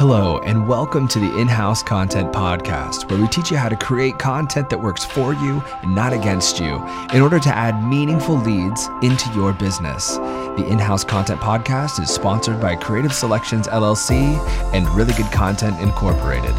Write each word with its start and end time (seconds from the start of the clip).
Hello, 0.00 0.38
and 0.46 0.66
welcome 0.66 1.06
to 1.08 1.18
the 1.18 1.38
In 1.38 1.46
House 1.46 1.82
Content 1.82 2.32
Podcast, 2.32 3.10
where 3.10 3.20
we 3.20 3.28
teach 3.28 3.50
you 3.50 3.58
how 3.58 3.68
to 3.68 3.76
create 3.76 4.18
content 4.18 4.70
that 4.70 4.80
works 4.80 5.04
for 5.04 5.34
you 5.34 5.62
and 5.82 5.94
not 5.94 6.14
against 6.14 6.58
you 6.58 6.82
in 7.12 7.20
order 7.20 7.38
to 7.38 7.50
add 7.50 7.86
meaningful 7.86 8.36
leads 8.36 8.88
into 9.02 9.30
your 9.34 9.52
business. 9.52 10.16
The 10.16 10.66
In 10.66 10.78
House 10.78 11.04
Content 11.04 11.38
Podcast 11.42 12.02
is 12.02 12.08
sponsored 12.08 12.62
by 12.62 12.76
Creative 12.76 13.12
Selections 13.12 13.68
LLC 13.68 14.38
and 14.72 14.88
Really 14.96 15.12
Good 15.12 15.30
Content 15.32 15.78
Incorporated. 15.82 16.54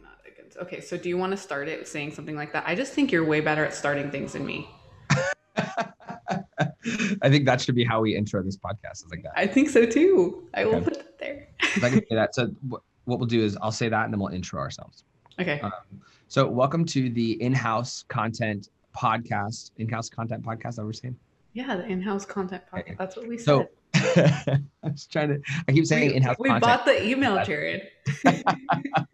not 0.00 0.16
against. 0.26 0.56
Okay, 0.56 0.80
so 0.80 0.96
do 0.96 1.10
you 1.10 1.18
want 1.18 1.32
to 1.32 1.36
start 1.36 1.68
it 1.68 1.86
saying 1.86 2.14
something 2.14 2.36
like 2.36 2.54
that? 2.54 2.64
I 2.66 2.74
just 2.74 2.94
think 2.94 3.12
you're 3.12 3.26
way 3.26 3.42
better 3.42 3.66
at 3.66 3.74
starting 3.74 4.10
things 4.10 4.32
than 4.32 4.46
me. 4.46 4.66
I 7.22 7.30
think 7.30 7.46
that 7.46 7.60
should 7.60 7.74
be 7.74 7.84
how 7.84 8.00
we 8.00 8.16
intro 8.16 8.42
this 8.42 8.56
podcast. 8.56 9.04
Is 9.04 9.06
like 9.10 9.22
that. 9.22 9.32
I 9.36 9.46
think 9.46 9.70
so 9.70 9.86
too. 9.86 10.48
I 10.54 10.64
will 10.64 10.80
put 10.82 10.96
it 10.96 11.18
there. 11.18 11.48
If 11.60 11.84
I 11.84 11.90
can 11.90 11.98
say 12.08 12.14
that. 12.14 12.34
So 12.34 12.46
wh- 12.70 12.82
what 13.08 13.18
we'll 13.18 13.26
do 13.26 13.40
is 13.42 13.56
I'll 13.62 13.72
say 13.72 13.88
that 13.88 14.04
and 14.04 14.12
then 14.12 14.20
we'll 14.20 14.32
intro 14.32 14.60
ourselves. 14.60 15.04
Okay. 15.40 15.60
Um, 15.60 15.72
so 16.28 16.48
welcome 16.48 16.84
to 16.86 17.08
the 17.10 17.40
in-house 17.42 18.04
content 18.08 18.68
podcast, 18.96 19.70
in-house 19.78 20.08
content 20.08 20.44
podcast. 20.44 20.76
That 20.76 20.84
we're 20.84 20.92
saying. 20.92 21.16
Yeah, 21.54 21.76
the 21.76 21.86
in-house 21.86 22.24
content 22.24 22.62
Okay. 22.72 22.92
podcast. 22.92 22.98
That's 22.98 23.16
what 23.16 23.28
we 23.28 23.38
So 23.38 23.68
said. 23.94 24.64
I 24.82 24.88
was 24.88 25.06
trying 25.06 25.28
to. 25.28 25.40
I 25.68 25.72
keep 25.72 25.86
saying 25.86 26.08
we, 26.10 26.14
in-house 26.16 26.36
we 26.38 26.48
content. 26.48 26.62
bought 26.64 26.84
the 26.86 27.06
email, 27.06 27.44
Jared. 27.44 27.88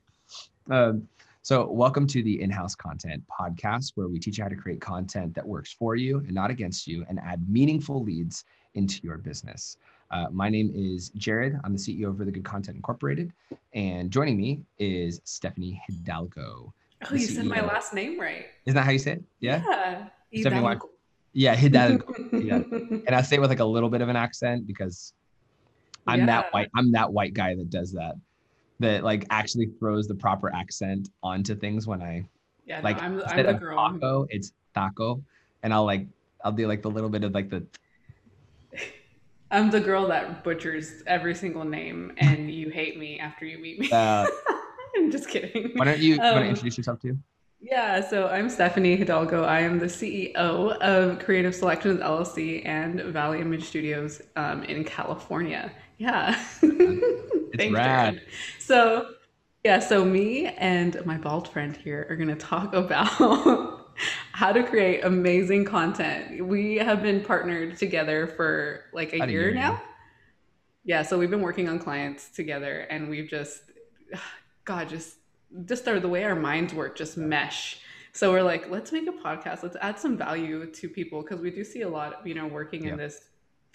Um, 0.71 1.09
so, 1.48 1.66
welcome 1.66 2.07
to 2.09 2.23
the 2.23 2.43
In 2.43 2.51
House 2.51 2.75
Content 2.75 3.23
Podcast, 3.27 3.93
where 3.95 4.06
we 4.06 4.19
teach 4.19 4.37
you 4.37 4.45
how 4.45 4.51
to 4.51 4.55
create 4.55 4.83
content 4.83 5.34
that 5.34 5.48
works 5.48 5.73
for 5.73 5.97
you 5.97 6.19
and 6.19 6.33
not 6.33 6.51
against 6.51 6.87
you 6.87 7.06
and 7.09 7.19
add 7.20 7.48
meaningful 7.48 8.02
leads 8.02 8.45
into 8.75 9.01
your 9.02 9.16
business. 9.16 9.79
Uh, 10.11 10.27
my 10.31 10.50
name 10.50 10.70
is 10.75 11.08
Jared. 11.17 11.58
I'm 11.64 11.73
the 11.73 11.78
CEO 11.78 12.08
of 12.08 12.20
Really 12.20 12.33
Good 12.33 12.45
Content 12.45 12.77
Incorporated. 12.77 13.33
And 13.73 14.11
joining 14.11 14.36
me 14.36 14.61
is 14.78 15.23
Stephanie 15.25 15.81
Hidalgo. 15.86 16.75
Oh, 17.11 17.14
you 17.14 17.27
said 17.27 17.47
my 17.47 17.62
last 17.62 17.95
name 17.95 18.20
right. 18.20 18.45
Isn't 18.67 18.77
that 18.77 18.84
how 18.84 18.91
you 18.91 18.98
say 18.98 19.12
it? 19.12 19.25
Yeah. 19.41 19.62
Yeah. 19.67 20.08
Stephanie 20.42 20.61
Hidalgo. 20.61 20.91
Yeah, 21.33 21.56
Hidalgo. 21.56 22.14
yeah. 22.34 22.56
And 23.06 23.14
I 23.14 23.23
say 23.23 23.36
it 23.36 23.41
with 23.41 23.48
like 23.48 23.61
a 23.61 23.64
little 23.64 23.89
bit 23.89 24.03
of 24.03 24.11
an 24.11 24.17
accent 24.17 24.67
because 24.67 25.14
I'm 26.06 26.27
that 26.27 26.53
white. 26.53 26.69
I'm 26.77 26.92
that 26.92 27.11
white 27.11 27.33
guy 27.33 27.55
that 27.55 27.70
does 27.70 27.92
that. 27.92 28.17
That 28.81 29.03
like 29.03 29.27
actually 29.31 29.67
throws 29.81 30.07
the 30.07 30.15
proper 30.15 30.55
accent 30.55 31.09
onto 31.23 31.57
things 31.57 31.87
when 31.87 32.01
I 32.01 32.25
Yeah, 32.65 32.81
like 32.83 32.97
no, 32.97 33.03
I'm, 33.03 33.23
I'm 33.23 33.45
the 33.45 33.55
of 33.55 33.61
girl. 33.61 33.98
taco, 34.01 34.27
it's 34.31 34.53
taco, 34.75 35.23
and 35.62 35.75
I'll 35.75 35.85
like 35.85 36.07
I'll 36.45 36.53
do 36.53 36.69
like 36.69 36.83
the 36.83 36.91
little 36.91 37.11
bit 37.11 37.25
of 37.25 37.33
like 37.35 37.51
the 37.51 37.67
I'm 39.51 39.70
the 39.70 39.81
girl 39.81 40.09
that 40.09 40.45
butchers 40.45 41.03
every 41.07 41.35
single 41.35 41.65
name, 41.65 42.12
and 42.19 42.51
you 42.51 42.70
hate 42.70 42.98
me 42.98 43.19
after 43.19 43.47
you 43.47 43.59
meet 43.59 43.79
me. 43.79 43.91
uh, 43.91 44.27
I'm 44.97 45.11
just 45.11 45.29
kidding. 45.29 45.73
why 45.77 45.85
don't 45.85 46.01
you 46.01 46.23
want 46.31 46.45
Um, 46.45 46.45
to 46.45 46.48
introduce 46.48 46.77
yourself 46.77 47.01
too? 47.01 47.19
Yeah, 47.61 48.01
so 48.09 48.29
I'm 48.29 48.48
Stephanie 48.51 48.97
Hidalgo. 48.97 49.45
I 49.45 49.61
am 49.61 49.79
the 49.79 49.89
CEO 49.89 50.70
of 50.81 51.19
Creative 51.19 51.55
Selections 51.55 52.01
LLC 52.01 52.63
and 52.63 53.01
Valley 53.03 53.41
Image 53.41 53.65
Studios 53.65 54.23
um, 54.37 54.63
in 54.65 54.85
California. 54.85 55.73
Yeah. 55.99 56.33
Thanks, 57.57 57.75
rad. 57.75 58.15
Jared. 58.15 58.23
So, 58.59 59.15
yeah, 59.65 59.81
so 59.81 60.05
me 60.05 60.47
and 60.47 61.05
my 61.05 61.19
bald 61.19 61.49
friend 61.49 61.77
here 61.77 62.07
are 62.09 62.17
going 62.17 62.29
to 62.29 62.37
talk 62.37 62.75
about 62.75 63.89
how 64.33 64.53
to 64.53 64.63
create 64.63 65.05
amazing 65.05 65.65
content. 65.65 66.47
We 66.47 66.77
have 66.77 67.03
been 67.03 67.23
partnered 67.25 67.77
together 67.77 68.27
for 68.29 68.85
like 68.93 69.13
a 69.13 69.19
year 69.19 69.29
year 69.29 69.55
now. 69.55 69.73
now. 69.73 69.83
Yeah, 70.85 71.03
so 71.03 71.19
we've 71.19 71.31
been 71.31 71.43
working 71.43 71.69
on 71.69 71.79
clients 71.79 72.29
together 72.31 72.81
and 72.91 73.11
we've 73.11 73.29
just, 73.29 73.63
God, 74.64 74.89
just 74.89 75.17
just 75.64 75.89
our, 75.89 75.98
the 75.98 76.08
way 76.08 76.25
our 76.25 76.37
minds 76.37 76.75
work 76.75 76.97
just 76.97 77.17
mesh. 77.17 77.81
So 78.13 78.31
we're 78.33 78.42
like, 78.42 78.70
let's 78.70 78.92
make 78.92 79.07
a 79.08 79.13
podcast. 79.13 79.63
Let's 79.63 79.77
add 79.81 79.98
some 79.98 80.17
value 80.17 80.67
to 80.70 80.89
people 80.89 81.23
because 81.23 81.41
we 81.41 81.51
do 81.51 81.64
see 81.64 81.83
a 81.83 81.89
lot, 81.89 82.13
of, 82.20 82.27
you 82.27 82.35
know, 82.35 82.47
working 82.47 82.85
Yeah. 82.85 82.92
in 82.92 82.97
this 82.98 83.29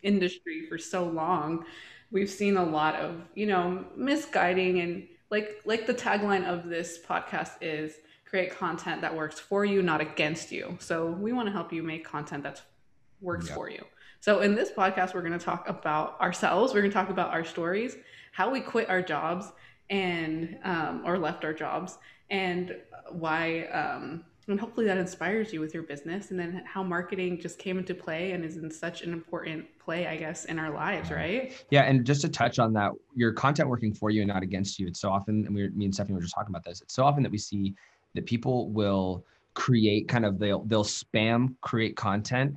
industry 0.04 0.66
for 0.68 0.78
so 0.78 1.06
long. 1.06 1.66
We've 2.14 2.30
seen 2.30 2.58
a 2.58 2.64
lot 2.64 2.96
of, 2.96 3.16
you 3.34 3.48
know, 3.48 3.84
misguiding 3.96 4.80
and 4.80 5.08
like 5.32 5.62
like 5.66 5.88
the 5.88 5.96
tagline 5.96 6.46
of 6.46 6.70
this 6.70 7.00
podcast 7.04 7.54
is 7.60 7.96
create 8.24 8.56
content 8.56 9.02
that 9.02 9.16
works 9.16 9.40
for 9.40 9.66
you, 9.66 9.82
not 9.82 10.00
against 10.00 10.52
you. 10.52 10.78
So 10.80 11.08
we 11.08 11.34
want 11.34 11.48
to 11.48 11.52
help 11.52 11.74
you 11.74 11.82
make 11.84 12.06
content 12.06 12.44
that 12.44 12.62
works 13.20 13.48
Yeah. 13.50 13.56
for 13.56 13.70
you. 13.70 13.84
So 14.20 14.42
in 14.42 14.54
this 14.56 14.72
podcast, 14.72 15.14
we're 15.16 15.22
going 15.28 15.38
to 15.38 15.44
talk 15.44 15.68
about 15.68 16.22
ourselves. 16.22 16.74
We're 16.74 16.82
going 16.82 16.92
to 16.92 16.96
talk 17.02 17.10
about 17.10 17.32
our 17.32 17.44
stories, 17.44 17.98
how 18.32 18.52
we 18.52 18.62
quit 18.62 18.90
our 18.90 19.02
jobs 19.02 19.52
and 19.90 20.58
um, 20.64 21.02
or 21.06 21.18
left 21.18 21.44
our 21.44 21.54
jobs, 21.54 21.98
and 22.30 22.76
why. 23.10 23.64
Um, 23.66 24.24
and 24.48 24.60
hopefully 24.60 24.86
that 24.88 24.98
inspires 24.98 25.54
you 25.54 25.60
with 25.60 25.74
your 25.74 25.84
business, 25.84 26.32
and 26.32 26.40
then 26.40 26.64
how 26.66 26.84
marketing 26.84 27.40
just 27.40 27.58
came 27.60 27.78
into 27.78 27.94
play 27.94 28.32
and 28.32 28.44
is 28.44 28.58
in 28.58 28.70
such 28.70 29.02
an 29.02 29.14
important 29.14 29.66
play, 29.80 30.08
I 30.08 30.18
guess, 30.18 30.46
in 30.46 30.60
our 30.60 30.72
lives, 30.74 31.10
Yeah. 31.10 31.16
right? 31.16 31.66
Yeah, 31.70 31.84
and 31.84 32.06
just 32.06 32.22
to 32.22 32.30
touch 32.30 32.60
on 32.60 32.74
that, 32.74 32.92
your 33.16 33.32
content 33.34 33.70
working 33.70 33.94
for 33.94 34.10
you 34.10 34.22
and 34.22 34.28
not 34.28 34.44
against 34.44 34.80
you. 34.80 34.88
It's 34.88 35.00
so 35.00 35.10
often, 35.10 35.46
and 35.46 35.56
we, 35.56 35.70
me 35.70 35.86
and 35.86 35.94
Stephanie 35.94 36.16
were 36.16 36.22
just 36.22 36.36
talking 36.36 36.50
about 36.54 36.64
this. 36.64 36.82
It's 36.82 36.94
so 36.94 37.04
often 37.04 37.24
that 37.24 37.32
we 37.32 37.38
see 37.38 37.74
that 38.16 38.26
people 38.26 38.70
will 38.70 39.26
create 39.54 40.08
kind 40.08 40.26
of 40.26 40.40
they'll 40.40 40.64
they'll 40.66 40.84
spam 40.84 41.56
create 41.62 41.96
content, 41.96 42.56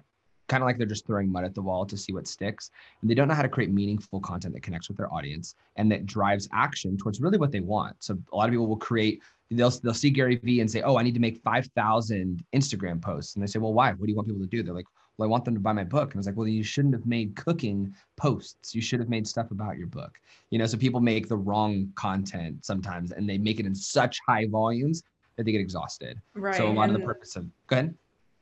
kind 0.49 0.63
of 0.63 0.67
like 0.67 0.79
they're 0.79 0.87
just 0.87 1.07
throwing 1.07 1.31
mud 1.31 1.45
at 1.45 1.55
the 1.55 1.63
wall 1.63 1.85
to 1.87 1.97
see 1.97 2.13
what 2.13 2.27
sticks, 2.27 2.71
and 3.01 3.11
they 3.11 3.15
don't 3.15 3.29
know 3.29 3.35
how 3.35 3.43
to 3.43 3.49
create 3.49 3.71
meaningful 3.71 4.21
content 4.21 4.55
that 4.55 4.63
connects 4.63 4.89
with 4.89 4.97
their 4.97 5.13
audience 5.13 5.55
and 5.77 5.91
that 5.93 6.07
drives 6.07 6.49
action 6.53 6.97
towards 6.97 7.21
really 7.21 7.39
what 7.39 7.53
they 7.53 7.61
want. 7.61 7.95
So 8.03 8.19
a 8.33 8.37
lot 8.37 8.49
of 8.49 8.53
people 8.53 8.67
will 8.67 8.77
create. 8.77 9.23
They'll, 9.51 9.71
they'll 9.71 9.95
see 9.95 10.11
Gary 10.11 10.37
Vee 10.37 10.61
and 10.61 10.71
say, 10.71 10.83
Oh, 10.83 10.97
I 10.97 11.03
need 11.03 11.15
to 11.15 11.21
make 11.21 11.41
5,000 11.43 12.45
Instagram 12.55 13.01
posts. 13.01 13.35
And 13.35 13.43
they 13.43 13.47
say, 13.47 13.59
Well, 13.59 13.73
why? 13.73 13.93
What 13.93 14.07
do 14.07 14.11
you 14.11 14.17
want 14.17 14.29
people 14.29 14.43
to 14.43 14.49
do? 14.49 14.63
They're 14.63 14.75
like, 14.75 14.87
well, 15.19 15.29
I 15.29 15.31
want 15.31 15.45
them 15.45 15.55
to 15.55 15.61
buy 15.61 15.73
my 15.73 15.85
book. 15.85 16.11
And 16.11 16.17
I 16.17 16.21
was 16.21 16.27
like, 16.27 16.37
well, 16.37 16.47
you 16.47 16.63
shouldn't 16.63 16.95
have 16.95 17.07
made 17.07 17.37
cooking 17.37 17.95
posts. 18.17 18.75
You 18.75 18.83
should 18.83 19.01
have 19.01 19.09
made 19.09 19.27
stuff 19.27 19.51
about 19.51 19.79
your 19.79 19.87
book. 19.87 20.19
You 20.51 20.59
know, 20.59 20.67
so 20.67 20.77
people 20.77 21.01
make 21.01 21.29
the 21.29 21.37
wrong 21.37 21.91
content 21.95 22.65
sometimes 22.65 23.13
and 23.13 23.29
they 23.29 23.39
make 23.39 23.59
it 23.59 23.67
in 23.67 23.75
such 23.75 24.19
high 24.27 24.47
volumes 24.47 25.03
that 25.37 25.45
they 25.45 25.53
get 25.53 25.61
exhausted. 25.61 26.21
Right. 26.35 26.55
So 26.55 26.69
a 26.69 26.73
lot 26.73 26.91
of 26.91 26.95
the 26.95 27.05
purpose 27.05 27.37
of 27.37 27.47
go 27.67 27.77
ahead. 27.77 27.95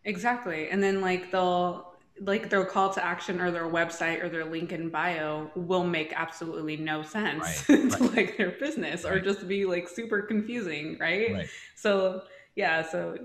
Exactly. 0.04 0.68
And 0.68 0.82
then 0.82 1.00
like 1.00 1.30
they'll 1.30 1.93
like 2.20 2.48
their 2.48 2.64
call 2.64 2.90
to 2.90 3.04
action 3.04 3.40
or 3.40 3.50
their 3.50 3.68
website 3.68 4.22
or 4.22 4.28
their 4.28 4.44
link 4.44 4.72
in 4.72 4.88
bio 4.88 5.50
will 5.56 5.84
make 5.84 6.12
absolutely 6.14 6.76
no 6.76 7.02
sense 7.02 7.68
Right, 7.68 7.90
to 7.92 8.04
like 8.14 8.36
their 8.36 8.52
business 8.52 9.04
or 9.04 9.18
just 9.20 9.46
be 9.48 9.64
like 9.64 9.88
super 9.88 10.22
confusing, 10.22 10.96
right? 11.00 11.32
Right. 11.32 11.48
So 11.74 12.22
yeah, 12.54 12.82
so 12.82 13.18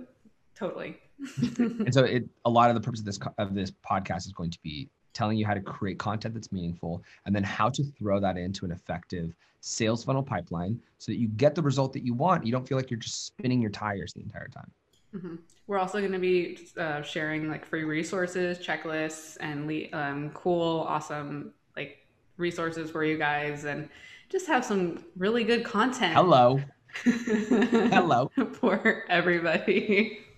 totally. 0.55 0.97
And 1.57 1.93
so 1.93 2.03
it 2.03 2.27
a 2.45 2.49
lot 2.49 2.69
of 2.69 2.75
the 2.75 2.81
purpose 2.81 3.01
of 3.01 3.05
this 3.05 3.19
of 3.37 3.53
this 3.53 3.71
podcast 3.87 4.25
is 4.25 4.31
going 4.31 4.51
to 4.51 4.59
be 4.63 4.89
telling 5.13 5.37
you 5.37 5.45
how 5.45 5.53
to 5.53 5.61
create 5.61 5.99
content 5.99 6.33
that's 6.33 6.51
meaningful 6.51 7.03
and 7.25 7.35
then 7.35 7.43
how 7.43 7.69
to 7.69 7.83
throw 7.83 8.19
that 8.19 8.37
into 8.37 8.65
an 8.65 8.71
effective 8.71 9.35
sales 9.59 10.03
funnel 10.03 10.23
pipeline 10.23 10.79
so 10.97 11.11
that 11.11 11.17
you 11.17 11.27
get 11.27 11.55
the 11.55 11.61
result 11.61 11.93
that 11.93 12.05
you 12.05 12.13
want. 12.13 12.45
You 12.45 12.51
don't 12.51 12.67
feel 12.67 12.77
like 12.77 12.89
you're 12.89 12.99
just 12.99 13.25
spinning 13.25 13.61
your 13.61 13.71
tires 13.71 14.13
the 14.13 14.21
entire 14.21 14.47
time. 14.47 14.71
Hmm 15.11 15.35
We're 15.67 15.77
also 15.79 15.99
going 15.99 16.11
to 16.13 16.19
be 16.19 16.67
uh, 16.77 17.01
sharing 17.01 17.49
like 17.49 17.65
free 17.65 17.83
resources, 17.83 18.59
checklists, 18.59 19.37
and 19.39 19.67
le- 19.67 19.91
um, 19.97 20.31
cool, 20.31 20.81
awesome 20.87 21.53
like 21.75 21.97
resources 22.37 22.91
for 22.91 23.03
you 23.03 23.17
guys, 23.17 23.65
and 23.65 23.89
just 24.29 24.47
have 24.47 24.63
some 24.65 25.03
really 25.17 25.43
good 25.43 25.63
content. 25.63 26.13
Hello. 26.13 26.61
Hello. 27.03 28.31
for 28.53 29.03
everybody. 29.09 30.19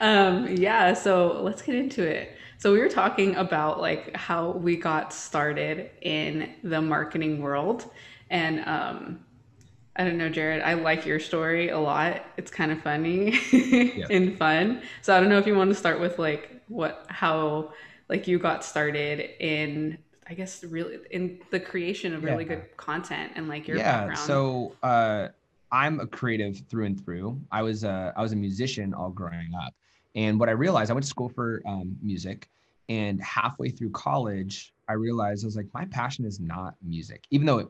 Um, 0.00 0.48
yeah, 0.56 0.94
so 0.94 1.40
let's 1.42 1.62
get 1.62 1.76
into 1.76 2.02
it. 2.04 2.36
So 2.58 2.72
we 2.72 2.80
were 2.80 2.88
talking 2.88 3.36
about 3.36 3.80
like 3.80 4.14
how 4.16 4.50
we 4.50 4.76
got 4.76 5.12
started 5.12 5.90
in 6.02 6.54
the 6.64 6.82
marketing 6.82 7.40
world. 7.40 7.88
And 8.30 8.64
um 8.66 9.23
I 9.96 10.04
don't 10.04 10.18
know, 10.18 10.28
Jared, 10.28 10.62
I 10.62 10.74
like 10.74 11.06
your 11.06 11.20
story 11.20 11.68
a 11.68 11.78
lot. 11.78 12.24
It's 12.36 12.50
kind 12.50 12.72
of 12.72 12.82
funny 12.82 13.38
and 14.10 14.36
fun. 14.36 14.82
So 15.02 15.16
I 15.16 15.20
don't 15.20 15.28
know 15.28 15.38
if 15.38 15.46
you 15.46 15.54
want 15.54 15.70
to 15.70 15.74
start 15.74 16.00
with 16.00 16.18
like 16.18 16.62
what 16.68 17.06
how 17.08 17.72
like 18.08 18.26
you 18.26 18.38
got 18.38 18.64
started 18.64 19.30
in 19.40 19.98
I 20.28 20.34
guess 20.34 20.64
really 20.64 20.98
in 21.10 21.40
the 21.50 21.60
creation 21.60 22.14
of 22.14 22.24
really 22.24 22.44
Yeah. 22.44 22.56
good 22.56 22.76
content 22.76 23.32
and 23.36 23.48
like 23.48 23.68
your 23.68 23.76
yeah 23.78 24.06
background. 24.06 24.18
so 24.18 24.76
uh 24.82 25.28
i'm 25.70 26.00
a 26.00 26.06
creative 26.06 26.60
through 26.68 26.86
and 26.86 27.04
through 27.04 27.40
i 27.52 27.62
was 27.62 27.84
a 27.84 28.12
i 28.16 28.22
was 28.22 28.32
a 28.32 28.36
musician 28.36 28.94
all 28.94 29.10
growing 29.10 29.50
up 29.54 29.74
and 30.14 30.38
what 30.40 30.48
i 30.48 30.52
realized 30.52 30.90
i 30.90 30.94
went 30.94 31.04
to 31.04 31.10
school 31.10 31.28
for 31.28 31.62
um, 31.66 31.96
music 32.02 32.48
and 32.88 33.20
halfway 33.22 33.68
through 33.68 33.90
college 33.90 34.72
i 34.88 34.92
realized 34.92 35.44
i 35.44 35.46
was 35.46 35.56
like 35.56 35.66
my 35.74 35.84
passion 35.86 36.24
is 36.24 36.40
not 36.40 36.74
music 36.82 37.24
even 37.30 37.46
though 37.46 37.58
it 37.58 37.68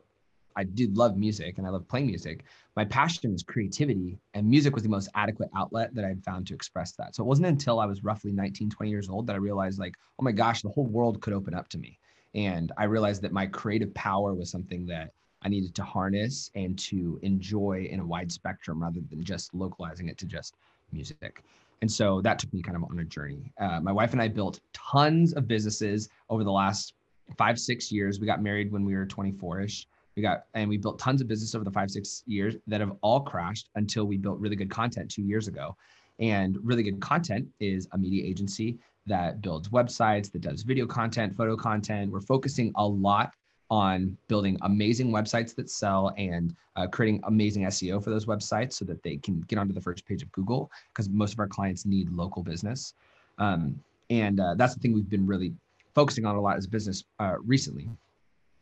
I 0.55 0.63
did 0.63 0.97
love 0.97 1.17
music 1.17 1.57
and 1.57 1.67
I 1.67 1.69
love 1.69 1.87
playing 1.87 2.07
music. 2.07 2.45
My 2.75 2.85
passion 2.85 3.33
is 3.33 3.43
creativity, 3.43 4.17
and 4.33 4.49
music 4.49 4.73
was 4.73 4.83
the 4.83 4.89
most 4.89 5.09
adequate 5.15 5.49
outlet 5.55 5.95
that 5.95 6.05
I'd 6.05 6.23
found 6.23 6.47
to 6.47 6.53
express 6.53 6.91
that. 6.93 7.15
So 7.15 7.23
it 7.23 7.27
wasn't 7.27 7.47
until 7.47 7.79
I 7.79 7.85
was 7.85 8.03
roughly 8.03 8.31
19, 8.31 8.69
20 8.69 8.89
years 8.89 9.09
old 9.09 9.27
that 9.27 9.33
I 9.33 9.37
realized, 9.37 9.79
like, 9.79 9.95
oh 10.19 10.23
my 10.23 10.31
gosh, 10.31 10.61
the 10.61 10.69
whole 10.69 10.85
world 10.85 11.21
could 11.21 11.33
open 11.33 11.53
up 11.53 11.69
to 11.69 11.77
me. 11.77 11.97
And 12.33 12.71
I 12.77 12.83
realized 12.83 13.21
that 13.21 13.31
my 13.31 13.45
creative 13.45 13.93
power 13.93 14.33
was 14.33 14.51
something 14.51 14.85
that 14.87 15.11
I 15.41 15.47
needed 15.47 15.73
to 15.75 15.83
harness 15.83 16.51
and 16.55 16.77
to 16.79 17.19
enjoy 17.21 17.87
in 17.89 17.99
a 17.99 18.05
wide 18.05 18.31
spectrum 18.31 18.81
rather 18.81 18.99
than 19.09 19.23
just 19.23 19.53
localizing 19.53 20.09
it 20.09 20.17
to 20.17 20.25
just 20.25 20.55
music. 20.91 21.43
And 21.81 21.91
so 21.91 22.21
that 22.21 22.39
took 22.39 22.51
me 22.53 22.61
kind 22.61 22.75
of 22.75 22.83
on 22.83 22.99
a 22.99 23.03
journey. 23.03 23.53
Uh, 23.59 23.79
my 23.79 23.91
wife 23.91 24.13
and 24.13 24.21
I 24.21 24.27
built 24.27 24.59
tons 24.73 25.33
of 25.33 25.47
businesses 25.47 26.09
over 26.29 26.43
the 26.43 26.51
last 26.51 26.93
five, 27.37 27.59
six 27.59 27.91
years. 27.91 28.19
We 28.19 28.27
got 28.27 28.41
married 28.41 28.71
when 28.71 28.85
we 28.85 28.95
were 28.95 29.05
24 29.05 29.61
ish. 29.61 29.87
We 30.15 30.21
got, 30.21 30.45
and 30.53 30.69
we 30.69 30.77
built 30.77 30.97
tons 30.97 31.21
of 31.21 31.27
business 31.27 31.55
over 31.55 31.65
the 31.65 31.71
five, 31.71 31.91
six 31.91 32.23
years 32.25 32.55
that 32.67 32.79
have 32.79 32.93
all 33.01 33.21
crashed 33.21 33.69
until 33.75 34.05
we 34.05 34.17
built 34.17 34.39
really 34.39 34.55
good 34.55 34.69
content 34.69 35.11
two 35.11 35.23
years 35.23 35.47
ago. 35.47 35.75
And 36.19 36.57
really 36.63 36.83
good 36.83 37.01
content 37.01 37.47
is 37.59 37.87
a 37.91 37.97
media 37.97 38.23
agency 38.25 38.77
that 39.07 39.41
builds 39.41 39.69
websites, 39.69 40.31
that 40.31 40.41
does 40.41 40.63
video 40.63 40.85
content, 40.85 41.35
photo 41.35 41.55
content. 41.55 42.11
We're 42.11 42.21
focusing 42.21 42.71
a 42.75 42.85
lot 42.85 43.33
on 43.69 44.15
building 44.27 44.57
amazing 44.61 45.11
websites 45.11 45.55
that 45.55 45.69
sell 45.69 46.13
and 46.17 46.55
uh, 46.75 46.87
creating 46.87 47.21
amazing 47.23 47.63
SEO 47.63 48.03
for 48.03 48.09
those 48.09 48.25
websites 48.25 48.73
so 48.73 48.85
that 48.85 49.01
they 49.03 49.17
can 49.17 49.41
get 49.41 49.57
onto 49.57 49.73
the 49.73 49.81
first 49.81 50.05
page 50.05 50.21
of 50.21 50.31
Google 50.31 50.71
because 50.93 51.09
most 51.09 51.33
of 51.33 51.39
our 51.39 51.47
clients 51.47 51.85
need 51.85 52.09
local 52.11 52.43
business. 52.43 52.93
Um, 53.37 53.79
and 54.09 54.39
uh, 54.39 54.53
that's 54.55 54.75
the 54.75 54.79
thing 54.79 54.93
we've 54.93 55.09
been 55.09 55.25
really 55.25 55.53
focusing 55.95 56.25
on 56.25 56.35
a 56.35 56.41
lot 56.41 56.57
as 56.57 56.65
a 56.65 56.69
business 56.69 57.03
uh, 57.19 57.35
recently. 57.43 57.89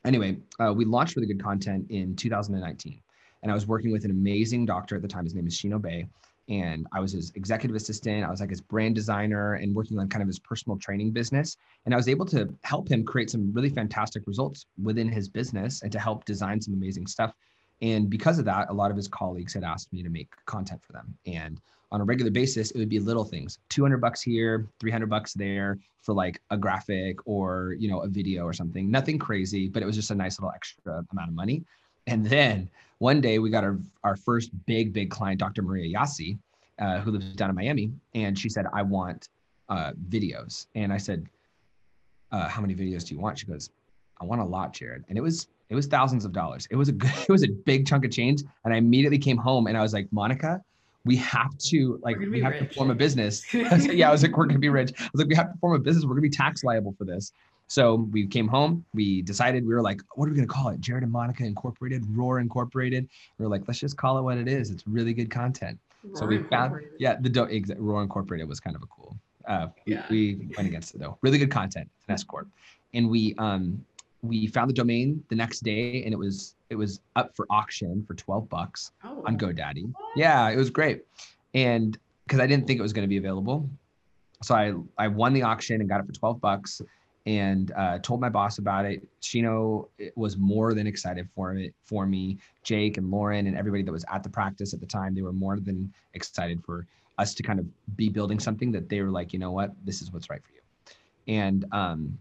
Anyway, 0.06 0.38
uh, 0.60 0.74
we 0.74 0.86
launched 0.86 1.16
really 1.16 1.28
good 1.28 1.42
content 1.42 1.86
in 1.90 2.16
2019. 2.16 3.00
And 3.42 3.52
I 3.52 3.56
was 3.56 3.68
working 3.68 3.92
with 3.92 4.06
an 4.06 4.12
amazing 4.12 4.66
doctor 4.66 4.96
at 4.96 5.02
the 5.02 5.08
time. 5.08 5.26
His 5.26 5.36
name 5.36 5.48
is 5.48 5.58
Shino 5.58 5.82
Bay 5.82 6.08
and 6.50 6.88
I 6.92 7.00
was 7.00 7.14
his 7.14 7.32
executive 7.36 7.76
assistant. 7.76 8.26
I 8.26 8.30
was 8.30 8.42
like 8.42 8.50
his 8.50 8.62
brand 8.62 8.96
designer 8.96 9.54
and 9.56 9.74
working 9.74 9.98
on 10.00 10.10
kind 10.10 10.22
of 10.22 10.28
his 10.28 10.40
personal 10.40 10.78
training 10.78 11.12
business. 11.12 11.58
And 11.86 11.94
I 11.94 11.98
was 11.98 12.10
able 12.10 12.26
to 12.28 12.54
help 12.64 12.90
him 12.90 13.06
create 13.06 13.30
some 13.30 13.54
really 13.54 13.70
fantastic 13.70 14.24
results 14.28 14.66
within 14.82 15.10
his 15.10 15.30
business 15.30 15.82
and 15.84 15.92
to 15.92 16.00
help 16.00 16.26
design 16.26 16.60
some 16.60 16.74
amazing 16.74 17.08
stuff. 17.08 17.34
And 17.82 18.10
because 18.10 18.40
of 18.40 18.46
that, 18.46 18.70
a 18.70 18.74
lot 18.74 18.92
of 18.92 18.98
his 18.98 19.08
colleagues 19.08 19.54
had 19.54 19.64
asked 19.64 19.92
me 19.94 20.04
to 20.04 20.10
make 20.10 20.34
content 20.46 20.82
for 20.84 20.94
them. 20.94 21.18
And 21.26 21.62
on 21.94 22.02
a 22.02 22.04
regular 22.04 22.32
basis, 22.32 22.72
it 22.72 22.78
would 22.78 22.90
be 22.90 23.00
little 23.00 23.24
things 23.24 23.60
200 23.70 23.98
bucks 23.98 24.22
here, 24.22 24.68
300 24.80 25.10
bucks 25.10 25.34
there 25.34 25.78
for 26.02 26.14
like 26.14 26.42
a 26.50 26.58
graphic 26.58 27.18
or, 27.26 27.76
you 27.80 27.90
know, 27.90 28.02
a 28.02 28.08
video 28.08 28.44
or 28.44 28.52
something. 28.52 28.90
Nothing 28.90 29.20
crazy, 29.20 29.70
but 29.70 29.82
it 29.82 29.86
was 29.86 29.96
just 29.96 30.12
a 30.12 30.16
nice 30.16 30.40
little 30.40 30.52
extra 30.54 31.06
amount 31.12 31.30
of 31.30 31.36
money. 31.36 31.64
And 32.08 32.26
then 32.26 32.70
one 32.98 33.22
day 33.22 33.40
we 33.40 33.50
got 33.50 33.64
our, 33.64 33.80
our 34.04 34.16
first 34.16 34.52
big, 34.66 34.92
big 34.92 35.12
client, 35.12 35.40
Dr. 35.40 35.62
Maria 35.62 35.98
Yassi, 35.98 36.38
uh, 36.80 37.00
who 37.00 37.12
lives 37.12 37.34
down 37.36 37.50
in 37.50 37.56
Miami. 37.56 37.92
And 38.16 38.38
she 38.38 38.50
said, 38.50 38.66
I 38.74 38.82
want 38.82 39.30
uh, 39.70 39.94
videos. 40.10 40.66
And 40.76 40.92
I 40.92 40.98
said, 40.98 41.28
uh, 42.32 42.50
how 42.50 42.62
many 42.62 42.74
videos 42.74 43.08
do 43.08 43.14
you 43.14 43.22
want? 43.22 43.38
She 43.38 43.46
goes, 43.46 43.70
I 44.20 44.26
want 44.26 44.42
a 44.42 44.46
lot, 44.46 44.74
Jared. 44.74 45.06
And 45.10 45.18
it 45.18 45.22
was, 45.22 45.48
it 45.70 45.76
was 45.76 45.86
thousands 45.86 46.26
of 46.26 46.34
dollars. 46.34 46.68
It 46.72 46.76
was 46.76 46.90
a 46.90 46.92
good, 46.92 47.12
it 47.22 47.30
was 47.30 47.44
a 47.44 47.50
big 47.50 47.88
chunk 47.88 48.04
of 48.04 48.12
change. 48.12 48.42
And 48.66 48.74
I 48.74 48.78
immediately 48.78 49.20
came 49.20 49.38
home 49.38 49.68
and 49.68 49.78
I 49.78 49.82
was 49.82 49.94
like, 49.94 50.12
Monica, 50.12 50.62
we 51.06 51.16
have 51.18 51.58
to 51.58 52.00
like 52.02 52.18
we 52.18 52.42
have 52.42 52.54
rich. 52.54 52.70
to 52.70 52.76
form 52.76 52.90
a 52.90 52.96
business. 52.96 53.44
yeah, 53.54 54.10
I 54.10 54.12
was 54.12 54.24
like, 54.24 54.38
we're 54.38 54.46
gonna 54.46 54.60
be 54.60 54.70
rich. 54.70 54.94
I 54.98 55.10
was 55.12 55.22
like, 55.22 55.28
we 55.28 55.36
have 55.36 55.52
to 55.52 55.58
form 55.60 55.76
a 55.76 55.80
business. 55.80 56.06
We're 56.06 56.12
gonna 56.12 56.22
be 56.22 56.30
tax 56.30 56.64
liable 56.64 56.96
for 56.98 57.06
this. 57.06 57.32
So 57.68 58.08
we 58.12 58.28
came 58.28 58.48
home, 58.48 58.86
we 58.94 59.22
decided 59.22 59.66
we 59.66 59.74
were 59.74 59.82
like, 59.82 60.02
what 60.16 60.28
are 60.28 60.30
we 60.30 60.36
gonna 60.36 60.48
call 60.48 60.70
it? 60.70 60.80
Jared 60.80 61.04
and 61.04 61.12
Monica 61.12 61.44
Incorporated, 61.44 62.04
Roar 62.10 62.40
Incorporated. 62.40 63.10
We 63.38 63.46
are 63.46 63.50
like, 63.50 63.64
let's 63.68 63.80
just 63.80 63.98
call 63.98 64.18
it 64.18 64.22
what 64.22 64.38
it 64.38 64.48
is. 64.48 64.70
It's 64.70 64.86
really 64.88 65.14
good 65.14 65.32
content. 65.32 65.80
Roar 66.04 66.16
so 66.16 66.26
we 66.26 66.44
found, 66.44 66.82
yeah, 67.00 67.16
the 67.20 67.30
do- 67.30 67.46
exa- 67.46 67.76
Roar 67.78 68.02
Incorporated 68.04 68.48
was 68.48 68.60
kind 68.60 68.76
of 68.76 68.84
a 68.84 68.86
cool. 68.88 69.18
Uh, 69.48 69.68
yeah. 69.86 70.06
we, 70.10 70.36
we 70.36 70.54
went 70.56 70.68
against 70.68 70.96
it 70.96 71.00
though. 71.00 71.18
Really 71.22 71.38
good 71.38 71.52
content, 71.52 71.90
an 72.08 72.14
S 72.14 72.24
corp, 72.24 72.48
and 72.94 73.10
we 73.10 73.36
um 73.38 73.84
we 74.22 74.48
found 74.48 74.70
the 74.70 74.74
domain 74.74 75.22
the 75.30 75.36
next 75.36 75.62
day, 75.62 76.04
and 76.04 76.14
it 76.14 76.18
was 76.18 76.56
it 76.74 76.78
was 76.78 77.00
up 77.16 77.36
for 77.36 77.46
auction 77.50 78.04
for 78.08 78.16
twelve 78.16 78.50
bucks 78.50 78.92
oh. 79.04 79.24
on 79.26 79.38
GoDaddy. 79.38 79.86
What? 79.86 80.18
Yeah, 80.18 80.50
it 80.50 80.58
was 80.58 80.70
great, 80.70 81.04
and 81.54 81.98
because 82.26 82.40
I 82.40 82.48
didn't 82.48 82.68
think 82.68 82.80
it 82.80 82.84
was 82.84 82.94
going 82.94 83.08
to 83.08 83.14
be 83.16 83.18
available, 83.18 83.70
so 84.42 84.56
I 84.56 84.74
I 84.98 85.08
won 85.08 85.32
the 85.34 85.44
auction 85.44 85.80
and 85.80 85.88
got 85.90 86.02
it 86.02 86.06
for 86.06 86.14
twelve 86.14 86.42
bucks 86.42 86.82
and 87.26 87.72
uh, 87.78 88.00
told 88.00 88.20
my 88.20 88.30
boss 88.30 88.58
about 88.58 88.86
it. 88.86 89.08
Shino 89.22 89.88
was 90.16 90.36
more 90.36 90.74
than 90.74 90.88
excited 90.88 91.30
for 91.34 91.56
it 91.56 91.74
for 91.86 92.06
me. 92.06 92.38
Jake 92.64 92.98
and 92.98 93.10
Lauren 93.10 93.48
and 93.48 93.58
everybody 93.58 93.84
that 93.84 93.92
was 93.92 94.06
at 94.12 94.24
the 94.24 94.30
practice 94.30 94.74
at 94.74 94.82
the 94.82 94.86
time, 94.86 95.16
they 95.16 95.22
were 95.22 95.32
more 95.32 95.60
than 95.60 95.94
excited 96.16 96.62
for 96.66 96.86
us 97.18 97.34
to 97.36 97.44
kind 97.44 97.60
of 97.60 97.66
be 97.96 98.10
building 98.10 98.40
something 98.40 98.72
that 98.74 98.90
they 98.90 99.02
were 99.02 99.10
like, 99.10 99.32
you 99.32 99.40
know 99.40 99.52
what, 99.52 99.72
this 99.86 100.02
is 100.02 100.12
what's 100.12 100.30
right 100.30 100.42
for 100.44 100.52
you. 100.52 101.36
And 101.42 101.66
um, 101.72 102.18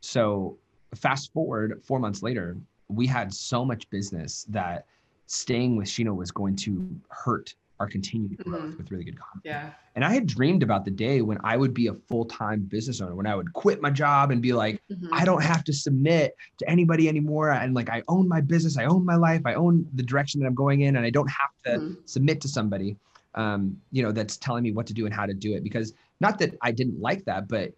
so 0.00 0.58
fast 0.96 1.32
forward 1.32 1.80
four 1.84 2.00
months 2.00 2.20
later, 2.22 2.56
we 2.90 3.06
had 3.06 3.32
so 3.32 3.64
much 3.64 3.88
business 3.90 4.46
that 4.48 4.86
staying 5.26 5.76
with 5.76 5.86
Shino 5.86 6.14
was 6.14 6.30
going 6.30 6.56
to 6.56 6.88
hurt 7.08 7.54
our 7.78 7.86
continued 7.86 8.36
growth 8.38 8.62
mm-hmm. 8.62 8.76
with 8.76 8.90
really 8.90 9.04
good 9.04 9.18
content. 9.18 9.42
Yeah. 9.42 9.70
And 9.94 10.04
I 10.04 10.12
had 10.12 10.26
dreamed 10.26 10.62
about 10.62 10.84
the 10.84 10.90
day 10.90 11.22
when 11.22 11.38
I 11.44 11.56
would 11.56 11.72
be 11.72 11.86
a 11.86 11.94
full-time 11.94 12.60
business 12.60 13.00
owner, 13.00 13.14
when 13.14 13.26
I 13.26 13.34
would 13.34 13.52
quit 13.54 13.80
my 13.80 13.90
job 13.90 14.30
and 14.30 14.42
be 14.42 14.52
like, 14.52 14.82
mm-hmm. 14.90 15.08
I 15.12 15.24
don't 15.24 15.42
have 15.42 15.64
to 15.64 15.72
submit 15.72 16.36
to 16.58 16.68
anybody 16.68 17.08
anymore. 17.08 17.50
And 17.50 17.74
like 17.74 17.88
I 17.88 18.02
own 18.06 18.28
my 18.28 18.42
business, 18.42 18.76
I 18.76 18.84
own 18.84 19.04
my 19.06 19.16
life, 19.16 19.40
I 19.46 19.54
own 19.54 19.88
the 19.94 20.02
direction 20.02 20.40
that 20.40 20.46
I'm 20.46 20.54
going 20.54 20.82
in, 20.82 20.96
and 20.96 21.06
I 21.06 21.10
don't 21.10 21.30
have 21.30 21.50
to 21.64 21.70
mm-hmm. 21.70 21.94
submit 22.04 22.42
to 22.42 22.48
somebody 22.48 22.96
um, 23.34 23.80
you 23.92 24.02
know, 24.02 24.12
that's 24.12 24.36
telling 24.36 24.62
me 24.62 24.72
what 24.72 24.86
to 24.86 24.94
do 24.94 25.06
and 25.06 25.14
how 25.14 25.26
to 25.26 25.34
do 25.34 25.54
it. 25.54 25.62
Because 25.62 25.94
not 26.20 26.38
that 26.38 26.56
I 26.62 26.72
didn't 26.72 27.00
like 27.00 27.24
that, 27.24 27.48
but 27.48 27.72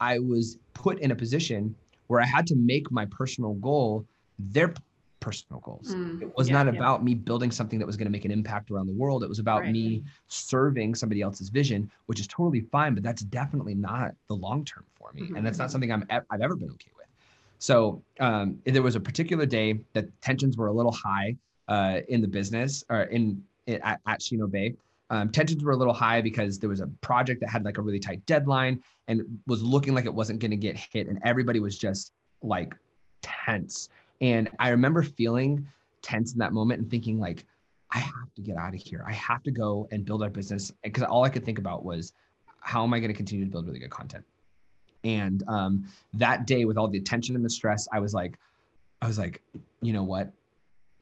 I 0.00 0.18
was 0.18 0.58
put 0.72 0.98
in 1.00 1.10
a 1.10 1.16
position 1.16 1.74
where 2.06 2.20
I 2.20 2.26
had 2.26 2.46
to 2.48 2.56
make 2.56 2.90
my 2.90 3.06
personal 3.06 3.54
goal 3.54 4.06
their 4.38 4.74
personal 5.24 5.60
goals. 5.60 5.94
Mm, 5.94 6.20
it 6.20 6.36
was 6.36 6.48
yeah, 6.48 6.62
not 6.62 6.68
about 6.68 7.00
yeah. 7.00 7.04
me 7.04 7.14
building 7.14 7.50
something 7.50 7.78
that 7.78 7.86
was 7.86 7.96
going 7.96 8.04
to 8.04 8.10
make 8.10 8.26
an 8.26 8.30
impact 8.30 8.70
around 8.70 8.86
the 8.86 8.92
world. 8.92 9.24
It 9.24 9.28
was 9.28 9.38
about 9.38 9.62
right. 9.62 9.72
me 9.72 10.04
serving 10.28 10.94
somebody 10.94 11.22
else's 11.22 11.48
vision, 11.48 11.90
which 12.06 12.20
is 12.20 12.26
totally 12.26 12.60
fine, 12.60 12.92
but 12.94 13.02
that's 13.02 13.22
definitely 13.22 13.74
not 13.74 14.14
the 14.28 14.34
long 14.34 14.66
term 14.66 14.84
for 14.94 15.12
me, 15.14 15.22
mm-hmm. 15.22 15.36
and 15.36 15.46
that's 15.46 15.56
not 15.56 15.64
mm-hmm. 15.64 15.72
something 15.72 15.92
I'm 15.92 16.04
I've 16.30 16.42
ever 16.42 16.56
been 16.56 16.70
okay 16.72 16.90
with. 16.94 17.06
So 17.58 18.02
um, 18.20 18.58
there 18.66 18.82
was 18.82 18.96
a 18.96 19.00
particular 19.00 19.46
day 19.46 19.80
that 19.94 20.04
tensions 20.20 20.58
were 20.58 20.66
a 20.66 20.72
little 20.72 20.92
high 20.92 21.36
uh, 21.68 22.00
in 22.08 22.20
the 22.20 22.28
business 22.28 22.84
or 22.90 23.04
in, 23.04 23.42
in 23.66 23.80
at, 23.80 24.00
at 24.06 24.20
Shino 24.20 24.50
Bay. 24.50 24.74
Um, 25.08 25.30
tensions 25.30 25.64
were 25.64 25.72
a 25.72 25.76
little 25.76 25.94
high 25.94 26.20
because 26.20 26.58
there 26.58 26.68
was 26.68 26.80
a 26.80 26.88
project 27.00 27.40
that 27.40 27.48
had 27.48 27.64
like 27.64 27.78
a 27.78 27.82
really 27.82 28.00
tight 28.00 28.24
deadline 28.26 28.82
and 29.08 29.22
was 29.46 29.62
looking 29.62 29.94
like 29.94 30.04
it 30.04 30.12
wasn't 30.12 30.40
going 30.40 30.50
to 30.50 30.58
get 30.58 30.76
hit, 30.76 31.08
and 31.08 31.18
everybody 31.24 31.60
was 31.60 31.78
just 31.78 32.12
like 32.42 32.74
tense 33.22 33.88
and 34.20 34.50
I 34.58 34.70
remember 34.70 35.02
feeling 35.02 35.66
tense 36.02 36.32
in 36.32 36.38
that 36.38 36.52
moment 36.52 36.80
and 36.80 36.90
thinking 36.90 37.18
like, 37.18 37.44
I 37.90 37.98
have 37.98 38.34
to 38.34 38.42
get 38.42 38.56
out 38.56 38.74
of 38.74 38.80
here. 38.80 39.04
I 39.06 39.12
have 39.12 39.42
to 39.44 39.50
go 39.50 39.88
and 39.92 40.04
build 40.04 40.22
our 40.22 40.30
business 40.30 40.72
because 40.82 41.04
all 41.04 41.24
I 41.24 41.28
could 41.28 41.44
think 41.44 41.58
about 41.58 41.84
was 41.84 42.12
how 42.60 42.82
am 42.82 42.92
I 42.92 42.98
going 42.98 43.10
to 43.10 43.16
continue 43.16 43.44
to 43.44 43.50
build 43.50 43.66
really 43.66 43.78
good 43.78 43.90
content. 43.90 44.24
And 45.04 45.44
um, 45.48 45.86
that 46.14 46.46
day, 46.46 46.64
with 46.64 46.78
all 46.78 46.88
the 46.88 46.98
attention 46.98 47.36
and 47.36 47.44
the 47.44 47.50
stress, 47.50 47.86
I 47.92 48.00
was 48.00 48.14
like, 48.14 48.38
I 49.02 49.06
was 49.06 49.18
like, 49.18 49.42
you 49.82 49.92
know 49.92 50.02
what? 50.02 50.32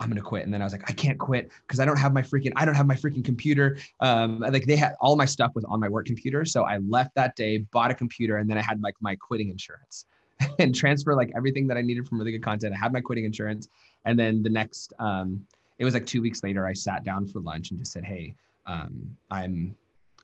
I'm 0.00 0.08
gonna 0.08 0.20
quit. 0.20 0.44
And 0.44 0.52
then 0.52 0.60
I 0.60 0.64
was 0.64 0.72
like, 0.72 0.90
I 0.90 0.92
can't 0.92 1.18
quit 1.18 1.52
because 1.66 1.78
I 1.78 1.84
don't 1.84 1.96
have 1.96 2.12
my 2.12 2.22
freaking, 2.22 2.52
I 2.56 2.64
don't 2.64 2.74
have 2.74 2.86
my 2.86 2.96
freaking 2.96 3.24
computer. 3.24 3.78
Um, 4.00 4.40
like 4.40 4.66
they 4.66 4.74
had 4.74 4.96
all 5.00 5.14
my 5.14 5.24
stuff 5.24 5.52
was 5.54 5.64
on 5.64 5.78
my 5.78 5.88
work 5.88 6.06
computer. 6.06 6.44
So 6.44 6.64
I 6.64 6.78
left 6.78 7.14
that 7.14 7.36
day, 7.36 7.58
bought 7.58 7.92
a 7.92 7.94
computer, 7.94 8.38
and 8.38 8.50
then 8.50 8.58
I 8.58 8.62
had 8.62 8.82
like 8.82 8.96
my 9.00 9.14
quitting 9.14 9.48
insurance. 9.48 10.06
and 10.58 10.74
transfer 10.74 11.14
like 11.14 11.32
everything 11.36 11.66
that 11.68 11.76
I 11.76 11.82
needed 11.82 12.08
from 12.08 12.18
really 12.18 12.32
good 12.32 12.42
content. 12.42 12.74
I 12.74 12.78
had 12.78 12.92
my 12.92 13.00
quitting 13.00 13.24
insurance. 13.24 13.68
And 14.04 14.18
then 14.18 14.42
the 14.42 14.50
next, 14.50 14.92
um, 14.98 15.46
it 15.78 15.84
was 15.84 15.94
like 15.94 16.06
two 16.06 16.22
weeks 16.22 16.42
later, 16.42 16.66
I 16.66 16.72
sat 16.72 17.04
down 17.04 17.26
for 17.26 17.40
lunch 17.40 17.70
and 17.70 17.78
just 17.78 17.92
said, 17.92 18.04
Hey, 18.04 18.34
um, 18.66 19.16
I'm, 19.30 19.74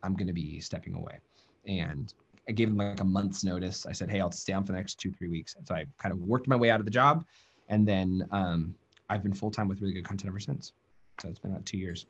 I'm 0.02 0.14
going 0.14 0.28
to 0.28 0.32
be 0.32 0.60
stepping 0.60 0.94
away. 0.94 1.18
And 1.66 2.12
I 2.48 2.52
gave 2.52 2.68
them 2.68 2.78
like 2.78 3.00
a 3.00 3.04
month's 3.04 3.44
notice. 3.44 3.86
I 3.86 3.92
said, 3.92 4.10
Hey, 4.10 4.20
I'll 4.20 4.32
stay 4.32 4.52
on 4.52 4.64
for 4.64 4.72
the 4.72 4.78
next 4.78 4.96
two, 4.96 5.12
three 5.12 5.28
weeks. 5.28 5.54
And 5.56 5.66
so 5.66 5.74
I 5.74 5.86
kind 5.98 6.12
of 6.12 6.20
worked 6.20 6.48
my 6.48 6.56
way 6.56 6.70
out 6.70 6.80
of 6.80 6.86
the 6.86 6.92
job. 6.92 7.24
And 7.68 7.86
then 7.86 8.26
um, 8.30 8.74
I've 9.10 9.22
been 9.22 9.34
full 9.34 9.50
time 9.50 9.68
with 9.68 9.80
really 9.80 9.94
good 9.94 10.04
content 10.04 10.28
ever 10.28 10.40
since. 10.40 10.72
So 11.20 11.28
it's 11.28 11.38
been 11.38 11.50
about 11.50 11.66
two 11.66 11.78
years. 11.78 12.06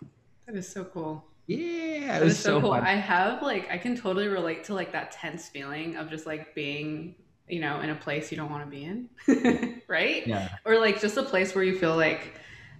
That 0.46 0.56
is 0.56 0.68
so 0.68 0.84
cool. 0.84 1.24
Yeah, 1.46 2.18
it 2.18 2.24
was 2.24 2.38
so, 2.38 2.56
so 2.56 2.60
cool. 2.60 2.70
Fun. 2.72 2.84
I 2.84 2.92
have 2.92 3.42
like 3.42 3.70
I 3.70 3.78
can 3.78 3.96
totally 3.96 4.28
relate 4.28 4.64
to 4.64 4.74
like 4.74 4.92
that 4.92 5.10
tense 5.12 5.48
feeling 5.48 5.96
of 5.96 6.10
just 6.10 6.26
like 6.26 6.54
being 6.54 7.14
you 7.48 7.60
know, 7.60 7.80
in 7.80 7.90
a 7.90 7.94
place 7.94 8.30
you 8.30 8.36
don't 8.36 8.50
want 8.50 8.64
to 8.64 8.70
be 8.70 8.84
in, 8.84 9.80
right? 9.88 10.26
Yeah. 10.26 10.48
Or 10.64 10.78
like 10.78 11.00
just 11.00 11.16
a 11.16 11.22
place 11.22 11.54
where 11.54 11.64
you 11.64 11.78
feel 11.78 11.96
like, 11.96 12.34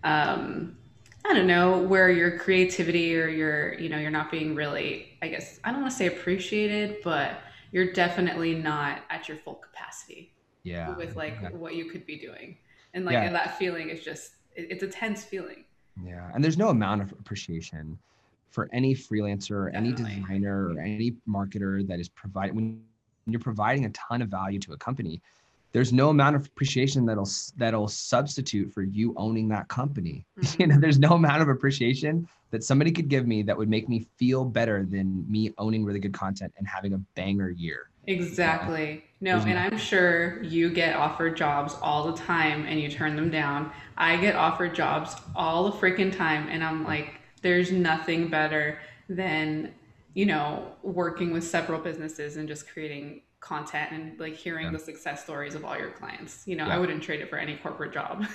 um, 0.04 0.76
I 1.24 1.34
don't 1.34 1.46
know, 1.46 1.78
where 1.78 2.10
your 2.10 2.38
creativity 2.38 3.18
or 3.18 3.28
your, 3.28 3.74
you 3.74 3.88
know, 3.88 3.98
you're 3.98 4.10
not 4.10 4.30
being 4.30 4.54
really, 4.54 5.18
I 5.20 5.28
guess, 5.28 5.60
I 5.64 5.70
don't 5.72 5.82
want 5.82 5.92
to 5.92 5.98
say 5.98 6.06
appreciated, 6.06 6.98
but 7.02 7.40
you're 7.72 7.92
definitely 7.92 8.54
not 8.54 9.00
at 9.10 9.28
your 9.28 9.36
full 9.36 9.54
capacity. 9.54 10.32
Yeah. 10.62 10.96
With 10.96 11.16
like 11.16 11.52
what 11.52 11.74
you 11.74 11.86
could 11.86 12.06
be 12.06 12.18
doing. 12.18 12.58
And 12.94 13.04
like, 13.04 13.14
yeah. 13.14 13.24
and 13.24 13.34
that 13.34 13.58
feeling 13.58 13.90
is 13.90 14.02
just, 14.02 14.32
it's 14.54 14.82
a 14.82 14.88
tense 14.88 15.24
feeling. 15.24 15.64
Yeah, 16.04 16.30
and 16.34 16.42
there's 16.42 16.58
no 16.58 16.68
amount 16.68 17.02
of 17.02 17.12
appreciation 17.12 17.98
for 18.50 18.68
any 18.72 18.94
freelancer 18.94 19.50
or 19.52 19.68
any 19.70 19.92
designer 19.92 20.68
or 20.68 20.80
any 20.80 21.16
marketer 21.28 21.86
that 21.86 22.00
is 22.00 22.08
providing 22.08 22.56
when 22.56 22.82
you're 23.32 23.40
providing 23.40 23.84
a 23.84 23.90
ton 23.90 24.22
of 24.22 24.28
value 24.28 24.58
to 24.58 24.72
a 24.72 24.76
company 24.76 25.20
there's 25.72 25.92
no 25.92 26.08
amount 26.08 26.36
of 26.36 26.46
appreciation 26.46 27.04
that'll 27.06 27.28
that'll 27.56 27.88
substitute 27.88 28.72
for 28.72 28.82
you 28.82 29.14
owning 29.16 29.48
that 29.48 29.68
company. 29.68 30.24
Mm-hmm. 30.38 30.60
you 30.62 30.66
know 30.68 30.78
there's 30.78 30.98
no 30.98 31.10
amount 31.10 31.42
of 31.42 31.48
appreciation 31.48 32.28
that 32.50 32.64
somebody 32.64 32.90
could 32.90 33.08
give 33.08 33.26
me 33.26 33.42
that 33.42 33.56
would 33.56 33.68
make 33.68 33.88
me 33.88 34.06
feel 34.16 34.44
better 34.44 34.86
than 34.88 35.30
me 35.30 35.52
owning 35.58 35.84
really 35.84 36.00
good 36.00 36.14
content 36.14 36.52
and 36.56 36.66
having 36.66 36.94
a 36.94 36.98
banger 37.14 37.50
year. 37.50 37.90
Exactly. 38.06 39.04
No 39.20 39.36
and 39.38 39.58
i'm 39.58 39.76
sure 39.76 40.42
you 40.42 40.70
get 40.70 40.96
offered 40.96 41.36
jobs 41.36 41.76
all 41.82 42.10
the 42.10 42.16
time 42.16 42.64
and 42.66 42.80
you 42.80 42.90
turn 42.90 43.16
them 43.16 43.30
down. 43.30 43.70
I 43.96 44.16
get 44.16 44.34
offered 44.34 44.74
jobs 44.74 45.16
all 45.36 45.70
the 45.70 45.76
freaking 45.76 46.16
time 46.16 46.48
and 46.48 46.64
i'm 46.64 46.84
like 46.84 47.14
there's 47.42 47.70
nothing 47.70 48.28
better 48.28 48.78
than 49.08 49.72
you 50.18 50.26
know 50.26 50.72
working 50.82 51.32
with 51.32 51.44
several 51.44 51.80
businesses 51.80 52.38
and 52.38 52.48
just 52.48 52.68
creating 52.68 53.22
content 53.38 53.92
and 53.92 54.18
like 54.18 54.34
hearing 54.34 54.66
yeah. 54.66 54.72
the 54.72 54.78
success 54.78 55.22
stories 55.22 55.54
of 55.54 55.64
all 55.64 55.78
your 55.78 55.92
clients 55.92 56.42
you 56.44 56.56
know 56.56 56.66
yeah. 56.66 56.74
i 56.74 56.78
wouldn't 56.78 57.00
trade 57.00 57.20
it 57.20 57.30
for 57.30 57.36
any 57.36 57.54
corporate 57.58 57.92
job 57.92 58.26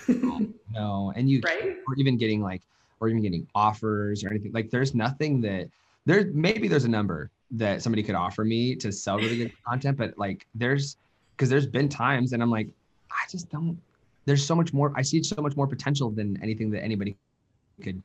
no 0.71 1.11
and 1.17 1.29
you 1.29 1.41
right 1.45 1.75
or 1.85 1.95
even 1.97 2.15
getting 2.15 2.41
like 2.41 2.61
or 3.01 3.09
even 3.09 3.21
getting 3.21 3.45
offers 3.53 4.23
or 4.23 4.29
anything 4.29 4.49
like 4.53 4.69
there's 4.69 4.95
nothing 4.95 5.41
that 5.41 5.69
there 6.05 6.31
maybe 6.33 6.69
there's 6.69 6.85
a 6.85 6.89
number 6.99 7.29
that 7.51 7.81
somebody 7.81 8.01
could 8.01 8.15
offer 8.15 8.45
me 8.45 8.77
to 8.77 8.89
sell 8.89 9.17
really 9.17 9.35
good 9.35 9.51
content 9.67 9.97
but 9.97 10.17
like 10.17 10.47
there's 10.55 10.95
because 11.35 11.49
there's 11.49 11.67
been 11.67 11.89
times 11.89 12.31
and 12.31 12.41
i'm 12.41 12.49
like 12.49 12.69
i 13.11 13.29
just 13.29 13.49
don't 13.49 13.77
there's 14.23 14.45
so 14.45 14.55
much 14.55 14.71
more 14.71 14.93
i 14.95 15.01
see 15.01 15.21
so 15.21 15.41
much 15.41 15.57
more 15.57 15.67
potential 15.67 16.09
than 16.09 16.41
anything 16.41 16.71
that 16.71 16.81
anybody 16.81 17.13
could 17.81 18.01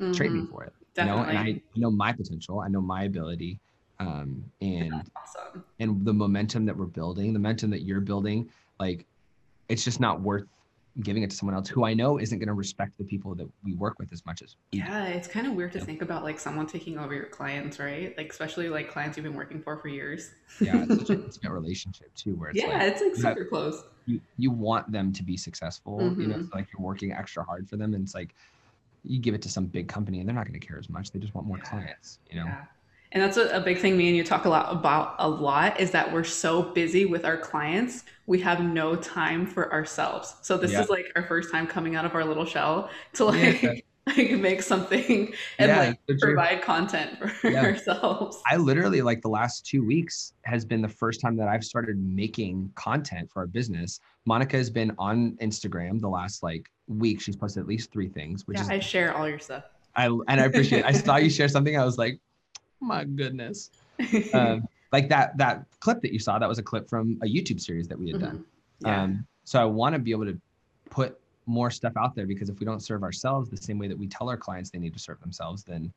mm-hmm. 0.00 0.12
trade 0.12 0.32
me 0.32 0.40
mm-hmm. 0.40 0.52
for 0.52 0.64
it. 0.64 0.72
Definitely. 0.94 1.20
You 1.20 1.32
know, 1.32 1.40
and 1.40 1.60
I 1.76 1.78
know 1.78 1.90
my 1.90 2.12
potential. 2.12 2.60
I 2.60 2.68
know 2.68 2.80
my 2.80 3.04
ability. 3.04 3.58
Um, 3.98 4.44
and 4.62 4.94
awesome. 5.14 5.64
and 5.78 6.04
the 6.04 6.12
momentum 6.14 6.64
that 6.66 6.76
we're 6.76 6.86
building, 6.86 7.34
the 7.34 7.38
momentum 7.38 7.70
that 7.70 7.82
you're 7.82 8.00
building, 8.00 8.48
like 8.78 9.04
it's 9.68 9.84
just 9.84 10.00
not 10.00 10.20
worth 10.20 10.46
giving 11.02 11.22
it 11.22 11.30
to 11.30 11.36
someone 11.36 11.54
else 11.54 11.68
who 11.68 11.84
I 11.84 11.94
know 11.94 12.18
isn't 12.18 12.38
going 12.38 12.48
to 12.48 12.54
respect 12.54 12.98
the 12.98 13.04
people 13.04 13.34
that 13.36 13.48
we 13.64 13.74
work 13.74 13.98
with 13.98 14.12
as 14.12 14.26
much 14.26 14.42
as 14.42 14.56
yeah 14.72 15.04
it's 15.04 15.28
kind 15.28 15.46
of 15.46 15.54
weird 15.54 15.72
to 15.72 15.80
think 15.80 16.02
about 16.02 16.24
like 16.24 16.40
someone 16.40 16.66
taking 16.66 16.98
over 16.98 17.14
your 17.14 17.26
clients 17.26 17.78
right 17.78 18.16
like 18.16 18.30
especially 18.30 18.68
like 18.68 18.90
clients 18.90 19.16
you've 19.16 19.24
been 19.24 19.34
working 19.36 19.62
for 19.62 19.76
for 19.76 19.88
years 19.88 20.32
yeah 20.60 20.84
it's 20.88 20.98
such 20.98 21.10
a 21.10 21.12
intimate 21.24 21.52
relationship 21.52 22.12
too 22.16 22.34
where 22.34 22.50
it's 22.50 22.58
yeah 22.58 22.78
like, 22.78 22.82
it's 22.82 23.02
like 23.02 23.14
super 23.14 23.40
have, 23.40 23.48
close 23.48 23.84
you 24.06 24.20
you 24.36 24.50
want 24.50 24.90
them 24.90 25.12
to 25.12 25.22
be 25.22 25.36
successful 25.36 26.00
mm-hmm. 26.00 26.20
you 26.20 26.26
know 26.26 26.36
mm-hmm. 26.36 26.56
like 26.56 26.66
you're 26.72 26.84
working 26.84 27.12
extra 27.12 27.44
hard 27.44 27.68
for 27.68 27.76
them 27.76 27.94
and 27.94 28.02
it's 28.02 28.14
like 28.14 28.34
you 29.04 29.18
give 29.18 29.34
it 29.34 29.42
to 29.42 29.48
some 29.48 29.66
big 29.66 29.88
company 29.88 30.20
and 30.20 30.28
they're 30.28 30.36
not 30.36 30.46
going 30.46 30.58
to 30.58 30.66
care 30.66 30.78
as 30.78 30.88
much. 30.88 31.10
They 31.10 31.18
just 31.18 31.34
want 31.34 31.46
more 31.46 31.58
yeah. 31.58 31.70
clients, 31.70 32.18
you 32.30 32.38
know? 32.38 32.46
Yeah. 32.46 32.64
And 33.12 33.22
that's 33.22 33.36
a, 33.36 33.48
a, 33.56 33.60
big 33.60 33.78
thing 33.78 33.96
me 33.96 34.06
and 34.06 34.16
you 34.16 34.22
talk 34.22 34.44
a 34.44 34.48
lot 34.48 34.70
about 34.70 35.16
a 35.18 35.28
lot 35.28 35.80
is 35.80 35.90
that 35.90 36.12
we're 36.12 36.22
so 36.22 36.62
busy 36.62 37.06
with 37.06 37.24
our 37.24 37.36
clients, 37.36 38.04
we 38.26 38.38
have 38.40 38.62
no 38.62 38.94
time 38.94 39.46
for 39.46 39.72
ourselves. 39.72 40.36
So 40.42 40.56
this 40.56 40.70
yeah. 40.70 40.82
is 40.82 40.88
like 40.88 41.10
our 41.16 41.24
first 41.24 41.50
time 41.50 41.66
coming 41.66 41.96
out 41.96 42.04
of 42.04 42.14
our 42.14 42.24
little 42.24 42.44
shell 42.44 42.88
to 43.14 43.24
like 43.24 43.84
like 44.16 44.30
make 44.32 44.62
something 44.62 45.32
and 45.58 45.68
yeah, 45.68 45.94
like 46.08 46.18
provide 46.18 46.62
content 46.62 47.18
for 47.18 47.50
yeah. 47.50 47.64
ourselves. 47.64 48.40
I 48.46 48.56
literally 48.56 49.02
like 49.02 49.22
the 49.22 49.28
last 49.28 49.66
two 49.66 49.84
weeks 49.84 50.34
has 50.44 50.64
been 50.64 50.82
the 50.82 50.88
first 50.88 51.20
time 51.20 51.36
that 51.36 51.48
I've 51.48 51.64
started 51.64 51.98
making 51.98 52.72
content 52.74 53.30
for 53.30 53.40
our 53.40 53.46
business. 53.46 54.00
Monica 54.26 54.56
has 54.56 54.70
been 54.70 54.92
on 54.98 55.36
Instagram 55.42 56.00
the 56.00 56.08
last 56.08 56.42
like 56.42 56.70
week. 56.88 57.20
She's 57.20 57.36
posted 57.36 57.62
at 57.62 57.68
least 57.68 57.92
three 57.92 58.08
things, 58.08 58.46
which 58.46 58.58
yeah, 58.58 58.64
is 58.64 58.70
I 58.70 58.78
share 58.78 59.16
all 59.16 59.28
your 59.28 59.38
stuff. 59.38 59.64
I 59.96 60.06
and 60.06 60.40
I 60.40 60.44
appreciate 60.44 60.80
it. 60.80 60.84
I 60.84 60.92
saw 60.92 61.16
you 61.16 61.30
share 61.38 61.48
something. 61.48 61.76
I 61.76 61.84
was 61.84 61.98
like, 61.98 62.20
my 62.80 63.04
goodness. 63.04 63.70
Um, 64.32 64.66
like 64.92 65.10
that 65.10 65.36
that 65.36 65.66
clip 65.80 66.00
that 66.00 66.12
you 66.12 66.18
saw, 66.18 66.38
that 66.38 66.48
was 66.48 66.58
a 66.58 66.62
clip 66.62 66.88
from 66.88 67.18
a 67.22 67.26
YouTube 67.26 67.60
series 67.60 67.86
that 67.88 67.98
we 67.98 68.10
had 68.10 68.20
done. 68.20 68.38
Mm-hmm. 68.38 68.86
Yeah. 68.86 69.02
Um, 69.02 69.26
so 69.44 69.60
I 69.60 69.64
want 69.66 69.94
to 69.94 69.98
be 69.98 70.10
able 70.10 70.24
to 70.24 70.40
put 70.88 71.18
more 71.46 71.70
stuff 71.70 71.92
out 71.96 72.14
there 72.14 72.26
because 72.26 72.48
if 72.48 72.58
we 72.60 72.66
don't 72.66 72.82
serve 72.82 73.02
ourselves 73.02 73.50
the 73.50 73.56
same 73.56 73.78
way 73.78 73.88
that 73.88 73.98
we 73.98 74.06
tell 74.06 74.28
our 74.28 74.36
clients 74.36 74.70
they 74.70 74.78
need 74.78 74.92
to 74.92 74.98
serve 75.00 75.20
themselves, 75.20 75.64
then 75.64 75.92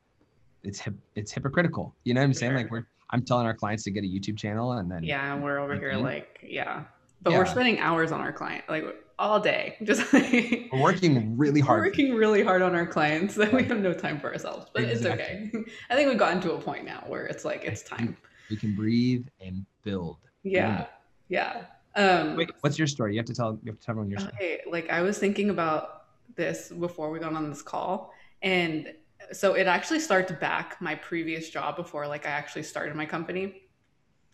it's 0.62 0.80
hip, 0.80 0.94
it's 1.14 1.32
hypocritical. 1.32 1.94
You 2.04 2.14
know 2.14 2.20
what 2.20 2.26
I'm 2.26 2.34
saying? 2.34 2.52
Sure. 2.52 2.58
Like 2.58 2.70
we're 2.70 2.86
I'm 3.10 3.22
telling 3.22 3.46
our 3.46 3.54
clients 3.54 3.84
to 3.84 3.90
get 3.90 4.02
a 4.02 4.06
YouTube 4.06 4.36
channel 4.36 4.72
and 4.72 4.90
then 4.90 5.04
yeah, 5.04 5.34
and 5.34 5.42
we're 5.42 5.58
over 5.58 5.74
here 5.74 5.92
mm-hmm. 5.92 6.04
like 6.04 6.40
yeah, 6.42 6.84
but 7.22 7.32
yeah. 7.32 7.38
we're 7.38 7.46
spending 7.46 7.78
hours 7.78 8.12
on 8.12 8.20
our 8.20 8.32
client 8.32 8.64
like 8.68 8.84
all 9.18 9.40
day. 9.40 9.76
Just 9.82 10.12
like 10.12 10.68
we're 10.72 10.80
working 10.80 11.36
really 11.36 11.60
hard. 11.60 11.80
We're 11.80 11.86
working 11.88 12.14
really 12.14 12.42
hard 12.42 12.62
on 12.62 12.74
our 12.74 12.86
clients. 12.86 13.34
That 13.34 13.52
we 13.52 13.64
have 13.64 13.78
no 13.78 13.92
time 13.92 14.18
for 14.18 14.32
ourselves, 14.32 14.66
but 14.72 14.84
exactly. 14.84 15.24
it's 15.24 15.54
okay. 15.54 15.72
I 15.90 15.94
think 15.94 16.08
we've 16.08 16.18
gotten 16.18 16.40
to 16.42 16.52
a 16.54 16.60
point 16.60 16.84
now 16.84 17.04
where 17.06 17.26
it's 17.26 17.44
like 17.44 17.64
it's 17.64 17.82
time. 17.82 18.16
We 18.50 18.56
can 18.56 18.74
breathe 18.74 19.26
and 19.40 19.64
build. 19.82 20.18
Yeah, 20.42 20.86
yeah. 21.28 21.64
Um, 21.96 22.36
Wait, 22.36 22.50
what's 22.60 22.78
your 22.78 22.86
story? 22.86 23.14
You 23.14 23.18
have 23.18 23.26
to 23.26 23.34
tell. 23.34 23.58
You 23.62 23.72
have 23.72 23.80
to 23.80 23.86
tell 23.86 23.92
everyone 23.92 24.10
your 24.10 24.20
story. 24.20 24.34
Okay, 24.34 24.60
like 24.70 24.90
I 24.90 25.02
was 25.02 25.18
thinking 25.18 25.50
about 25.50 26.04
this 26.34 26.70
before 26.70 27.10
we 27.10 27.18
got 27.18 27.34
on 27.34 27.48
this 27.48 27.62
call, 27.62 28.12
and 28.42 28.92
so 29.32 29.54
it 29.54 29.66
actually 29.66 30.00
starts 30.00 30.32
back 30.32 30.80
my 30.80 30.94
previous 30.94 31.50
job 31.50 31.76
before 31.76 32.06
like 32.06 32.26
I 32.26 32.30
actually 32.30 32.64
started 32.64 32.94
my 32.96 33.06
company. 33.06 33.62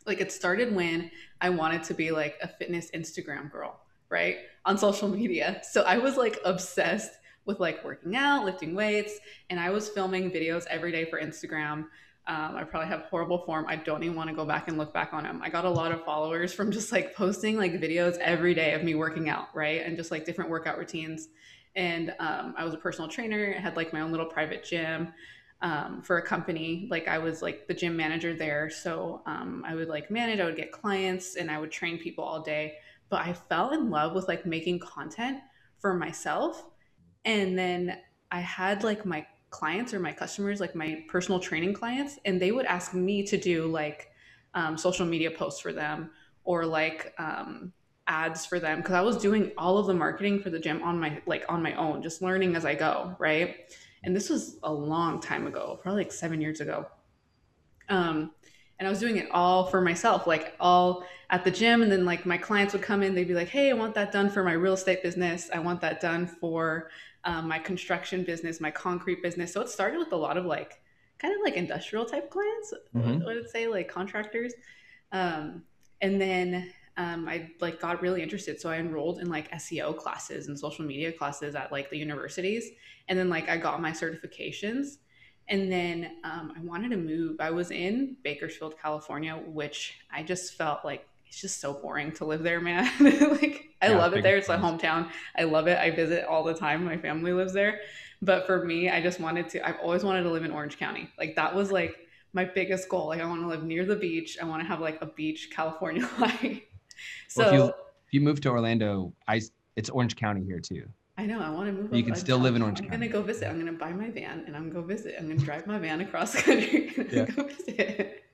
Like 0.06 0.20
it 0.20 0.32
started 0.32 0.74
when 0.74 1.10
I 1.40 1.50
wanted 1.50 1.82
to 1.84 1.94
be 1.94 2.10
like 2.10 2.36
a 2.42 2.48
fitness 2.48 2.90
Instagram 2.94 3.50
girl, 3.52 3.80
right? 4.08 4.38
On 4.64 4.78
social 4.78 5.08
media. 5.08 5.60
So 5.70 5.82
I 5.82 5.98
was 5.98 6.16
like 6.16 6.38
obsessed 6.44 7.12
with 7.44 7.60
like 7.60 7.84
working 7.84 8.16
out, 8.16 8.44
lifting 8.44 8.74
weights, 8.74 9.18
and 9.50 9.60
I 9.60 9.70
was 9.70 9.88
filming 9.88 10.30
videos 10.30 10.64
every 10.68 10.92
day 10.92 11.04
for 11.04 11.20
Instagram 11.20 11.86
um, 12.26 12.54
I 12.54 12.64
probably 12.64 12.88
have 12.88 13.02
horrible 13.02 13.38
form. 13.38 13.64
I 13.66 13.76
don't 13.76 14.02
even 14.02 14.16
want 14.16 14.28
to 14.28 14.36
go 14.36 14.44
back 14.44 14.68
and 14.68 14.78
look 14.78 14.92
back 14.92 15.12
on 15.12 15.24
them. 15.24 15.40
I 15.42 15.48
got 15.48 15.64
a 15.64 15.70
lot 15.70 15.90
of 15.90 16.04
followers 16.04 16.52
from 16.52 16.70
just 16.70 16.92
like 16.92 17.14
posting 17.14 17.56
like 17.56 17.72
videos 17.72 18.18
every 18.18 18.54
day 18.54 18.74
of 18.74 18.84
me 18.84 18.94
working 18.94 19.28
out, 19.28 19.48
right? 19.54 19.82
And 19.84 19.96
just 19.96 20.10
like 20.10 20.24
different 20.24 20.50
workout 20.50 20.78
routines. 20.78 21.28
And 21.76 22.14
um, 22.18 22.54
I 22.56 22.64
was 22.64 22.74
a 22.74 22.76
personal 22.76 23.08
trainer. 23.08 23.54
I 23.56 23.60
had 23.60 23.76
like 23.76 23.92
my 23.92 24.00
own 24.00 24.10
little 24.10 24.26
private 24.26 24.64
gym 24.64 25.12
um, 25.62 26.02
for 26.02 26.18
a 26.18 26.22
company. 26.22 26.88
Like 26.90 27.08
I 27.08 27.18
was 27.18 27.42
like 27.42 27.66
the 27.66 27.74
gym 27.74 27.96
manager 27.96 28.34
there. 28.34 28.70
So 28.70 29.22
um, 29.26 29.64
I 29.66 29.74
would 29.74 29.88
like 29.88 30.10
manage, 30.10 30.40
I 30.40 30.44
would 30.44 30.56
get 30.56 30.72
clients 30.72 31.36
and 31.36 31.50
I 31.50 31.58
would 31.58 31.70
train 31.70 31.98
people 31.98 32.24
all 32.24 32.42
day. 32.42 32.74
But 33.08 33.26
I 33.26 33.32
fell 33.32 33.70
in 33.70 33.90
love 33.90 34.14
with 34.14 34.28
like 34.28 34.46
making 34.46 34.80
content 34.80 35.38
for 35.78 35.94
myself. 35.94 36.64
And 37.24 37.58
then 37.58 37.98
I 38.30 38.40
had 38.40 38.84
like 38.84 39.04
my 39.04 39.26
clients 39.50 39.92
or 39.92 40.00
my 40.00 40.12
customers, 40.12 40.60
like 40.60 40.74
my 40.74 41.04
personal 41.08 41.40
training 41.40 41.74
clients, 41.74 42.18
and 42.24 42.40
they 42.40 42.52
would 42.52 42.66
ask 42.66 42.94
me 42.94 43.24
to 43.26 43.36
do 43.36 43.66
like 43.66 44.10
um, 44.54 44.78
social 44.78 45.06
media 45.06 45.30
posts 45.30 45.60
for 45.60 45.72
them 45.72 46.10
or 46.44 46.64
like 46.64 47.12
um, 47.18 47.72
ads 48.06 48.46
for 48.46 48.58
them 48.58 48.78
because 48.78 48.94
I 48.94 49.02
was 49.02 49.16
doing 49.16 49.52
all 49.58 49.78
of 49.78 49.86
the 49.86 49.94
marketing 49.94 50.40
for 50.40 50.50
the 50.50 50.58
gym 50.58 50.82
on 50.82 50.98
my 50.98 51.20
like 51.26 51.44
on 51.48 51.62
my 51.62 51.74
own, 51.74 52.02
just 52.02 52.22
learning 52.22 52.56
as 52.56 52.64
I 52.64 52.74
go, 52.74 53.14
right? 53.18 53.56
And 54.02 54.16
this 54.16 54.30
was 54.30 54.56
a 54.62 54.72
long 54.72 55.20
time 55.20 55.46
ago, 55.46 55.78
probably 55.82 56.04
like 56.04 56.12
seven 56.12 56.40
years 56.40 56.60
ago. 56.60 56.86
Um, 57.88 58.30
and 58.78 58.86
I 58.86 58.90
was 58.90 58.98
doing 58.98 59.18
it 59.18 59.28
all 59.30 59.66
for 59.66 59.82
myself, 59.82 60.26
like 60.26 60.54
all 60.58 61.04
at 61.28 61.44
the 61.44 61.50
gym. 61.50 61.82
And 61.82 61.92
then 61.92 62.06
like 62.06 62.24
my 62.24 62.38
clients 62.38 62.72
would 62.72 62.82
come 62.82 63.02
in, 63.02 63.14
they'd 63.14 63.28
be 63.28 63.34
like, 63.34 63.48
"Hey, 63.48 63.70
I 63.70 63.74
want 63.74 63.94
that 63.94 64.10
done 64.10 64.30
for 64.30 64.42
my 64.42 64.52
real 64.52 64.72
estate 64.72 65.02
business. 65.02 65.50
I 65.52 65.58
want 65.58 65.82
that 65.82 66.00
done 66.00 66.26
for 66.26 66.90
um, 67.24 67.48
my 67.48 67.58
construction 67.58 68.24
business, 68.24 68.60
my 68.60 68.70
concrete 68.70 69.22
business. 69.22 69.52
So 69.52 69.60
it 69.60 69.68
started 69.68 69.98
with 69.98 70.12
a 70.12 70.16
lot 70.16 70.36
of 70.36 70.44
like 70.44 70.80
kind 71.18 71.34
of 71.34 71.40
like 71.44 71.54
industrial 71.54 72.04
type 72.04 72.30
clients. 72.30 72.74
Mm-hmm. 72.94 73.24
What 73.24 73.34
would 73.36 73.50
say? 73.50 73.66
Like 73.68 73.88
contractors. 73.88 74.54
Um, 75.12 75.62
and 76.00 76.20
then 76.20 76.72
um, 76.96 77.28
I 77.28 77.50
like 77.60 77.80
got 77.80 78.00
really 78.00 78.22
interested. 78.22 78.60
So 78.60 78.70
I 78.70 78.76
enrolled 78.76 79.20
in 79.20 79.28
like 79.28 79.50
SEO 79.52 79.96
classes 79.96 80.48
and 80.48 80.58
social 80.58 80.84
media 80.84 81.12
classes 81.12 81.54
at 81.54 81.70
like 81.70 81.90
the 81.90 81.98
universities. 81.98 82.70
And 83.08 83.18
then 83.18 83.28
like 83.28 83.48
I 83.48 83.56
got 83.56 83.80
my 83.82 83.92
certifications. 83.92 84.98
And 85.48 85.70
then 85.70 86.18
um, 86.24 86.52
I 86.56 86.60
wanted 86.60 86.90
to 86.90 86.96
move. 86.96 87.40
I 87.40 87.50
was 87.50 87.70
in 87.70 88.16
Bakersfield, 88.22 88.74
California, 88.80 89.34
which 89.34 89.94
I 90.12 90.22
just 90.22 90.54
felt 90.54 90.84
like 90.84 91.06
it's 91.26 91.40
just 91.40 91.60
so 91.60 91.74
boring 91.74 92.12
to 92.12 92.24
live 92.24 92.42
there, 92.42 92.60
man. 92.60 92.90
like 93.40 93.69
I 93.82 93.88
yeah, 93.88 93.98
love 93.98 94.14
it 94.14 94.22
there. 94.22 94.36
It's 94.36 94.48
my 94.48 94.56
hometown. 94.56 95.10
I 95.38 95.44
love 95.44 95.66
it. 95.66 95.78
I 95.78 95.90
visit 95.90 96.24
all 96.26 96.44
the 96.44 96.54
time. 96.54 96.84
My 96.84 96.96
family 96.96 97.32
lives 97.32 97.52
there. 97.52 97.80
But 98.22 98.46
for 98.46 98.64
me, 98.64 98.90
I 98.90 99.00
just 99.00 99.20
wanted 99.20 99.48
to 99.50 99.66
I've 99.66 99.78
always 99.82 100.04
wanted 100.04 100.24
to 100.24 100.30
live 100.30 100.44
in 100.44 100.50
Orange 100.50 100.78
County. 100.78 101.08
Like 101.18 101.36
that 101.36 101.54
was 101.54 101.72
like 101.72 101.96
my 102.32 102.44
biggest 102.44 102.88
goal. 102.88 103.08
Like 103.08 103.20
I 103.20 103.26
want 103.26 103.40
to 103.40 103.48
live 103.48 103.64
near 103.64 103.84
the 103.84 103.96
beach. 103.96 104.38
I 104.40 104.44
want 104.44 104.62
to 104.62 104.68
have 104.68 104.80
like 104.80 105.00
a 105.00 105.06
beach 105.06 105.50
California 105.50 106.08
life. 106.18 106.60
so 107.28 107.44
well, 107.44 107.48
if, 107.48 107.54
you, 107.54 107.64
if 107.66 108.14
you 108.14 108.20
move 108.20 108.40
to 108.42 108.50
Orlando, 108.50 109.12
I 109.26 109.40
it's 109.76 109.88
Orange 109.88 110.16
County 110.16 110.44
here 110.44 110.60
too. 110.60 110.86
I 111.16 111.26
know. 111.26 111.40
I 111.40 111.50
want 111.50 111.66
to 111.66 111.72
move. 111.72 111.94
You 111.94 112.02
can 112.02 112.14
still 112.14 112.38
live 112.38 112.56
in 112.56 112.62
Orange 112.62 112.80
I'm 112.80 112.84
County. 112.84 112.94
I'm 112.94 113.00
gonna 113.12 113.12
go 113.12 113.22
visit. 113.22 113.48
I'm 113.48 113.58
gonna 113.58 113.72
buy 113.72 113.92
my 113.92 114.10
van 114.10 114.44
and 114.46 114.56
I'm 114.56 114.70
gonna 114.70 114.80
go 114.80 114.86
visit. 114.86 115.16
I'm 115.18 115.28
gonna 115.28 115.40
drive 115.40 115.66
my 115.66 115.78
van 115.78 116.00
across 116.00 116.32
the 116.34 116.42
country 116.42 116.92
and 116.96 117.12
yeah. 117.12 117.24
go 117.24 117.44
visit. 117.44 118.24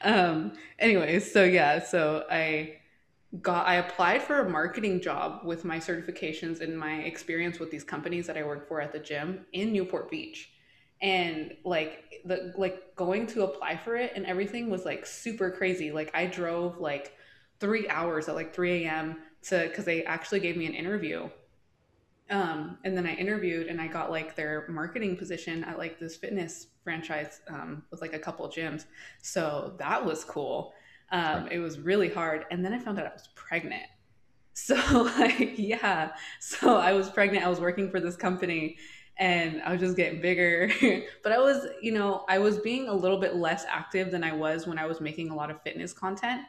Um. 0.00 0.52
Anyways, 0.78 1.32
so 1.32 1.44
yeah, 1.44 1.82
so 1.82 2.24
I 2.30 2.78
got 3.42 3.66
I 3.66 3.76
applied 3.76 4.22
for 4.22 4.40
a 4.40 4.48
marketing 4.48 5.00
job 5.00 5.44
with 5.44 5.64
my 5.64 5.78
certifications 5.78 6.60
and 6.60 6.78
my 6.78 7.00
experience 7.00 7.58
with 7.58 7.70
these 7.70 7.84
companies 7.84 8.26
that 8.26 8.38
I 8.38 8.42
work 8.42 8.66
for 8.66 8.80
at 8.80 8.92
the 8.92 8.98
gym 8.98 9.44
in 9.52 9.72
Newport 9.72 10.10
Beach. 10.10 10.50
And 11.00 11.54
like 11.64 12.22
the 12.24 12.52
like 12.56 12.96
going 12.96 13.26
to 13.28 13.44
apply 13.44 13.76
for 13.76 13.96
it 13.96 14.12
and 14.16 14.26
everything 14.26 14.70
was 14.70 14.84
like 14.84 15.06
super 15.06 15.50
crazy. 15.50 15.92
Like 15.92 16.10
I 16.14 16.26
drove 16.26 16.78
like 16.78 17.12
three 17.60 17.88
hours 17.88 18.28
at 18.28 18.34
like 18.34 18.54
3 18.54 18.84
a.m. 18.84 19.16
to 19.42 19.68
because 19.68 19.84
they 19.84 20.04
actually 20.04 20.40
gave 20.40 20.56
me 20.56 20.66
an 20.66 20.74
interview. 20.74 21.28
Um, 22.30 22.78
and 22.84 22.96
then 22.96 23.06
I 23.06 23.14
interviewed 23.14 23.68
and 23.68 23.80
I 23.80 23.86
got 23.86 24.10
like 24.10 24.36
their 24.36 24.66
marketing 24.68 25.16
position 25.16 25.64
at 25.64 25.78
like 25.78 25.98
this 25.98 26.16
fitness 26.16 26.68
franchise 26.84 27.40
um, 27.48 27.84
with 27.90 28.00
like 28.00 28.12
a 28.12 28.18
couple 28.18 28.46
gyms. 28.48 28.84
So 29.22 29.74
that 29.78 30.04
was 30.04 30.24
cool. 30.24 30.72
Um, 31.10 31.48
it 31.48 31.58
was 31.58 31.78
really 31.78 32.08
hard. 32.08 32.44
And 32.50 32.64
then 32.64 32.72
I 32.72 32.78
found 32.78 32.98
out 32.98 33.06
I 33.06 33.12
was 33.12 33.28
pregnant. 33.34 33.84
So, 34.60 34.74
like, 35.16 35.56
yeah. 35.56 36.14
So 36.40 36.78
I 36.78 36.92
was 36.92 37.08
pregnant. 37.08 37.46
I 37.46 37.48
was 37.48 37.60
working 37.60 37.92
for 37.92 38.00
this 38.00 38.16
company 38.16 38.76
and 39.16 39.62
I 39.62 39.70
was 39.70 39.80
just 39.80 39.96
getting 39.96 40.20
bigger. 40.20 40.68
but 41.22 41.30
I 41.30 41.38
was, 41.38 41.68
you 41.80 41.92
know, 41.92 42.24
I 42.28 42.40
was 42.40 42.58
being 42.58 42.88
a 42.88 42.92
little 42.92 43.20
bit 43.20 43.36
less 43.36 43.64
active 43.70 44.10
than 44.10 44.24
I 44.24 44.32
was 44.32 44.66
when 44.66 44.76
I 44.76 44.86
was 44.86 45.00
making 45.00 45.30
a 45.30 45.36
lot 45.36 45.52
of 45.52 45.62
fitness 45.62 45.92
content. 45.92 46.42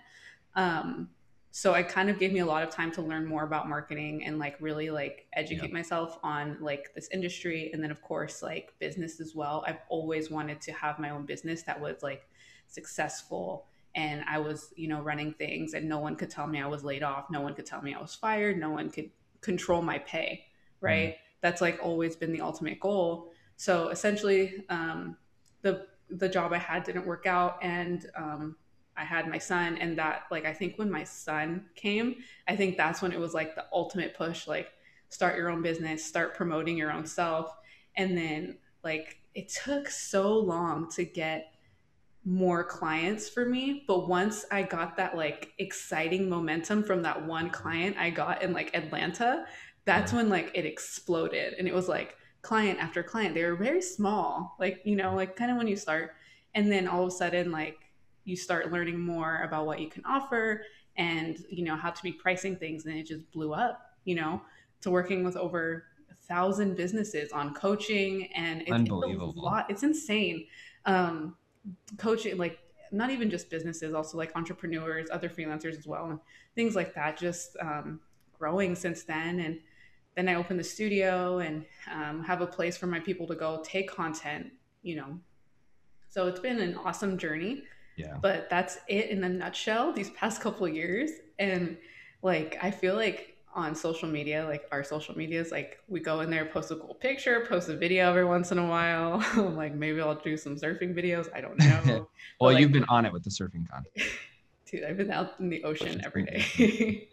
Um, 0.56 1.10
so 1.52 1.74
it 1.74 1.90
kind 1.90 2.10
of 2.10 2.20
gave 2.20 2.32
me 2.32 2.40
a 2.40 2.46
lot 2.46 2.64
of 2.64 2.70
time 2.70 2.92
to 2.92 3.02
learn 3.02 3.26
more 3.26 3.44
about 3.44 3.68
marketing 3.68 4.24
and 4.24 4.38
like 4.38 4.56
really 4.60 4.90
like 4.90 5.26
educate 5.34 5.70
yeah. 5.70 5.74
myself 5.74 6.20
on 6.22 6.58
like 6.62 6.94
this 6.94 7.10
industry 7.12 7.72
and 7.74 7.84
then 7.84 7.90
of 7.90 8.02
course 8.02 8.44
like 8.44 8.74
business 8.80 9.20
as 9.20 9.34
well 9.34 9.64
i've 9.68 9.80
always 9.90 10.30
wanted 10.30 10.62
to 10.62 10.72
have 10.72 11.00
my 11.00 11.10
own 11.10 11.26
business 11.26 11.64
that 11.64 11.80
was 11.80 12.04
like 12.04 12.28
successful 12.68 13.66
and 14.00 14.24
I 14.30 14.38
was, 14.38 14.74
you 14.78 14.88
know, 14.88 15.02
running 15.02 15.34
things 15.34 15.74
and 15.74 15.90
no 15.90 16.00
one 16.00 16.16
could 16.16 16.30
tell 16.30 16.48
me 16.48 16.62
I 16.62 16.68
was 16.68 16.86
laid 16.86 17.04
off. 17.04 17.30
No 17.30 17.42
one 17.42 17.54
could 17.54 17.66
tell 17.66 17.82
me 17.82 17.94
I 17.94 18.02
was 18.02 18.16
fired. 18.16 18.58
No 18.58 18.70
one 18.70 18.90
could 18.90 19.10
control 19.42 19.82
my 19.82 20.00
pay, 20.00 20.46
right? 20.80 21.10
Mm-hmm. 21.10 21.22
That's 21.42 21.60
like 21.60 21.80
always 21.84 22.16
been 22.16 22.32
the 22.32 22.40
ultimate 22.40 22.80
goal. 22.80 23.34
So 23.58 23.90
essentially, 23.90 24.64
um, 24.70 25.18
the 25.64 25.88
the 26.10 26.30
job 26.30 26.54
I 26.54 26.60
had 26.60 26.86
didn't 26.86 27.06
work 27.06 27.26
out, 27.28 27.58
and 27.62 28.10
um, 28.16 28.56
I 28.96 29.04
had 29.04 29.28
my 29.28 29.38
son, 29.38 29.78
and 29.78 29.98
that 29.98 30.24
like 30.32 30.46
I 30.46 30.54
think 30.54 30.78
when 30.78 30.90
my 30.90 31.04
son 31.04 31.66
came, 31.76 32.16
I 32.48 32.56
think 32.56 32.78
that's 32.78 33.02
when 33.02 33.12
it 33.12 33.20
was 33.20 33.34
like 33.34 33.54
the 33.54 33.66
ultimate 33.74 34.16
push, 34.16 34.48
like 34.48 34.70
start 35.10 35.36
your 35.36 35.50
own 35.50 35.62
business, 35.62 36.06
start 36.06 36.36
promoting 36.36 36.78
your 36.78 36.94
own 36.94 37.06
self, 37.06 37.54
and 37.98 38.18
then 38.18 38.60
like 38.82 39.18
it 39.36 39.50
took 39.50 39.90
so 39.90 40.40
long 40.40 40.90
to 40.92 41.04
get 41.04 41.52
more 42.26 42.64
clients 42.64 43.30
for 43.30 43.46
me 43.46 43.84
but 43.88 44.08
once 44.08 44.46
i 44.52 44.62
got 44.62 44.98
that 44.98 45.16
like 45.16 45.54
exciting 45.58 46.30
momentum 46.30 46.84
from 46.84 47.02
that 47.02 47.26
one 47.26 47.50
client 47.50 47.96
i 47.98 48.10
got 48.10 48.44
in 48.44 48.52
like 48.52 48.76
atlanta 48.76 49.46
that's 49.86 50.14
when 50.14 50.30
like 50.30 50.52
it 50.54 50.66
exploded 50.66 51.56
and 51.58 51.68
it 51.68 51.74
was 51.74 51.88
like 51.88 52.16
client 52.42 52.80
after 52.80 53.04
client. 53.04 53.36
They 53.36 53.44
were 53.44 53.56
very 53.56 53.82
small 53.82 54.56
like 54.60 54.82
you 54.84 54.96
know 54.96 55.16
like 55.16 55.36
kind 55.36 55.52
of 55.52 55.58
when 55.58 55.68
you 55.68 55.76
start 55.76 56.12
and 56.56 56.72
then 56.72 56.88
all 56.88 57.04
of 57.04 57.08
a 57.08 57.12
sudden 57.12 57.52
like 57.52 57.78
you 58.24 58.36
start 58.36 58.72
learning 58.72 59.00
more 59.00 59.42
about 59.44 59.66
what 59.66 59.80
you 59.80 59.90
can 59.90 60.04
offer 60.06 60.64
and 60.98 61.38
you 61.50 61.64
know 61.64 61.76
how 61.76 61.90
to 61.90 62.04
be 62.04 62.12
pricing 62.12 62.56
things 62.56 62.86
and 62.86 62.98
it 62.98 63.06
just 63.06 63.30
blew 63.32 63.54
up 63.54 63.82
you 64.06 64.16
know 64.16 64.42
to 64.82 64.90
working 64.90 65.24
with 65.24 65.36
over 65.36 65.86
a 66.12 66.16
thousand 66.28 66.76
businesses 66.76 67.32
on 67.32 67.54
coaching 67.54 68.30
and 68.36 68.62
it's, 68.62 68.72
Unbelievable. 68.72 69.30
It's 69.30 69.38
a 69.38 69.42
lot 69.42 69.66
it's 69.70 69.84
insane. 69.84 70.46
Um 70.86 71.36
coaching 71.98 72.38
like 72.38 72.60
not 72.92 73.12
even 73.12 73.30
just 73.30 73.50
businesses 73.50 73.94
also 73.94 74.18
like 74.18 74.32
entrepreneurs 74.36 75.08
other 75.12 75.30
freelancers 75.30 75.78
as 75.78 75.86
well 75.86 76.06
and 76.06 76.20
things 76.56 76.76
like 76.76 76.94
that 76.96 77.18
just 77.18 77.56
um, 77.62 78.00
growing 78.38 78.76
since 78.76 79.04
then 79.04 79.40
and 79.40 79.60
then 80.16 80.28
i 80.28 80.36
opened 80.36 80.60
the 80.60 80.64
studio 80.64 81.40
and 81.40 81.66
um, 81.94 82.24
have 82.24 82.42
a 82.42 82.48
place 82.48 82.78
for 82.78 82.88
my 82.88 83.00
people 83.00 83.28
to 83.28 83.36
go 83.36 83.62
take 83.64 83.90
content 83.90 84.52
you 84.82 84.96
know. 84.96 85.20
So 86.10 86.28
it's 86.28 86.40
been 86.40 86.60
an 86.60 86.76
awesome 86.76 87.18
journey 87.18 87.64
yeah. 88.00 88.16
but 88.22 88.50
that's 88.50 88.80
it 88.88 89.10
in 89.10 89.24
a 89.24 89.30
nutshell 89.30 89.92
these 89.92 90.10
past 90.12 90.42
couple 90.42 90.68
years 90.68 91.12
and 91.38 91.78
like 92.24 92.58
i 92.62 92.72
feel 92.72 92.96
like 92.96 93.29
on 93.56 93.74
social 93.76 94.08
media, 94.08 94.46
like 94.46 94.64
our 94.72 94.84
social 94.84 95.18
medias, 95.18 95.52
like 95.52 95.80
we 95.88 96.00
go 96.00 96.22
in 96.22 96.30
there, 96.30 96.46
post 96.46 96.72
a 96.72 96.76
cool 96.76 96.96
picture, 96.96 97.46
post 97.48 97.70
a 97.70 97.76
video 97.76 98.10
every 98.10 98.26
once 98.26 98.52
in 98.52 98.60
a 98.60 98.68
while. 98.68 99.24
like 99.56 99.74
maybe 99.74 100.02
I'll 100.02 100.16
do 100.16 100.38
some 100.38 100.56
surfing 100.56 100.94
videos. 100.96 101.28
I 101.34 101.42
don't 101.42 101.58
know. 101.60 102.08
well, 102.40 102.54
like, 102.54 102.62
you've 102.62 102.72
been 102.72 102.86
on 102.90 103.06
it 103.06 103.14
with 103.14 103.24
the 103.24 103.30
surfing 103.30 103.68
content. 103.70 103.88
Dude, 104.66 104.84
I've 104.84 104.98
been 104.98 105.12
out 105.12 105.34
in 105.40 105.50
the 105.50 105.64
ocean 105.64 106.00
every 106.06 106.24
day. 106.24 107.08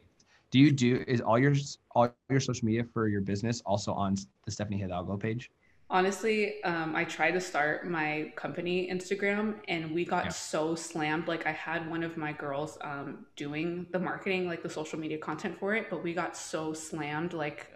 do 0.51 0.59
you 0.59 0.71
do 0.71 1.03
is 1.09 1.23
all 1.23 1.39
your 1.39 1.55
all 1.93 2.15
your 2.29 2.41
social 2.41 2.67
media 2.67 2.85
for 2.93 3.09
your 3.09 3.23
business 3.23 3.63
also 3.65 3.95
on 3.95 4.17
the 4.45 4.51
Stephanie 4.51 4.79
Hidalgo 4.79 5.17
page? 5.17 5.51
Honestly, 5.89 6.63
um, 6.65 6.97
I 6.97 7.05
tried 7.05 7.33
to 7.33 7.41
start 7.41 7.89
my 7.89 8.33
company 8.35 8.89
Instagram 8.91 9.55
and 9.69 9.93
we 9.93 10.05
got 10.05 10.25
yeah. 10.25 10.31
so 10.31 10.75
slammed. 10.75 11.29
Like 11.29 11.47
I 11.47 11.53
had 11.53 11.89
one 11.89 12.03
of 12.03 12.17
my 12.17 12.33
girls 12.33 12.77
um, 12.81 13.27
doing 13.37 13.87
the 13.93 13.99
marketing, 14.01 14.49
like 14.49 14.65
the 14.65 14.71
social 14.71 14.99
media 14.99 15.19
content 15.19 15.57
for 15.59 15.77
it, 15.77 15.89
but 15.89 16.03
we 16.03 16.13
got 16.13 16.37
so 16.37 16.73
slammed 16.73 17.33
like 17.33 17.73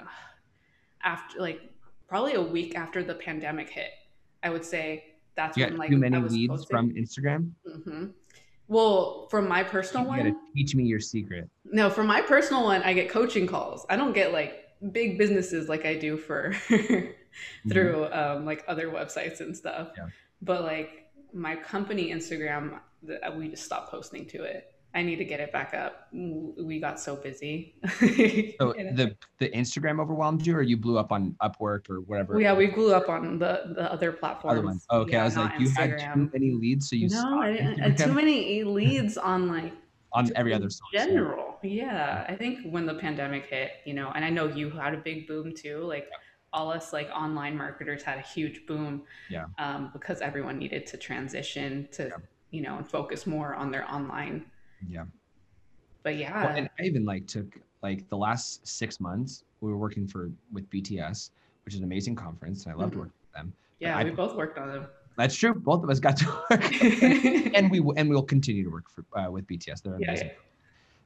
after 1.05 1.39
like 1.39 1.61
probably 2.09 2.35
a 2.35 2.43
week 2.43 2.77
after 2.77 3.05
the 3.05 3.15
pandemic 3.15 3.71
hit. 3.71 3.91
I 4.43 4.51
would 4.51 4.65
say 4.65 5.05
that's 5.37 5.57
you 5.57 5.67
when 5.67 5.77
like 5.77 5.91
too 5.91 5.99
many 5.99 6.19
leads 6.19 6.51
posted. 6.51 6.69
from 6.69 6.91
Instagram. 6.91 7.53
Mm-hmm. 7.69 8.07
Well, 8.67 9.29
from 9.31 9.49
my 9.49 9.63
personal 9.63 10.03
you 10.05 10.09
one, 10.09 10.19
gotta 10.19 10.35
teach 10.57 10.75
me 10.75 10.83
your 10.83 11.01
secret. 11.01 11.49
No, 11.65 11.89
for 11.91 12.03
my 12.03 12.23
personal 12.23 12.65
one, 12.65 12.83
I 12.83 12.93
get 12.93 13.09
coaching 13.09 13.47
calls. 13.47 13.87
I 13.89 13.95
don't 13.97 14.13
get 14.13 14.33
like 14.33 14.65
big 14.91 15.17
businesses 15.17 15.69
like 15.69 15.87
I 15.87 15.95
do 15.95 16.17
for 16.17 16.55
through 17.69 18.09
mm-hmm. 18.11 18.39
um, 18.39 18.45
like 18.45 18.65
other 18.69 18.89
websites 18.89 19.41
and 19.41 19.57
stuff. 19.57 19.89
Yeah. 19.97 20.07
But 20.43 20.63
like 20.63 21.11
my 21.33 21.57
company 21.57 22.13
Instagram, 22.13 22.81
uh, 23.09 23.31
we 23.37 23.49
just 23.49 23.65
stopped 23.65 23.91
posting 23.91 24.27
to 24.29 24.43
it. 24.43 24.67
I 24.93 25.03
need 25.03 25.17
to 25.17 25.25
get 25.25 25.39
it 25.39 25.53
back 25.53 25.73
up. 25.73 26.09
We 26.13 26.81
got 26.81 26.99
so 26.99 27.15
busy. 27.15 27.77
so 28.01 28.73
the 28.73 29.15
the 29.39 29.49
Instagram 29.51 30.01
overwhelmed 30.01 30.45
you, 30.45 30.57
or 30.57 30.63
you 30.63 30.77
blew 30.77 30.99
up 30.99 31.13
on 31.13 31.37
Upwork 31.41 31.89
or 31.89 32.01
whatever? 32.01 32.41
Yeah, 32.41 32.55
we 32.55 32.67
blew 32.67 32.93
up 32.93 33.09
on 33.09 33.39
the 33.39 33.73
the 33.77 33.93
other 33.93 34.11
platforms. 34.11 34.59
Other 34.59 34.67
ones. 34.67 34.87
okay, 34.91 35.13
yeah, 35.13 35.23
I 35.23 35.25
was 35.25 35.37
like, 35.37 35.61
you 35.61 35.69
Instagram. 35.69 36.01
had 36.01 36.15
too 36.15 36.31
many 36.33 36.51
leads, 36.53 36.91
so 36.91 36.97
you 36.97 37.09
no, 37.09 37.41
I 37.41 37.53
didn't, 37.53 37.99
too 37.99 38.13
many 38.13 38.65
leads 38.65 39.17
on 39.17 39.49
like 39.49 39.73
on 40.13 40.33
every 40.35 40.53
other 40.53 40.69
general. 40.93 41.59
Yeah, 41.63 42.25
I 42.29 42.35
think 42.35 42.59
when 42.65 42.85
the 42.85 42.95
pandemic 42.95 43.47
hit, 43.47 43.71
you 43.85 43.95
know, 43.95 44.11
and 44.17 44.25
I 44.25 44.31
know 44.31 44.49
you 44.49 44.71
had 44.71 44.95
a 44.95 44.99
big 44.99 45.29
boom 45.29 45.55
too. 45.55 45.83
Like 45.85 46.09
all 46.53 46.71
us 46.71 46.93
like 46.93 47.09
online 47.15 47.57
marketers 47.57 48.03
had 48.03 48.19
a 48.19 48.23
huge 48.23 48.67
boom. 48.67 49.03
Yeah. 49.29 49.47
Um, 49.59 49.91
because 49.93 50.21
everyone 50.21 50.59
needed 50.59 50.87
to 50.87 50.97
transition 50.97 51.89
to 51.93 52.05
yeah. 52.05 52.17
you 52.51 52.63
know 52.63 52.77
and 52.77 52.89
focus 52.89 53.27
more 53.27 53.55
on 53.55 53.71
their 53.71 53.91
online. 53.91 54.45
Yeah. 54.89 55.05
But 56.03 56.17
yeah. 56.17 56.45
Well, 56.45 56.57
and 56.57 56.71
I 56.79 56.85
even 56.85 57.05
like 57.05 57.27
took 57.27 57.59
like 57.83 58.09
the 58.09 58.17
last 58.17 58.67
six 58.67 59.01
months 59.01 59.45
we 59.61 59.71
were 59.71 59.79
working 59.79 60.07
for 60.07 60.31
with 60.53 60.69
BTS, 60.71 61.31
which 61.65 61.75
is 61.75 61.81
an 61.81 61.85
amazing 61.85 62.15
conference. 62.15 62.65
And 62.65 62.73
I 62.73 62.77
loved 62.77 62.93
mm-hmm. 62.93 63.01
working 63.01 63.15
with 63.23 63.33
them. 63.33 63.53
Yeah, 63.79 63.97
I, 63.97 64.05
we 64.05 64.11
both 64.11 64.35
worked 64.35 64.59
on 64.59 64.69
them. 64.69 64.87
That's 65.17 65.35
true. 65.35 65.55
Both 65.55 65.83
of 65.85 65.91
us 65.91 66.01
got 66.01 66.17
to 66.19 66.27
work, 66.51 66.83
and 67.55 67.71
we 67.71 67.83
and 67.97 68.09
we'll 68.09 68.23
continue 68.23 68.65
to 68.65 68.71
work 68.71 68.87
for 68.89 69.05
uh, 69.19 69.31
with 69.31 69.47
BTS. 69.47 69.83
They're 69.83 69.95
amazing. 69.95 70.29
Yeah, 70.29 70.33
yeah. 70.33 70.50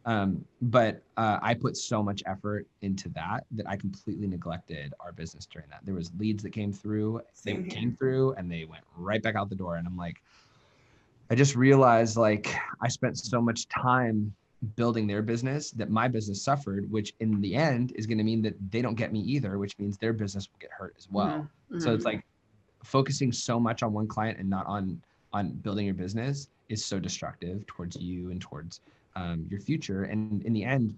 Um, 0.07 0.45
but 0.61 1.03
uh, 1.17 1.39
I 1.41 1.55
put 1.55 1.77
so 1.77 2.03
much 2.03 2.23
effort 2.27 2.67
into 2.83 3.09
that 3.11 3.45
that 3.53 3.69
I 3.69 3.77
completely 3.77 4.27
neglected 4.27 4.93
our 5.01 5.13
business 5.13 5.47
during 5.47 5.69
that. 5.71 5.81
There 5.85 5.95
was 5.95 6.13
leads 6.19 6.43
that 6.43 6.51
came 6.51 6.73
through, 6.73 7.23
they 7.43 7.55
came 7.63 7.97
through, 7.97 8.33
and 8.33 8.51
they 8.51 8.65
went 8.65 8.85
right 8.97 9.23
back 9.23 9.35
out 9.35 9.49
the 9.49 9.57
door. 9.57 9.77
And 9.77 9.87
I'm 9.87 9.97
like, 9.97 10.21
I 11.31 11.35
just 11.35 11.57
realized 11.57 12.17
like 12.17 12.55
I 12.83 12.89
spent 12.89 13.19
so 13.19 13.41
much 13.41 13.67
time 13.69 14.35
building 14.77 15.07
their 15.07 15.23
business 15.23 15.71
that 15.73 15.91
my 15.91 16.09
business 16.09 16.43
suffered, 16.43 16.91
which 16.91 17.15
in 17.21 17.41
the 17.41 17.55
end 17.55 17.93
is 17.97 18.07
going 18.07 18.19
to 18.19 18.25
mean 18.25 18.43
that 18.43 18.55
they 18.71 18.83
don't 18.83 18.95
get 18.95 19.13
me 19.13 19.21
either, 19.21 19.59
which 19.59 19.79
means 19.79 19.97
their 19.99 20.13
business 20.13 20.49
will 20.51 20.59
get 20.61 20.71
hurt 20.71 20.95
as 20.99 21.09
well. 21.11 21.49
Mm-hmm. 21.71 21.81
So 21.81 21.95
it's 21.95 22.05
mm-hmm. 22.05 22.17
like 22.17 22.25
focusing 22.83 23.33
so 23.33 23.59
much 23.59 23.83
on 23.83 23.93
one 23.93 24.07
client 24.07 24.39
and 24.39 24.49
not 24.49 24.67
on 24.67 25.01
on 25.33 25.51
building 25.51 25.87
your 25.87 25.95
business 25.95 26.49
is 26.69 26.85
so 26.85 27.01
destructive 27.01 27.67
towards 27.67 27.97
you 27.97 28.31
and 28.31 28.41
towards 28.41 28.81
um, 29.17 29.47
your 29.51 29.61
future. 29.61 30.05
And 30.05 30.43
in 30.45 30.53
the 30.53 30.65
end, 30.65 30.97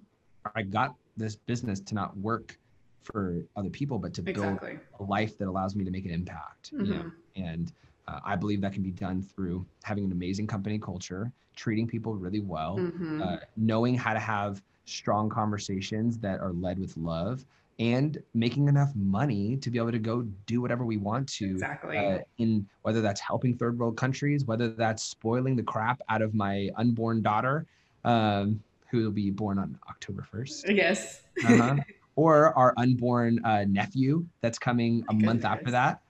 I 0.54 0.62
got 0.62 0.94
this 1.16 1.36
business 1.36 1.80
to 1.80 1.94
not 1.94 2.16
work 2.16 2.58
for 3.02 3.42
other 3.56 3.70
people, 3.70 3.98
but 3.98 4.12
to 4.14 4.22
exactly. 4.26 4.72
build 4.72 4.80
a 5.00 5.04
life 5.04 5.38
that 5.38 5.48
allows 5.48 5.76
me 5.76 5.84
to 5.84 5.90
make 5.90 6.04
an 6.04 6.10
impact. 6.10 6.72
Mm-hmm. 6.72 6.84
You 6.84 6.94
know? 6.94 7.10
And 7.36 7.72
uh, 8.08 8.20
I 8.24 8.36
believe 8.36 8.60
that 8.60 8.72
can 8.72 8.82
be 8.82 8.90
done 8.90 9.22
through 9.22 9.64
having 9.82 10.04
an 10.04 10.12
amazing 10.12 10.46
company 10.46 10.78
culture, 10.78 11.32
treating 11.54 11.86
people 11.86 12.14
really 12.14 12.40
well, 12.40 12.76
mm-hmm. 12.76 13.22
uh, 13.22 13.36
knowing 13.56 13.94
how 13.94 14.12
to 14.12 14.20
have 14.20 14.62
strong 14.84 15.28
conversations 15.28 16.18
that 16.18 16.40
are 16.40 16.52
led 16.52 16.78
with 16.78 16.96
love, 16.96 17.44
and 17.78 18.22
making 18.34 18.68
enough 18.68 18.90
money 18.94 19.56
to 19.58 19.70
be 19.70 19.78
able 19.78 19.92
to 19.92 19.98
go 19.98 20.22
do 20.46 20.60
whatever 20.60 20.84
we 20.84 20.96
want 20.96 21.28
to 21.28 21.50
exactly 21.50 21.98
uh, 21.98 22.18
in 22.38 22.66
whether 22.82 23.02
that's 23.02 23.20
helping 23.20 23.54
third 23.54 23.78
world 23.78 23.96
countries 23.96 24.46
whether 24.46 24.68
that's 24.68 25.02
spoiling 25.02 25.54
the 25.56 25.62
crap 25.62 26.00
out 26.08 26.22
of 26.22 26.34
my 26.34 26.70
unborn 26.76 27.20
daughter 27.20 27.66
um, 28.06 28.62
who 28.90 29.02
will 29.02 29.10
be 29.10 29.30
born 29.30 29.58
on 29.58 29.78
October 29.90 30.26
1st. 30.32 30.74
Yes. 30.74 31.20
Uh-huh. 31.44 31.76
or 32.16 32.56
our 32.56 32.72
unborn 32.78 33.44
uh, 33.44 33.64
nephew 33.68 34.24
that's 34.40 34.58
coming 34.58 35.04
a 35.10 35.12
month 35.12 35.44
after 35.44 35.70
that. 35.72 36.00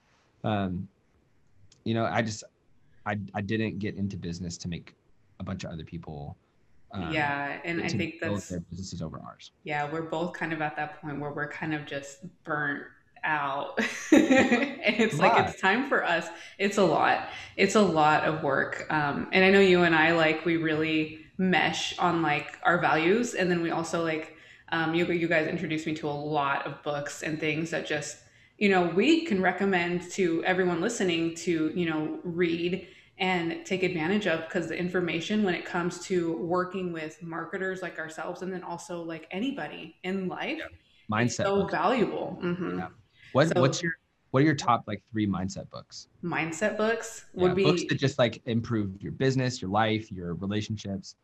Um, 0.45 0.87
you 1.83 1.95
know, 1.95 2.05
I 2.05 2.23
just, 2.23 2.45
I, 3.05 3.19
I 3.35 3.41
didn't 3.41 3.81
get 3.81 3.97
into 3.97 4.17
business 4.17 4.57
to 4.59 4.69
make 4.69 4.95
a 5.41 5.45
bunch 5.45 5.65
of 5.65 5.73
other 5.73 5.85
people. 5.85 6.37
Um, 6.93 7.13
yeah, 7.13 7.59
and 7.65 7.83
I 7.83 7.89
think 7.89 8.17
that's 8.21 8.49
their 8.49 8.61
businesses 8.61 9.03
over 9.03 9.21
ours. 9.27 9.51
Yeah, 9.65 9.91
we're 9.91 10.03
both 10.03 10.33
kind 10.35 10.53
of 10.53 10.63
at 10.63 10.77
that 10.77 11.01
point 11.01 11.19
where 11.19 11.33
we're 11.33 11.49
kind 11.49 11.75
of 11.75 11.87
just 11.87 12.19
burnt 12.45 12.85
out 13.25 13.77
and 14.13 14.95
it's 15.01 15.19
like 15.19 15.49
it's 15.49 15.61
time 15.61 15.89
for 15.89 16.05
us 16.05 16.29
it's 16.59 16.79
a 16.79 16.85
lot 16.85 17.29
it's 17.57 17.75
a 17.75 17.81
lot 17.81 18.23
of 18.23 18.45
work 18.45 18.87
um, 18.91 19.27
and 19.33 19.45
i 19.45 19.51
know 19.51 19.59
you 19.59 19.83
and 19.83 19.97
i 19.97 20.13
like 20.13 20.45
we 20.45 20.57
really 20.57 21.26
mesh 21.39 21.99
on 21.99 22.23
like 22.23 22.59
our 22.63 22.79
values 22.79 23.35
and 23.35 23.51
then 23.51 23.63
we 23.63 23.71
also 23.71 24.03
like 24.03 24.37
um, 24.71 24.95
you, 24.95 25.07
you 25.07 25.29
guys 25.29 25.47
introduced 25.47 25.87
me 25.87 25.95
to 25.95 26.09
a 26.09 26.11
lot 26.11 26.67
of 26.67 26.83
books 26.83 27.23
and 27.23 27.39
things 27.39 27.71
that 27.71 27.87
just 27.87 28.19
you 28.59 28.69
know 28.69 28.89
we 28.89 29.25
can 29.25 29.41
recommend 29.41 30.11
to 30.13 30.43
everyone 30.45 30.81
listening 30.81 31.35
to 31.35 31.73
you 31.75 31.89
know 31.89 32.19
read 32.25 32.87
and 33.19 33.65
take 33.65 33.83
advantage 33.83 34.27
of 34.27 34.41
because 34.41 34.69
the 34.69 34.77
information 34.77 35.43
when 35.43 35.55
it 35.55 35.65
comes 35.65 36.01
to 36.01 36.37
working 36.39 36.93
with 36.93 37.23
marketers 37.23 37.81
like 37.81 37.99
ourselves 37.99 38.43
and 38.43 38.53
then 38.53 38.63
also 38.63 39.03
like 39.03 39.27
anybody 39.31 39.97
in 40.05 40.29
life 40.29 40.59
yeah. 40.59 40.67
mindset 41.11 41.45
so 41.45 41.57
books. 41.61 41.73
valuable 41.73 42.39
mm-hmm. 42.43 42.79
yeah. 42.79 42.89
What 43.33 43.49
so, 43.49 43.61
what's 43.61 43.83
your 43.83 43.93
what 44.31 44.43
are 44.43 44.47
your 44.47 44.55
top 44.55 44.85
like 44.87 45.03
three 45.11 45.27
mindset 45.27 45.71
books? 45.71 46.09
Mindset 46.23 46.77
books 46.77 47.27
would 47.35 47.49
yeah, 47.49 47.55
be 47.55 47.65
books 47.65 47.85
that 47.89 47.99
just 47.99 48.19
like 48.19 48.43
improve 48.47 49.01
your 49.01 49.13
business, 49.13 49.63
your 49.63 49.71
life, 49.71 50.11
your 50.11 50.35
relationships. 50.35 51.15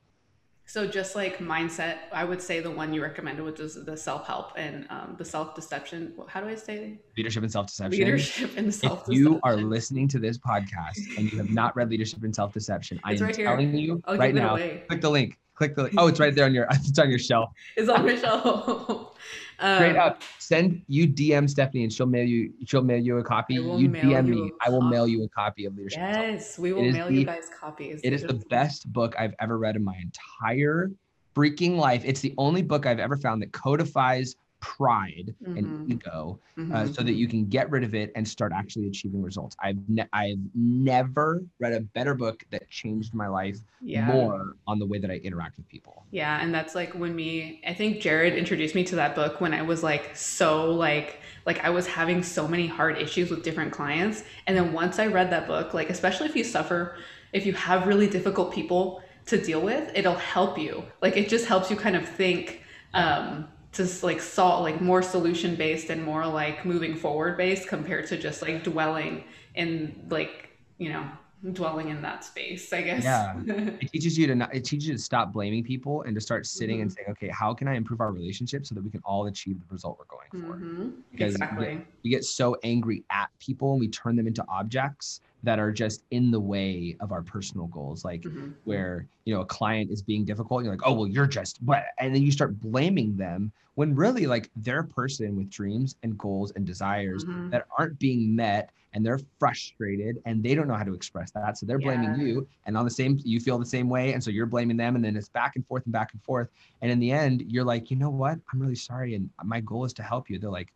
So 0.73 0.87
just 0.87 1.15
like 1.15 1.37
mindset, 1.37 1.99
I 2.13 2.25
would 2.25 2.41
say 2.41 2.61
the 2.61 2.71
one 2.71 2.95
you 2.95 3.03
recommended, 3.03 3.45
which 3.45 3.61
is 3.61 3.75
the 3.85 3.95
self 3.95 4.27
help 4.27 4.53
and 4.57 4.87
um, 4.89 5.17
the 5.19 5.25
self 5.25 5.55
deception. 5.55 6.15
How 6.29 6.41
do 6.41 6.49
I 6.49 6.55
say? 6.55 6.99
Leadership 7.15 7.43
and 7.43 7.53
self 7.53 7.67
deception. 7.67 7.99
Leadership 8.07 8.57
and 8.57 8.75
self 8.75 9.01
deception. 9.01 9.13
If 9.13 9.19
you 9.19 9.41
are 9.43 9.57
listening 9.57 10.09
to 10.09 10.19
this 10.19 10.39
podcast 10.39 10.97
and 11.19 11.31
you 11.31 11.37
have 11.37 11.51
not 11.51 11.77
read 11.77 11.91
Leadership 11.91 12.23
and 12.23 12.35
Self 12.35 12.55
Deception, 12.55 12.99
I 13.05 13.13
am 13.13 13.19
right 13.19 13.35
telling 13.35 13.77
you 13.77 14.01
I'll 14.07 14.17
right 14.17 14.35
now. 14.35 14.57
Click 14.57 15.03
the 15.03 15.11
link. 15.11 15.39
Click 15.57 15.77
the. 15.77 15.91
Oh, 15.99 16.07
it's 16.07 16.19
right 16.19 16.35
there 16.35 16.47
on 16.47 16.55
your. 16.55 16.67
It's 16.71 16.99
on 16.99 17.11
your 17.11 17.19
shelf. 17.19 17.51
It's 17.77 17.91
on 17.91 18.07
my 18.07 18.17
shelf. 18.17 19.19
Straight 19.63 19.97
um, 19.97 20.09
up, 20.09 20.23
send 20.41 20.83
you 20.89 21.07
DM 21.07 21.49
Stephanie 21.49 21.85
and 21.85 21.93
she'll 21.93 22.07
mail 22.07 22.27
you. 22.27 22.53
She'll 22.67 22.83
mail 22.83 22.99
you 22.99 23.19
a 23.19 23.23
copy. 23.23 23.55
You 23.55 23.89
DM 23.89 24.27
me. 24.27 24.51
I 24.61 24.71
will 24.71 24.83
mail 24.83 25.07
you 25.07 25.23
a 25.23 25.29
copy 25.29 25.67
of 25.67 25.77
Leadership. 25.77 26.01
Yes, 26.01 26.59
we 26.59 26.73
will 26.73 26.91
mail 26.91 27.07
the, 27.07 27.15
you 27.15 27.25
guys 27.25 27.49
copies. 27.49 28.01
It 28.03 28.13
is 28.13 28.23
the 28.23 28.43
best 28.51 28.93
book 28.93 29.15
I've 29.17 29.35
ever 29.39 29.59
read 29.59 29.77
in 29.77 29.85
my 29.85 29.95
entire 30.03 30.91
freaking 31.37 31.77
life. 31.77 32.03
It's 32.05 32.21
the 32.21 32.35
only 32.39 32.63
book 32.63 32.87
I've 32.87 32.99
ever 32.99 33.17
found 33.17 33.41
that 33.43 33.53
codifies 33.53 34.35
pride 34.63 35.35
mm-hmm. 35.43 35.59
and 35.59 35.93
ego 35.93 36.39
uh, 36.57 36.61
mm-hmm. 36.61 36.73
uh, 36.73 36.87
so 36.87 37.03
that 37.03 37.15
you 37.15 37.27
can 37.27 37.45
get 37.47 37.69
rid 37.69 37.83
of 37.83 37.97
it 37.97 38.13
and 38.15 38.27
start 38.27 38.53
actually 38.55 38.87
achieving 38.87 39.21
results 39.21 39.57
i've 39.61 39.77
ne- 39.89 40.09
i've 40.13 40.39
never 40.55 41.43
read 41.59 41.73
a 41.73 41.81
better 41.81 42.15
book 42.15 42.45
that 42.51 42.71
changed 42.71 43.13
my 43.13 43.27
life 43.27 43.59
yeah. 43.81 44.07
more 44.07 44.55
on 44.69 44.79
the 44.79 44.87
way 44.87 44.99
that 44.99 45.11
i 45.11 45.15
interact 45.15 45.57
with 45.57 45.69
people 45.69 46.05
yeah 46.13 46.41
and 46.41 46.55
that's 46.55 46.77
like 46.77 46.93
when 46.93 47.15
me 47.15 47.61
i 47.67 47.75
think 47.75 48.01
jared 48.01 48.35
introduced 48.35 48.77
me 48.77 48.85
to 48.85 48.95
that 48.95 49.17
book 49.17 49.41
when 49.41 49.53
i 49.53 49.61
was 49.61 49.83
like 49.83 50.15
so 50.17 50.71
like 50.71 51.19
like 51.45 51.63
i 51.65 51.69
was 51.69 51.85
having 51.89 52.23
so 52.23 52.47
many 52.47 52.69
hard 52.69 52.97
issues 52.97 53.31
with 53.31 53.43
different 53.43 53.73
clients 53.73 54.23
and 54.47 54.57
then 54.57 54.73
once 54.73 55.01
i 55.01 55.07
read 55.07 55.29
that 55.29 55.49
book 55.49 55.75
like 55.75 55.91
especially 55.91 56.29
if 56.29 56.37
you 56.37 56.45
suffer 56.45 56.97
if 57.33 57.45
you 57.45 57.53
have 57.53 57.89
really 57.89 58.07
difficult 58.07 58.53
people 58.55 59.03
to 59.27 59.43
deal 59.43 59.61
with 59.61 59.91
it'll 59.97 60.15
help 60.15 60.57
you 60.57 60.85
like 61.01 61.17
it 61.17 61.29
just 61.29 61.47
helps 61.47 61.69
you 61.69 61.77
kind 61.77 61.97
of 61.97 62.09
think 62.09 62.63
um 62.95 63.49
to 63.73 63.89
like 64.03 64.21
solve 64.21 64.63
like 64.63 64.81
more 64.81 65.03
solution 65.03 65.57
based 65.57 65.91
and 65.91 66.03
more 66.03 66.27
like 66.27 66.65
moving 66.65 66.95
forward 66.95 67.37
based 67.37 67.69
compared 67.69 68.07
to 68.07 68.17
just 68.17 68.43
like 68.43 68.63
dwelling 68.63 69.25
in 69.55 70.07
like 70.11 70.51
you 70.79 70.91
know 70.91 71.05
dwelling 71.53 71.89
in 71.89 72.01
that 72.01 72.23
space 72.23 72.73
i 72.73 72.81
guess 72.81 73.03
yeah 73.03 73.35
it 73.47 73.91
teaches 73.91 74.17
you 74.17 74.29
to 74.29 74.35
not 74.35 74.55
it 74.55 74.65
teaches 74.65 74.87
you 74.87 74.95
to 74.95 75.01
stop 75.01 75.33
blaming 75.33 75.65
people 75.65 76.03
and 76.03 76.15
to 76.15 76.21
start 76.21 76.47
sitting 76.47 76.77
mm-hmm. 76.77 76.83
and 76.83 76.93
saying 76.93 77.09
okay 77.11 77.29
how 77.29 77.53
can 77.53 77.67
i 77.67 77.75
improve 77.75 78.01
our 78.01 78.13
relationship 78.13 78.65
so 78.65 78.75
that 78.75 78.85
we 78.85 78.91
can 78.91 79.01
all 79.05 79.27
achieve 79.27 79.59
the 79.59 79.67
result 79.73 79.99
we're 79.99 80.05
going 80.05 80.29
for 80.31 80.57
mm-hmm. 80.57 80.91
because 81.11 81.33
exactly. 81.33 81.67
we, 81.67 81.75
get, 81.75 81.87
we 82.05 82.11
get 82.11 82.25
so 82.25 82.57
angry 82.63 83.03
at 83.11 83.29
people 83.41 83.73
and 83.73 83.81
we 83.81 83.89
turn 83.89 84.15
them 84.15 84.29
into 84.29 84.45
objects 84.49 85.21
that 85.43 85.59
are 85.59 85.73
just 85.73 86.05
in 86.11 86.31
the 86.31 86.41
way 86.41 86.97
of 87.01 87.13
our 87.13 87.23
personal 87.23 87.67
goals 87.67 88.05
like 88.05 88.23
mm-hmm. 88.23 88.51
where 88.65 89.07
you 89.25 89.35
know 89.35 89.41
a 89.41 89.47
client 89.47 89.91
is 89.91 90.03
being 90.03 90.25
difficult 90.25 90.63
you're 90.63 90.73
like 90.73 90.87
oh 90.87 90.93
well 90.93 91.07
you're 91.07 91.27
just 91.27 91.59
what 91.63 91.85
and 91.99 92.15
then 92.15 92.23
you 92.23 92.33
start 92.33 92.59
blaming 92.61 93.17
them 93.17 93.53
when 93.75 93.95
really 93.95 94.27
like 94.27 94.51
they're 94.57 94.81
a 94.81 94.85
person 94.85 95.37
with 95.37 95.51
dreams 95.51 95.97
and 96.03 96.17
goals 96.19 96.53
and 96.57 96.67
desires 96.67 97.25
mm-hmm. 97.25 97.51
that 97.51 97.67
aren't 97.79 97.99
being 97.99 98.35
met 98.35 98.71
and 98.95 99.05
they're 99.07 99.21
frustrated 99.39 100.21
and 100.27 100.43
they 100.43 100.55
don't 100.55 100.69
know 100.69 100.75
how 100.75 100.85
to 100.85 100.95
express 100.95 101.31
that 101.31 101.57
so 101.57 101.65
they're 101.65 101.79
blaming 101.79 102.11
yeah. 102.11 102.27
you 102.27 102.47
and 102.67 102.77
on 102.77 102.85
the 102.85 102.91
same 102.91 103.19
you 103.25 103.41
feel 103.41 103.59
the 103.59 103.65
same 103.65 103.89
way 103.89 104.13
and 104.13 104.23
so 104.23 104.31
you're 104.31 104.47
blaming 104.47 104.77
them 104.77 104.97
and 104.97 105.05
then 105.05 105.17
it's 105.17 105.31
back 105.31 105.57
and 105.57 105.67
forth 105.67 105.85
and 105.85 105.93
back 105.93 106.13
and 106.13 106.23
forth 106.23 106.49
and 106.83 106.91
in 106.91 106.99
the 106.99 107.11
end 107.11 107.43
you're 107.47 107.65
like 107.65 107.91
you 107.91 107.97
know 107.97 108.11
what 108.11 108.39
i'm 108.53 108.61
really 108.61 108.75
sorry 108.75 109.15
and 109.15 109.31
my 109.45 109.61
goal 109.61 109.85
is 109.85 109.93
to 109.93 110.03
help 110.03 110.29
you 110.29 110.39
they're 110.39 110.51
like 110.51 110.73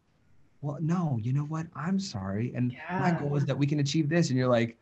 well 0.62 0.78
no 0.80 1.18
you 1.22 1.32
know 1.32 1.44
what? 1.44 1.66
I'm 1.74 1.98
sorry 1.98 2.52
and 2.54 2.72
yeah. 2.72 2.98
my 2.98 3.10
goal 3.12 3.36
is 3.36 3.44
that 3.46 3.56
we 3.56 3.66
can 3.66 3.80
achieve 3.80 4.08
this. 4.08 4.30
And 4.30 4.38
you're 4.38 4.48
like 4.48 4.76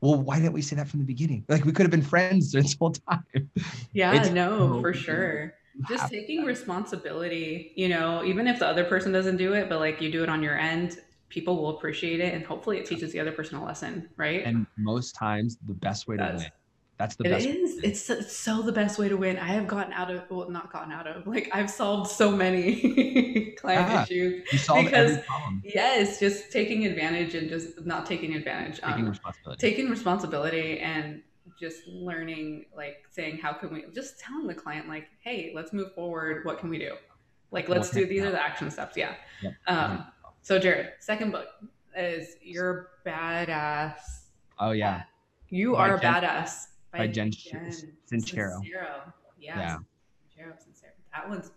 well 0.00 0.16
why 0.16 0.38
didn't 0.38 0.52
we 0.52 0.62
say 0.62 0.76
that 0.76 0.88
from 0.88 1.00
the 1.00 1.06
beginning? 1.06 1.44
Like 1.48 1.64
we 1.64 1.72
could 1.72 1.84
have 1.84 1.90
been 1.90 2.02
friends 2.02 2.52
this 2.52 2.76
whole 2.78 2.92
time. 2.92 3.24
Yeah 3.92 4.14
it's 4.14 4.30
no 4.30 4.80
for 4.80 4.92
sure. 4.94 5.54
just 5.88 6.10
taking 6.10 6.44
responsibility 6.44 7.72
you 7.76 7.88
know 7.88 8.24
even 8.24 8.48
if 8.48 8.58
the 8.58 8.66
other 8.66 8.84
person 8.84 9.12
doesn't 9.12 9.36
do 9.36 9.52
it 9.52 9.68
but 9.68 9.78
like 9.78 10.00
you 10.00 10.10
do 10.10 10.22
it 10.22 10.28
on 10.28 10.42
your 10.42 10.58
end 10.58 10.98
people 11.28 11.56
will 11.56 11.76
appreciate 11.76 12.20
it 12.20 12.34
and 12.34 12.44
hopefully 12.44 12.78
it 12.78 12.86
teaches 12.86 13.12
the 13.12 13.20
other 13.20 13.32
person 13.32 13.58
a 13.58 13.64
lesson 13.64 14.08
right? 14.16 14.44
And 14.44 14.66
most 14.76 15.14
times 15.14 15.58
the 15.66 15.74
best 15.74 16.08
way 16.08 16.16
to 16.16 16.34
win 16.36 16.50
that's 16.98 17.14
the 17.14 17.24
it 17.26 17.30
best 17.30 17.46
is. 17.46 17.78
it's, 17.78 18.10
it's 18.10 18.36
so 18.36 18.60
the 18.60 18.72
best 18.72 18.98
way 18.98 19.08
to 19.08 19.16
win. 19.16 19.38
I 19.38 19.48
have 19.48 19.68
gotten 19.68 19.92
out 19.92 20.10
of 20.10 20.24
well 20.30 20.50
not 20.50 20.72
gotten 20.72 20.92
out 20.92 21.06
of 21.06 21.26
like 21.26 21.48
i've 21.52 21.70
solved 21.70 22.10
so 22.10 22.32
many 22.32 23.52
client 23.58 23.88
yeah, 23.88 24.02
issues 24.02 24.48
because 24.50 24.92
every 24.92 25.22
problem. 25.22 25.62
yes 25.64 26.18
just 26.18 26.50
taking 26.50 26.86
advantage 26.86 27.34
and 27.34 27.48
just 27.48 27.86
not 27.86 28.04
taking 28.04 28.34
advantage 28.34 28.80
taking 28.80 29.04
um, 29.04 29.10
responsibility. 29.10 29.70
taking 29.70 29.90
responsibility 29.90 30.78
and 30.80 31.22
just 31.58 31.86
learning 31.86 32.66
like 32.76 33.06
saying 33.10 33.38
how 33.38 33.52
can 33.52 33.72
we 33.72 33.84
just 33.94 34.18
telling 34.18 34.46
the 34.46 34.54
client 34.54 34.88
like 34.88 35.08
hey 35.20 35.52
let's 35.54 35.72
move 35.72 35.94
forward. 35.94 36.44
What 36.44 36.58
can 36.58 36.68
we 36.68 36.78
do? 36.78 36.94
Like 37.50 37.68
let's 37.68 37.90
do 37.90 38.06
these 38.06 38.22
are 38.22 38.30
the 38.30 38.42
action 38.42 38.70
steps. 38.70 38.96
Yeah. 38.96 39.14
Yep. 39.42 39.52
um 39.66 40.04
so 40.42 40.58
jared 40.58 40.92
second 41.00 41.30
book 41.30 41.46
is 41.96 42.36
you're 42.42 42.90
badass. 43.06 43.98
Oh 44.58 44.72
yeah. 44.72 45.02
You 45.48 45.76
are 45.76 45.96
a 45.96 46.00
badass 46.00 46.66
by, 46.92 46.98
by 46.98 47.06
jen, 47.06 47.30
jen 47.30 47.70
sincero 48.10 48.60
yes. 49.38 49.56
yeah 49.56 49.78
sincero 50.36 50.52
that 51.12 51.28
one's 51.28 51.50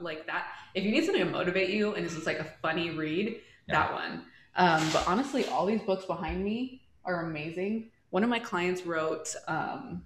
like 0.00 0.26
that 0.26 0.46
if 0.74 0.84
you 0.84 0.90
need 0.90 1.04
something 1.04 1.24
to 1.24 1.30
motivate 1.30 1.70
you 1.70 1.94
and 1.94 2.04
it's 2.04 2.14
just 2.14 2.26
like 2.26 2.38
a 2.38 2.46
funny 2.62 2.90
read 2.90 3.40
yeah. 3.68 3.74
that 3.74 3.92
one 3.92 4.22
um 4.56 4.82
but 4.92 5.06
honestly 5.06 5.44
all 5.46 5.66
these 5.66 5.82
books 5.82 6.04
behind 6.06 6.42
me 6.42 6.82
are 7.04 7.26
amazing 7.26 7.90
one 8.12 8.22
of 8.22 8.28
my 8.28 8.38
clients 8.38 8.84
wrote 8.84 9.34
um, 9.48 10.02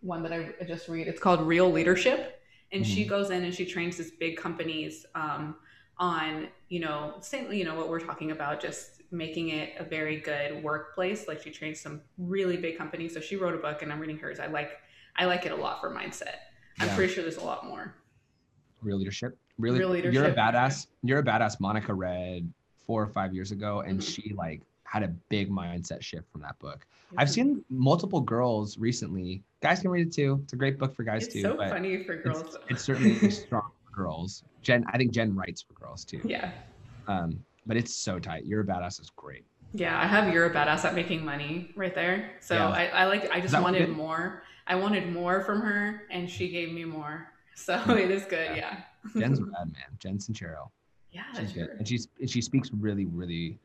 one 0.00 0.22
that 0.22 0.32
I 0.32 0.64
just 0.64 0.88
read. 0.88 1.08
It's 1.08 1.20
called 1.20 1.42
Real 1.42 1.70
Leadership, 1.70 2.40
and 2.72 2.82
mm-hmm. 2.82 2.90
she 2.90 3.04
goes 3.04 3.28
in 3.28 3.44
and 3.44 3.54
she 3.54 3.66
trains 3.66 3.98
these 3.98 4.12
big 4.12 4.38
companies 4.38 5.04
um, 5.14 5.56
on 5.98 6.48
you 6.70 6.80
know 6.80 7.16
same 7.20 7.52
you 7.52 7.64
know 7.64 7.74
what 7.74 7.90
we're 7.90 8.00
talking 8.00 8.30
about, 8.30 8.60
just 8.62 8.97
making 9.10 9.50
it 9.50 9.74
a 9.78 9.84
very 9.84 10.20
good 10.20 10.62
workplace. 10.62 11.28
Like 11.28 11.42
she 11.42 11.50
trained 11.50 11.76
some 11.76 12.00
really 12.18 12.56
big 12.56 12.76
companies. 12.76 13.14
So 13.14 13.20
she 13.20 13.36
wrote 13.36 13.54
a 13.54 13.58
book, 13.58 13.82
and 13.82 13.92
I'm 13.92 14.00
reading 14.00 14.18
hers. 14.18 14.40
I 14.40 14.46
like 14.46 14.78
I 15.16 15.24
like 15.24 15.46
it 15.46 15.52
a 15.52 15.56
lot 15.56 15.80
for 15.80 15.90
mindset. 15.90 16.36
I'm 16.80 16.88
yeah. 16.88 16.94
pretty 16.94 17.12
sure 17.12 17.22
there's 17.22 17.38
a 17.38 17.44
lot 17.44 17.66
more. 17.66 17.94
Real 18.82 18.98
leadership. 18.98 19.36
Really, 19.58 19.80
Real 19.80 19.88
leadership. 19.88 20.14
You're 20.14 20.26
a 20.26 20.34
badass. 20.34 20.86
You're 21.02 21.18
a 21.18 21.24
badass. 21.24 21.58
Monica 21.58 21.92
read 21.92 22.52
four 22.86 23.02
or 23.02 23.08
five 23.08 23.34
years 23.34 23.50
ago, 23.50 23.80
and 23.80 23.98
mm-hmm. 23.98 24.08
she 24.08 24.32
like 24.34 24.62
had 24.84 25.02
a 25.02 25.08
big 25.28 25.50
mindset 25.50 26.02
shift 26.02 26.30
from 26.32 26.40
that 26.40 26.58
book. 26.58 26.86
I've 27.16 27.30
seen 27.30 27.64
multiple 27.68 28.20
girls 28.20 28.78
recently. 28.78 29.42
Guys 29.62 29.80
can 29.80 29.90
read 29.90 30.06
it 30.06 30.12
too. 30.12 30.40
It's 30.44 30.52
a 30.52 30.56
great 30.56 30.78
book 30.78 30.94
for 30.94 31.02
guys 31.02 31.24
it's 31.24 31.34
too. 31.34 31.42
So 31.42 31.56
funny 31.56 32.04
for 32.04 32.16
girls. 32.16 32.40
It's, 32.40 32.56
it's 32.68 32.82
certainly 32.84 33.30
strong 33.30 33.70
for 33.84 33.92
girls. 33.94 34.44
Jen, 34.62 34.84
I 34.92 34.96
think 34.96 35.12
Jen 35.12 35.34
writes 35.34 35.62
for 35.62 35.74
girls 35.74 36.04
too. 36.04 36.20
Yeah. 36.24 36.52
Um, 37.06 37.42
but 37.68 37.76
it's 37.76 37.94
so 37.94 38.18
tight. 38.18 38.46
You're 38.46 38.62
a 38.62 38.64
badass 38.64 39.00
is 39.00 39.10
great. 39.14 39.44
Yeah, 39.74 40.00
I 40.00 40.06
have 40.06 40.32
you're 40.32 40.46
a 40.46 40.50
badass 40.50 40.84
at 40.86 40.94
making 40.94 41.24
money 41.24 41.70
right 41.76 41.94
there. 41.94 42.32
So 42.40 42.54
yeah. 42.54 42.68
I, 42.70 42.86
I 42.86 43.04
like 43.04 43.30
I 43.30 43.40
just 43.40 43.56
wanted 43.60 43.90
more. 43.90 44.42
I 44.66 44.74
wanted 44.74 45.12
more 45.12 45.42
from 45.42 45.60
her 45.60 46.02
and 46.10 46.28
she 46.28 46.48
gave 46.48 46.72
me 46.72 46.84
more. 46.84 47.28
So 47.58 47.74
it 47.88 48.12
is 48.12 48.24
good, 48.24 48.56
yeah. 48.56 48.84
yeah. 49.16 49.20
Jen's 49.20 49.40
rad, 49.42 49.72
man. 49.72 49.98
Jen 49.98 50.18
Sincero. 50.18 50.70
Yeah, 51.10 51.24
she's 51.36 51.52
sure. 51.52 51.66
good. 51.66 51.76
And 51.78 51.88
she's 51.88 52.06
she 52.28 52.40
speaks 52.40 52.70
really, 52.72 53.06
really 53.06 53.58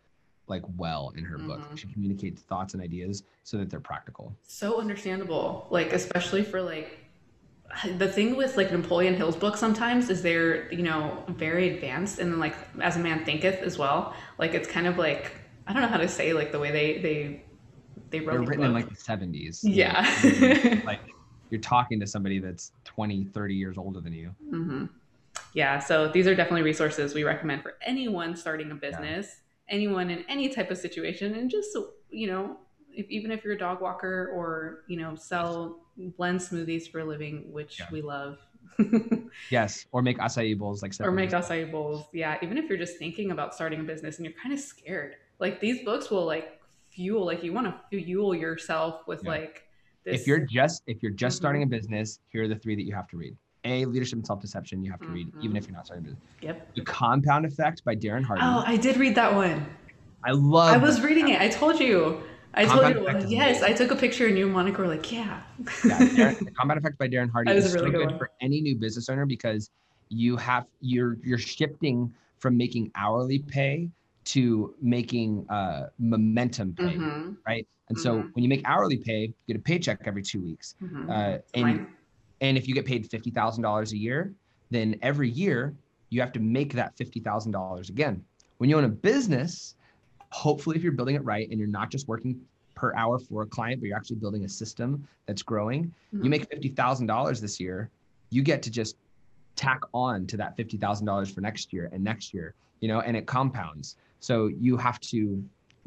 like 0.47 0.63
well 0.77 1.13
in 1.15 1.23
her 1.23 1.37
mm-hmm. 1.37 1.49
book. 1.49 1.61
She 1.75 1.85
communicates 1.93 2.41
thoughts 2.41 2.73
and 2.73 2.81
ideas 2.81 3.21
so 3.43 3.55
that 3.57 3.69
they're 3.69 3.79
practical. 3.79 4.35
So 4.41 4.79
understandable. 4.79 5.67
Like 5.69 5.93
especially 5.93 6.43
for 6.43 6.59
like 6.59 7.02
the 7.97 8.07
thing 8.07 8.35
with 8.35 8.57
like 8.57 8.71
Napoleon 8.71 9.15
Hill's 9.15 9.35
book 9.35 9.57
sometimes 9.57 10.09
is 10.09 10.21
they're, 10.21 10.71
you 10.73 10.83
know, 10.83 11.23
very 11.27 11.75
advanced 11.75 12.19
and 12.19 12.31
then 12.31 12.39
like 12.39 12.55
as 12.81 12.95
a 12.95 12.99
man 12.99 13.25
thinketh 13.25 13.61
as 13.61 13.77
well. 13.77 14.15
Like 14.37 14.53
it's 14.53 14.67
kind 14.67 14.87
of 14.87 14.97
like 14.97 15.31
I 15.67 15.73
don't 15.73 15.81
know 15.81 15.87
how 15.87 15.97
to 15.97 16.07
say 16.07 16.33
like 16.33 16.51
the 16.51 16.59
way 16.59 16.71
they 16.71 16.97
they 16.99 17.43
they 18.09 18.19
wrote 18.19 18.33
They're 18.33 18.41
written 18.41 18.65
in 18.65 18.73
like 18.73 18.89
the 18.89 18.95
70s. 18.95 19.59
Yeah. 19.63 20.81
like 20.85 21.01
you're 21.49 21.61
talking 21.61 21.99
to 21.99 22.07
somebody 22.07 22.39
that's 22.39 22.71
20, 22.85 23.25
30 23.25 23.55
years 23.55 23.77
older 23.77 24.01
than 24.01 24.13
you. 24.13 24.35
Mm-hmm. 24.51 24.85
Yeah. 25.53 25.79
So 25.79 26.07
these 26.07 26.27
are 26.27 26.35
definitely 26.35 26.63
resources 26.63 27.13
we 27.13 27.23
recommend 27.23 27.63
for 27.63 27.75
anyone 27.81 28.35
starting 28.35 28.71
a 28.71 28.75
business, 28.75 29.27
yeah. 29.67 29.75
anyone 29.75 30.09
in 30.09 30.23
any 30.27 30.49
type 30.49 30.71
of 30.71 30.77
situation. 30.77 31.35
And 31.35 31.49
just, 31.49 31.69
you 32.09 32.27
know, 32.27 32.57
if, 32.95 33.09
even 33.09 33.31
if 33.31 33.43
you're 33.43 33.53
a 33.53 33.57
dog 33.57 33.81
walker 33.81 34.31
or, 34.33 34.83
you 34.87 34.97
know, 34.97 35.15
sell 35.15 35.79
blend 36.17 36.39
smoothies 36.39 36.89
for 36.89 36.99
a 36.99 37.05
living, 37.05 37.51
which 37.51 37.79
yeah. 37.79 37.87
we 37.91 38.01
love. 38.01 38.37
yes, 39.51 39.85
or 39.91 40.01
make 40.01 40.17
acai 40.17 40.57
bowls 40.57 40.81
like 40.81 40.93
or 40.99 41.11
make 41.11 41.29
acai 41.29 41.69
bowls. 41.71 42.05
Yeah, 42.11 42.37
even 42.41 42.57
if 42.57 42.69
you're 42.69 42.77
just 42.77 42.97
thinking 42.97 43.31
about 43.31 43.53
starting 43.53 43.79
a 43.79 43.83
business 43.83 44.17
and 44.17 44.25
you're 44.25 44.33
kind 44.41 44.53
of 44.53 44.59
scared, 44.59 45.15
like 45.39 45.59
these 45.59 45.83
books 45.83 46.09
will 46.09 46.25
like 46.25 46.59
fuel 46.93 47.25
like 47.25 47.43
you 47.43 47.51
want 47.53 47.67
to 47.67 47.75
fuel 47.89 48.35
yourself 48.35 49.07
with 49.07 49.23
yeah. 49.23 49.29
like 49.31 49.63
this. 50.03 50.21
if 50.21 50.27
you're 50.27 50.39
just 50.39 50.83
if 50.87 51.01
you're 51.01 51.11
just 51.11 51.35
mm-hmm. 51.35 51.41
starting 51.41 51.63
a 51.63 51.65
business 51.65 52.19
here 52.29 52.43
are 52.43 52.47
the 52.47 52.55
three 52.55 52.75
that 52.75 52.83
you 52.83 52.93
have 52.93 53.07
to 53.07 53.17
read 53.17 53.35
a 53.65 53.85
leadership 53.85 54.17
and 54.17 54.25
self-deception 54.25 54.83
you 54.83 54.91
have 54.91 54.99
to 54.99 55.05
mm-hmm. 55.07 55.15
read 55.15 55.27
even 55.41 55.55
if 55.55 55.63
mm-hmm. 55.63 55.71
you're 55.71 55.77
not 55.77 55.85
starting 55.85 56.05
a 56.05 56.09
business 56.09 56.23
yep 56.41 56.75
the 56.75 56.81
compound 56.81 57.45
effect 57.45 57.83
by 57.83 57.95
darren 57.95 58.23
hardy 58.23 58.41
oh 58.43 58.63
i 58.67 58.77
did 58.77 58.97
read 58.97 59.15
that 59.15 59.33
one 59.33 59.65
i 60.23 60.31
love 60.31 60.73
i 60.73 60.77
was 60.77 61.01
reading 61.01 61.29
it 61.29 61.41
i 61.41 61.47
told 61.47 61.79
you 61.79 62.21
I 62.53 62.65
told 62.65 63.23
you, 63.23 63.27
yes, 63.29 63.63
I 63.63 63.73
took 63.73 63.91
a 63.91 63.95
picture 63.95 64.27
and 64.27 64.37
you 64.37 64.45
and 64.45 64.53
Monica 64.53 64.81
were 64.81 64.87
like, 64.87 65.11
yeah. 65.11 65.41
yeah 65.59 65.99
Darren, 65.99 66.39
the 66.39 66.51
Compound 66.51 66.79
Effect 66.79 66.97
by 66.97 67.07
Darren 67.07 67.31
Hardy 67.31 67.51
is 67.51 67.73
really 67.73 67.91
so 67.91 67.91
good, 67.91 68.09
good 68.09 68.17
for 68.17 68.29
any 68.41 68.61
new 68.61 68.75
business 68.75 69.09
owner 69.09 69.25
because 69.25 69.71
you 70.09 70.37
have 70.37 70.65
you're 70.81 71.17
you're 71.23 71.39
shifting 71.39 72.13
from 72.37 72.55
making 72.57 72.91
hourly 72.95 73.39
pay 73.39 73.89
to 74.25 74.73
making 74.81 75.45
uh, 75.49 75.87
momentum 75.99 76.73
pay, 76.73 76.83
mm-hmm. 76.83 77.31
right? 77.47 77.67
And 77.89 77.97
mm-hmm. 77.97 78.03
so 78.03 78.29
when 78.33 78.43
you 78.43 78.49
make 78.49 78.61
hourly 78.65 78.97
pay, 78.97 79.21
you 79.21 79.33
get 79.47 79.57
a 79.57 79.59
paycheck 79.59 80.01
every 80.05 80.21
two 80.21 80.41
weeks. 80.41 80.75
Mm-hmm. 80.81 81.09
Uh, 81.09 81.37
and 81.53 81.87
and 82.41 82.57
if 82.57 82.67
you 82.67 82.73
get 82.73 82.85
paid 82.85 83.09
fifty 83.09 83.31
thousand 83.31 83.63
dollars 83.63 83.93
a 83.93 83.97
year, 83.97 84.33
then 84.69 84.95
every 85.01 85.29
year 85.29 85.73
you 86.09 86.21
have 86.21 86.31
to 86.33 86.39
make 86.39 86.73
that 86.73 86.95
fifty 86.97 87.19
thousand 87.19 87.51
dollars 87.51 87.89
again. 87.89 88.23
When 88.57 88.69
you 88.69 88.77
own 88.77 88.83
a 88.83 88.89
business, 88.89 89.75
hopefully 90.33 90.75
if 90.75 90.83
you're 90.83 90.91
building 90.91 91.15
it 91.15 91.23
right 91.23 91.47
and 91.49 91.59
you're 91.59 91.67
not 91.67 91.89
just 91.91 92.07
working 92.07 92.41
per 92.75 92.93
hour 92.95 93.19
for 93.19 93.43
a 93.43 93.45
client, 93.45 93.79
but 93.79 93.87
you're 93.87 93.95
actually 93.95 94.15
building 94.15 94.45
a 94.45 94.49
system 94.49 95.07
that's 95.27 95.43
growing, 95.43 95.93
you 96.11 96.19
mm-hmm. 96.19 96.29
make 96.29 96.49
fifty 96.49 96.69
thousand 96.69 97.07
dollars 97.07 97.39
this 97.39 97.59
year, 97.59 97.89
you 98.31 98.41
get 98.41 98.61
to 98.63 98.71
just 98.71 98.97
tack 99.55 99.81
on 99.93 100.25
to 100.27 100.35
that 100.37 100.57
fifty 100.57 100.77
thousand 100.77 101.05
dollars 101.05 101.29
for 101.31 101.41
next 101.41 101.71
year 101.71 101.89
and 101.93 102.03
next 102.03 102.33
year, 102.33 102.55
you 102.81 102.87
know, 102.87 103.01
and 103.01 103.15
it 103.15 103.27
compounds. 103.27 103.95
So 104.19 104.47
you 104.47 104.75
have 104.77 104.99
to 105.01 105.43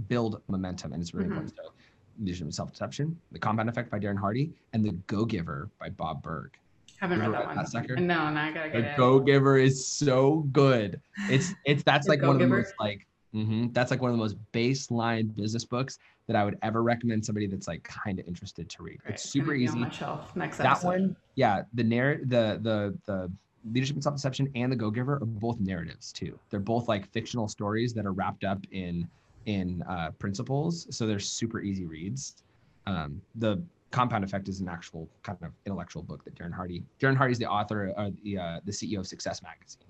build 0.08 0.40
momentum, 0.48 0.92
and 0.92 1.02
it's 1.02 1.12
really 1.12 1.26
mm-hmm. 1.28 1.38
important. 1.38 1.56
So, 1.64 1.72
Leadership 2.20 2.44
and 2.44 2.54
Self 2.54 2.70
Deception, 2.70 3.18
The 3.32 3.38
Compound 3.38 3.68
Effect 3.68 3.90
by 3.90 3.98
Darren 3.98 4.18
Hardy, 4.18 4.52
and 4.72 4.84
The 4.84 4.92
Go 5.06 5.24
Giver 5.24 5.68
by 5.78 5.90
Bob 5.90 6.22
Burg. 6.22 6.56
Haven't 6.98 7.20
read 7.20 7.32
that 7.32 7.46
one. 7.46 7.56
That 7.56 7.68
sucker? 7.68 7.96
No, 7.96 8.30
no, 8.30 8.40
I 8.40 8.52
gotta 8.52 8.70
get 8.70 8.82
the 8.82 8.90
it. 8.92 8.96
Go 8.96 9.18
Giver 9.18 9.58
is 9.58 9.86
so 9.86 10.46
good. 10.52 11.00
It's 11.28 11.52
it's 11.64 11.82
that's 11.82 12.06
like 12.08 12.22
one 12.22 12.36
of 12.36 12.38
the 12.38 12.46
most 12.46 12.72
like 12.80 13.06
mm-hmm, 13.34 13.68
that's 13.72 13.90
like 13.90 14.00
one 14.00 14.10
of 14.10 14.16
the 14.16 14.22
most 14.22 14.36
baseline 14.52 15.34
business 15.34 15.64
books 15.64 15.98
that 16.26 16.36
I 16.36 16.44
would 16.44 16.58
ever 16.62 16.82
recommend 16.82 17.24
somebody 17.24 17.46
that's 17.46 17.68
like 17.68 17.82
kind 17.84 18.18
of 18.18 18.26
interested 18.26 18.68
to 18.68 18.82
read. 18.82 18.98
Right. 19.04 19.14
It's 19.14 19.28
super 19.28 19.54
easy. 19.54 19.74
On 19.74 19.80
my 19.80 19.90
shelf 19.90 20.34
next 20.34 20.58
that 20.58 20.66
episode. 20.66 20.86
one, 20.86 21.16
yeah. 21.34 21.62
The 21.74 21.84
narrative, 21.84 22.28
the 22.28 22.58
the 22.62 22.98
the 23.06 23.32
Leadership 23.72 23.96
and 23.96 24.02
Self 24.02 24.14
Deception 24.14 24.50
and 24.54 24.70
The 24.70 24.76
Go 24.76 24.90
Giver 24.90 25.14
are 25.14 25.26
both 25.26 25.58
narratives 25.60 26.12
too. 26.12 26.38
They're 26.50 26.60
both 26.60 26.88
like 26.88 27.10
fictional 27.10 27.48
stories 27.48 27.92
that 27.94 28.06
are 28.06 28.12
wrapped 28.12 28.44
up 28.44 28.64
in 28.70 29.08
in 29.46 29.82
uh, 29.88 30.10
principles, 30.18 30.86
so 30.90 31.06
they're 31.06 31.18
super 31.20 31.60
easy 31.60 31.84
reads. 31.84 32.42
Um, 32.86 33.20
the 33.36 33.62
Compound 33.90 34.24
Effect 34.24 34.48
is 34.48 34.60
an 34.60 34.68
actual 34.68 35.08
kind 35.22 35.38
of 35.42 35.52
intellectual 35.64 36.02
book 36.02 36.24
that 36.24 36.34
Darren 36.34 36.52
Hardy. 36.52 36.82
Darren 37.00 37.16
Hardy 37.16 37.32
is 37.32 37.38
the 37.38 37.46
author, 37.46 37.88
of 37.96 38.14
the 38.22 38.38
uh, 38.38 38.60
the 38.64 38.72
CEO 38.72 38.98
of 38.98 39.06
Success 39.06 39.42
Magazine, 39.42 39.88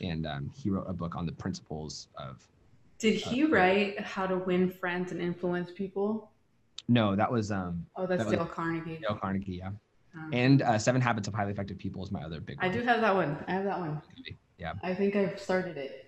and 0.00 0.26
um, 0.26 0.50
he 0.54 0.70
wrote 0.70 0.86
a 0.88 0.92
book 0.92 1.16
on 1.16 1.26
the 1.26 1.32
principles 1.32 2.08
of. 2.16 2.46
Did 2.98 3.14
he 3.14 3.44
uh, 3.44 3.48
write 3.48 4.00
How 4.00 4.26
to 4.26 4.36
Win 4.36 4.70
Friends 4.70 5.12
and 5.12 5.20
Influence 5.20 5.70
People? 5.70 6.30
No, 6.88 7.14
that 7.14 7.30
was 7.30 7.50
um. 7.50 7.86
Oh, 7.96 8.06
that's 8.06 8.24
that 8.24 8.30
Dale 8.30 8.46
Carnegie. 8.46 8.98
Dale 9.00 9.16
Carnegie, 9.16 9.52
yeah. 9.52 9.70
Um, 10.14 10.30
and 10.32 10.62
uh, 10.62 10.78
Seven 10.78 11.00
Habits 11.00 11.28
of 11.28 11.34
Highly 11.34 11.52
Effective 11.52 11.78
People 11.78 12.02
is 12.02 12.10
my 12.10 12.22
other 12.22 12.40
big. 12.40 12.56
One. 12.56 12.70
I 12.70 12.72
do 12.72 12.82
have 12.82 13.00
that 13.00 13.14
one. 13.14 13.36
I 13.46 13.52
have 13.52 13.64
that 13.64 13.78
one. 13.78 14.00
Yeah. 14.58 14.72
I 14.82 14.94
think 14.94 15.14
I've 15.14 15.38
started 15.38 15.76
it. 15.76 16.06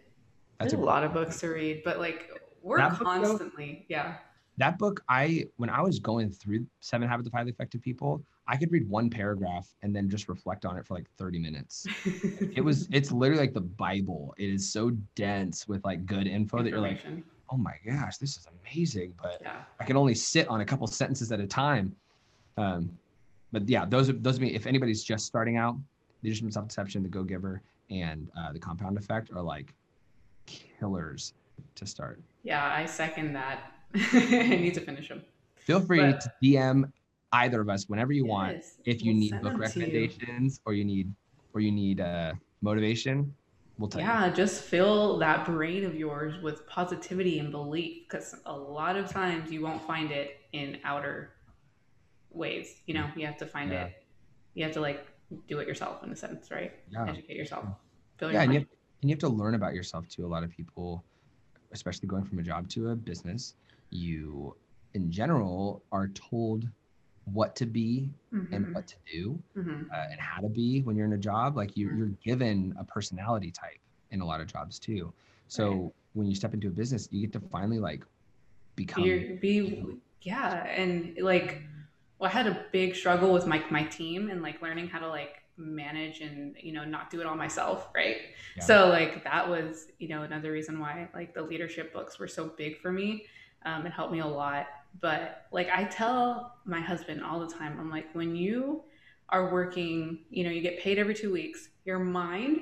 That's 0.58 0.72
a, 0.72 0.76
a 0.76 0.78
lot 0.78 1.04
of 1.04 1.12
books 1.12 1.40
to 1.40 1.48
read, 1.48 1.82
but 1.84 1.98
like 1.98 2.28
we're 2.62 2.78
constantly, 2.90 3.72
book, 3.72 3.84
yeah. 3.88 4.14
That 4.58 4.78
book, 4.78 5.02
I 5.08 5.46
when 5.56 5.70
I 5.70 5.80
was 5.80 5.98
going 5.98 6.30
through 6.30 6.66
Seven 6.80 7.08
Habits 7.08 7.26
of 7.28 7.32
Highly 7.32 7.50
Effective 7.50 7.80
People, 7.80 8.22
I 8.50 8.56
could 8.56 8.72
read 8.72 8.88
one 8.88 9.08
paragraph 9.08 9.72
and 9.82 9.94
then 9.94 10.10
just 10.10 10.28
reflect 10.28 10.66
on 10.66 10.76
it 10.76 10.84
for 10.84 10.94
like 10.94 11.08
30 11.08 11.38
minutes. 11.38 11.86
it 12.04 12.64
was 12.64 12.88
it's 12.90 13.12
literally 13.12 13.40
like 13.40 13.54
the 13.54 13.60
Bible. 13.60 14.34
It 14.38 14.50
is 14.50 14.70
so 14.70 14.90
dense 15.14 15.68
with 15.68 15.84
like 15.84 16.04
good 16.04 16.26
info 16.26 16.60
that 16.60 16.70
you're 16.70 16.80
like, 16.80 16.98
oh 17.48 17.56
my 17.56 17.76
gosh, 17.86 18.16
this 18.16 18.36
is 18.36 18.48
amazing. 18.64 19.14
But 19.22 19.38
yeah. 19.40 19.62
I 19.78 19.84
can 19.84 19.96
only 19.96 20.16
sit 20.16 20.48
on 20.48 20.62
a 20.62 20.64
couple 20.64 20.88
sentences 20.88 21.30
at 21.30 21.38
a 21.38 21.46
time. 21.46 21.94
Um, 22.56 22.90
but 23.52 23.68
yeah, 23.68 23.84
those 23.84 24.10
are 24.10 24.14
those 24.14 24.38
are 24.38 24.42
me. 24.42 24.52
If 24.52 24.66
anybody's 24.66 25.04
just 25.04 25.26
starting 25.26 25.56
out, 25.56 25.76
leadership 26.24 26.42
and 26.42 26.52
self-deception, 26.52 27.04
the 27.04 27.08
Go 27.08 27.22
Giver, 27.22 27.62
and 27.88 28.28
uh, 28.36 28.52
the 28.52 28.58
Compound 28.58 28.98
Effect 28.98 29.30
are 29.32 29.42
like 29.42 29.72
killers 30.46 31.34
to 31.76 31.86
start. 31.86 32.20
Yeah, 32.42 32.68
I 32.74 32.84
second 32.86 33.32
that. 33.34 33.72
I 33.94 34.58
need 34.60 34.74
to 34.74 34.80
finish 34.80 35.08
them. 35.08 35.22
Feel 35.54 35.80
free 35.80 36.00
but, 36.00 36.20
to 36.22 36.32
DM 36.42 36.90
either 37.32 37.60
of 37.60 37.68
us 37.68 37.88
whenever 37.88 38.12
you 38.12 38.26
yes, 38.26 38.30
want. 38.30 38.62
If 38.84 39.02
you 39.02 39.12
we'll 39.12 39.20
need 39.20 39.42
book 39.42 39.58
recommendations 39.58 40.56
you. 40.56 40.62
or 40.64 40.74
you 40.74 40.84
need 40.84 41.12
or 41.52 41.60
you 41.60 41.72
need 41.72 42.00
uh, 42.00 42.32
motivation, 42.60 43.34
we'll 43.78 43.88
tell 43.88 44.00
you. 44.00 44.06
yeah, 44.06 44.26
you. 44.26 44.34
just 44.34 44.62
fill 44.62 45.18
that 45.18 45.44
brain 45.44 45.84
of 45.84 45.94
yours 45.94 46.40
with 46.42 46.66
positivity 46.66 47.38
and 47.38 47.50
belief 47.50 48.08
because 48.08 48.34
a 48.46 48.56
lot 48.56 48.96
of 48.96 49.08
times 49.10 49.50
you 49.50 49.62
won't 49.62 49.82
find 49.82 50.10
it 50.10 50.40
in 50.52 50.78
outer 50.84 51.32
ways. 52.30 52.82
You 52.86 52.94
know, 52.94 53.06
you 53.16 53.26
have 53.26 53.36
to 53.38 53.46
find 53.46 53.72
yeah. 53.72 53.84
it. 53.84 54.04
You 54.54 54.64
have 54.64 54.72
to 54.74 54.80
like 54.80 55.06
do 55.48 55.58
it 55.58 55.68
yourself 55.68 56.02
in 56.02 56.10
a 56.10 56.16
sense, 56.16 56.50
right? 56.50 56.72
Yeah. 56.90 57.08
Educate 57.08 57.36
yourself. 57.36 57.64
Fill 58.18 58.32
yeah, 58.32 58.42
and 58.42 58.52
you, 58.52 58.60
have, 58.60 58.68
and 59.02 59.10
you 59.10 59.14
have 59.14 59.20
to 59.20 59.28
learn 59.28 59.54
about 59.54 59.74
yourself 59.74 60.08
too. 60.08 60.26
A 60.26 60.28
lot 60.28 60.42
of 60.42 60.50
people, 60.50 61.04
especially 61.72 62.08
going 62.08 62.24
from 62.24 62.38
a 62.38 62.42
job 62.42 62.68
to 62.70 62.90
a 62.90 62.96
business, 62.96 63.54
you 63.90 64.56
in 64.94 65.10
general 65.10 65.82
are 65.92 66.08
told 66.08 66.68
what 67.24 67.54
to 67.56 67.66
be 67.66 68.08
mm-hmm. 68.32 68.52
and 68.52 68.74
what 68.74 68.86
to 68.86 68.96
do 69.10 69.38
mm-hmm. 69.56 69.82
uh, 69.92 70.06
and 70.10 70.20
how 70.20 70.40
to 70.40 70.48
be 70.48 70.82
when 70.82 70.96
you're 70.96 71.06
in 71.06 71.12
a 71.12 71.18
job. 71.18 71.56
Like 71.56 71.76
you, 71.76 71.88
mm-hmm. 71.88 71.98
you're 71.98 72.08
given 72.24 72.74
a 72.78 72.84
personality 72.84 73.50
type 73.50 73.78
in 74.10 74.20
a 74.20 74.26
lot 74.26 74.40
of 74.40 74.46
jobs 74.46 74.78
too. 74.78 75.12
So 75.48 75.70
right. 75.70 75.92
when 76.14 76.26
you 76.26 76.34
step 76.34 76.54
into 76.54 76.68
a 76.68 76.70
business, 76.70 77.08
you 77.10 77.20
get 77.22 77.32
to 77.32 77.40
finally 77.48 77.78
like 77.78 78.04
become 78.76 79.02
be, 79.02 79.38
be 79.40 79.84
yeah, 80.22 80.66
and 80.66 81.16
like 81.20 81.62
well, 82.18 82.28
I 82.28 82.32
had 82.32 82.46
a 82.46 82.66
big 82.72 82.94
struggle 82.94 83.32
with 83.32 83.46
my 83.46 83.62
my 83.70 83.84
team 83.84 84.30
and 84.30 84.42
like 84.42 84.62
learning 84.62 84.88
how 84.88 84.98
to 84.98 85.08
like 85.08 85.36
manage 85.56 86.20
and 86.20 86.54
you 86.58 86.72
know 86.72 86.84
not 86.84 87.10
do 87.10 87.20
it 87.20 87.26
all 87.26 87.36
myself 87.36 87.88
right 87.94 88.16
yeah. 88.56 88.64
so 88.64 88.88
like 88.88 89.22
that 89.24 89.46
was 89.46 89.88
you 89.98 90.08
know 90.08 90.22
another 90.22 90.52
reason 90.52 90.80
why 90.80 91.06
like 91.14 91.34
the 91.34 91.42
leadership 91.42 91.92
books 91.92 92.18
were 92.18 92.28
so 92.28 92.46
big 92.56 92.80
for 92.80 92.90
me 92.90 93.26
um, 93.66 93.84
it 93.84 93.92
helped 93.92 94.12
me 94.12 94.20
a 94.20 94.26
lot 94.26 94.66
but 95.00 95.46
like 95.52 95.68
i 95.70 95.84
tell 95.84 96.56
my 96.64 96.80
husband 96.80 97.22
all 97.22 97.40
the 97.40 97.52
time 97.52 97.76
i'm 97.78 97.90
like 97.90 98.12
when 98.14 98.34
you 98.34 98.82
are 99.28 99.52
working 99.52 100.18
you 100.30 100.44
know 100.44 100.50
you 100.50 100.60
get 100.60 100.78
paid 100.80 100.98
every 100.98 101.14
two 101.14 101.32
weeks 101.32 101.68
your 101.84 101.98
mind 101.98 102.60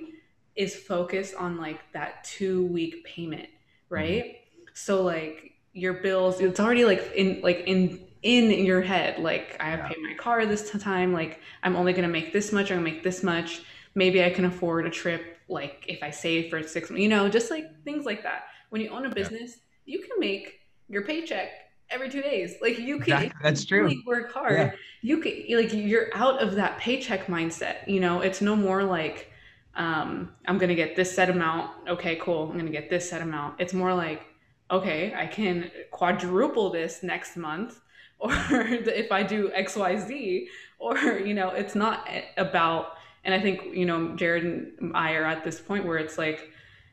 is 0.56 0.74
focused 0.74 1.34
on 1.34 1.56
like 1.56 1.80
that 1.92 2.24
two 2.24 2.66
week 2.66 3.04
payment 3.04 3.48
right 3.88 4.24
mm-hmm. 4.24 4.64
so 4.74 5.02
like 5.02 5.52
your 5.72 5.94
bills 5.94 6.40
it's 6.40 6.60
already 6.60 6.84
like 6.84 7.12
in 7.14 7.40
like 7.42 7.62
in 7.66 8.00
in 8.22 8.64
your 8.64 8.82
head 8.82 9.18
like 9.20 9.56
i 9.60 9.70
have 9.70 9.80
yeah. 9.80 9.88
paid 9.88 9.98
my 10.02 10.14
car 10.14 10.44
this 10.44 10.70
time 10.70 11.12
like 11.12 11.40
i'm 11.62 11.76
only 11.76 11.92
going 11.92 12.02
to 12.02 12.08
make 12.08 12.32
this 12.32 12.52
much 12.52 12.70
i'm 12.70 12.78
going 12.78 12.84
to 12.84 12.92
make 12.92 13.04
this 13.04 13.22
much 13.22 13.62
maybe 13.94 14.22
i 14.24 14.30
can 14.30 14.44
afford 14.44 14.86
a 14.86 14.90
trip 14.90 15.38
like 15.48 15.84
if 15.86 16.02
i 16.02 16.10
save 16.10 16.50
for 16.50 16.62
six 16.62 16.90
months 16.90 17.00
you 17.00 17.08
know 17.08 17.28
just 17.28 17.50
like 17.50 17.66
things 17.84 18.04
like 18.04 18.22
that 18.22 18.46
when 18.70 18.82
you 18.82 18.90
own 18.90 19.06
a 19.06 19.14
business 19.14 19.58
yeah. 19.86 19.94
you 19.94 20.00
can 20.00 20.18
make 20.18 20.60
your 20.88 21.02
paycheck 21.02 21.50
every 21.90 22.08
two 22.10 22.22
days. 22.22 22.56
Like 22.60 22.78
you 22.78 22.98
can 22.98 23.22
exactly. 23.22 23.40
that's 23.42 23.64
true. 23.64 23.84
really 23.84 24.02
work 24.06 24.32
hard. 24.32 24.52
Yeah. 24.52 24.72
you 25.02 25.18
can 25.18 25.32
like 25.56 25.72
you're 25.72 26.08
out 26.14 26.42
of 26.42 26.54
that 26.56 26.78
paycheck 26.78 27.26
mindset 27.26 27.86
you 27.86 28.00
know? 28.00 28.20
It's 28.20 28.40
no 28.40 28.56
more 28.56 28.84
like 28.84 29.30
um, 29.74 30.32
i'm 30.46 30.58
gonna 30.58 30.74
get 30.74 30.96
this 30.96 31.14
set 31.14 31.30
amount. 31.30 31.70
Okay 31.88 32.16
cool. 32.16 32.50
I'm 32.50 32.58
gonna 32.58 32.70
get 32.70 32.90
this 32.90 33.08
set 33.08 33.22
amount. 33.22 33.60
It's 33.60 33.72
more 33.74 33.94
like 33.94 34.22
okay 34.70 35.14
i 35.16 35.26
can 35.26 35.70
quadruple 35.90 36.68
this 36.68 37.02
next 37.02 37.38
month 37.38 37.80
or 38.20 38.32
if 38.50 39.12
I 39.12 39.22
do 39.22 39.52
X, 39.54 39.76
Y, 39.76 39.96
Z, 39.96 40.48
or 40.80 40.98
you 40.98 41.34
know 41.34 41.50
it's 41.50 41.74
not 41.74 42.08
about 42.36 42.94
and 43.24 43.34
i 43.34 43.40
think 43.40 43.62
you 43.72 43.86
know 43.86 44.14
jared 44.16 44.44
and 44.44 44.96
i 44.96 45.12
are 45.14 45.24
at 45.24 45.44
this 45.44 45.60
point 45.60 45.84
where 45.84 45.98
it's 45.98 46.18
like 46.18 46.50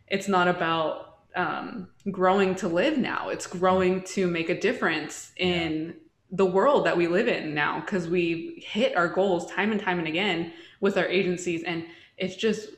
it's 0.07 0.27
not 0.27 0.47
about 0.47 1.14
um, 1.35 1.89
growing 2.11 2.55
to 2.55 2.67
live 2.67 2.97
now. 2.97 3.29
It's 3.29 3.47
growing 3.47 4.03
to 4.03 4.27
make 4.27 4.49
a 4.49 4.59
difference 4.59 5.31
in 5.37 5.95
the 6.31 6.45
world 6.45 6.85
that 6.85 6.97
we 6.97 7.07
live 7.07 7.27
in 7.27 7.53
now 7.53 7.79
because 7.79 8.07
we 8.07 8.63
hit 8.65 8.95
our 8.97 9.07
goals 9.07 9.51
time 9.51 9.71
and 9.71 9.79
time 9.79 9.99
and 9.99 10.07
again 10.07 10.51
with 10.81 10.97
our 10.97 11.05
agencies 11.05 11.63
and 11.63 11.85
it's 12.17 12.35
just 12.35 12.69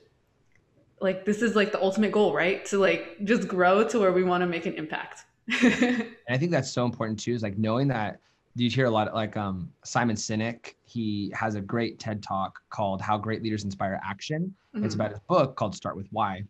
like 1.00 1.26
this 1.26 1.41
is 1.41 1.56
like 1.56 1.72
the 1.72 1.82
ultimate 1.82 2.12
goal 2.12 2.34
right? 2.34 2.65
To 2.65 2.78
like 2.78 3.17
just 3.24 3.48
grow 3.48 3.88
to 3.88 4.00
where 4.00 4.12
we 4.12 4.24
want 4.24 4.41
to 4.41 4.48
make 4.48 4.65
an 4.65 4.74
impact. 4.74 5.26
And 5.63 6.36
i 6.36 6.38
think 6.38 6.52
that's 6.52 6.70
so 6.70 6.84
important 6.84 7.20
too 7.20 7.32
is 7.32 7.41
like 7.41 7.58
knowing 7.58 7.88
that 7.88 8.20
you 8.63 8.70
hear 8.70 8.86
a 8.86 8.89
lot 8.89 9.08
of, 9.08 9.13
like 9.13 9.38
um, 9.38 9.72
Simon 9.84 10.15
Sinek. 10.15 10.76
He 10.86 11.32
has 11.36 11.56
a 11.56 11.62
great 11.62 12.00
TED 12.00 12.24
talk 12.24 12.60
called 12.70 13.02
"How 13.02 13.17
Great 13.17 13.43
Leaders 13.43 13.63
Inspire 13.63 14.00
Action." 14.04 14.54
Mm-hmm. 14.76 14.86
It's 14.86 14.96
about 14.96 15.12
his 15.12 15.20
book 15.28 15.56
called 15.56 15.76
"Start 15.76 15.96
with 15.96 16.08
Why." 16.12 16.43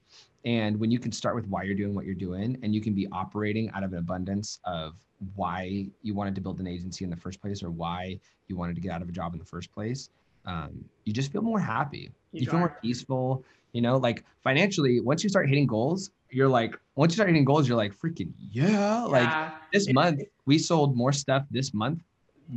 And 0.46 0.80
when 0.80 0.92
you 0.92 1.00
can 1.00 1.12
start 1.12 1.36
with 1.36 1.48
why 1.48 1.64
you're 1.64 1.76
doing 1.76 1.94
what 1.94 2.06
you're 2.06 2.16
doing, 2.16 2.58
and 2.64 2.74
you 2.74 2.80
can 2.80 2.94
be 2.94 3.08
operating 3.12 3.70
out 3.72 3.84
of 3.84 3.92
an 3.92 4.00
abundance 4.00 4.60
of 4.64 4.94
why 5.36 5.88
you 6.04 6.14
wanted 6.14 6.36
to 6.36 6.42
build 6.42 6.60
an 6.60 6.68
agency 6.68 7.04
in 7.04 7.10
the 7.10 7.18
first 7.18 7.42
place, 7.42 7.64
or 7.64 7.70
why 7.70 8.20
you 8.48 8.56
wanted 8.56 8.76
to 8.76 8.82
get 8.82 8.92
out 8.92 9.02
of 9.02 9.10
a 9.10 9.12
job 9.12 9.34
in 9.34 9.40
the 9.40 9.46
first 9.46 9.74
place, 9.74 10.10
um, 10.46 10.86
you 11.04 11.14
just 11.14 11.32
feel 11.32 11.42
more 11.42 11.60
happy. 11.60 12.12
You, 12.32 12.42
you 12.42 12.46
feel 12.46 12.60
more 12.60 12.78
peaceful. 12.82 13.44
You 13.78 13.84
know, 13.84 13.98
like 13.98 14.26
financially, 14.44 15.02
once 15.02 15.22
you 15.22 15.30
start 15.30 15.48
hitting 15.48 15.68
goals, 15.68 16.10
you're 16.32 16.48
like, 16.48 16.76
once 16.96 17.12
you 17.12 17.18
start 17.18 17.30
hitting 17.30 17.46
goals, 17.46 17.68
you're 17.68 17.78
like, 17.78 17.96
freaking 17.96 18.32
yeah. 18.40 18.70
yeah. 18.70 19.04
Like 19.04 19.54
this 19.72 19.94
month, 19.94 20.24
we 20.48 20.58
sold 20.58 20.98
more 20.98 21.14
stuff 21.14 21.44
this 21.52 21.76
month. 21.76 22.02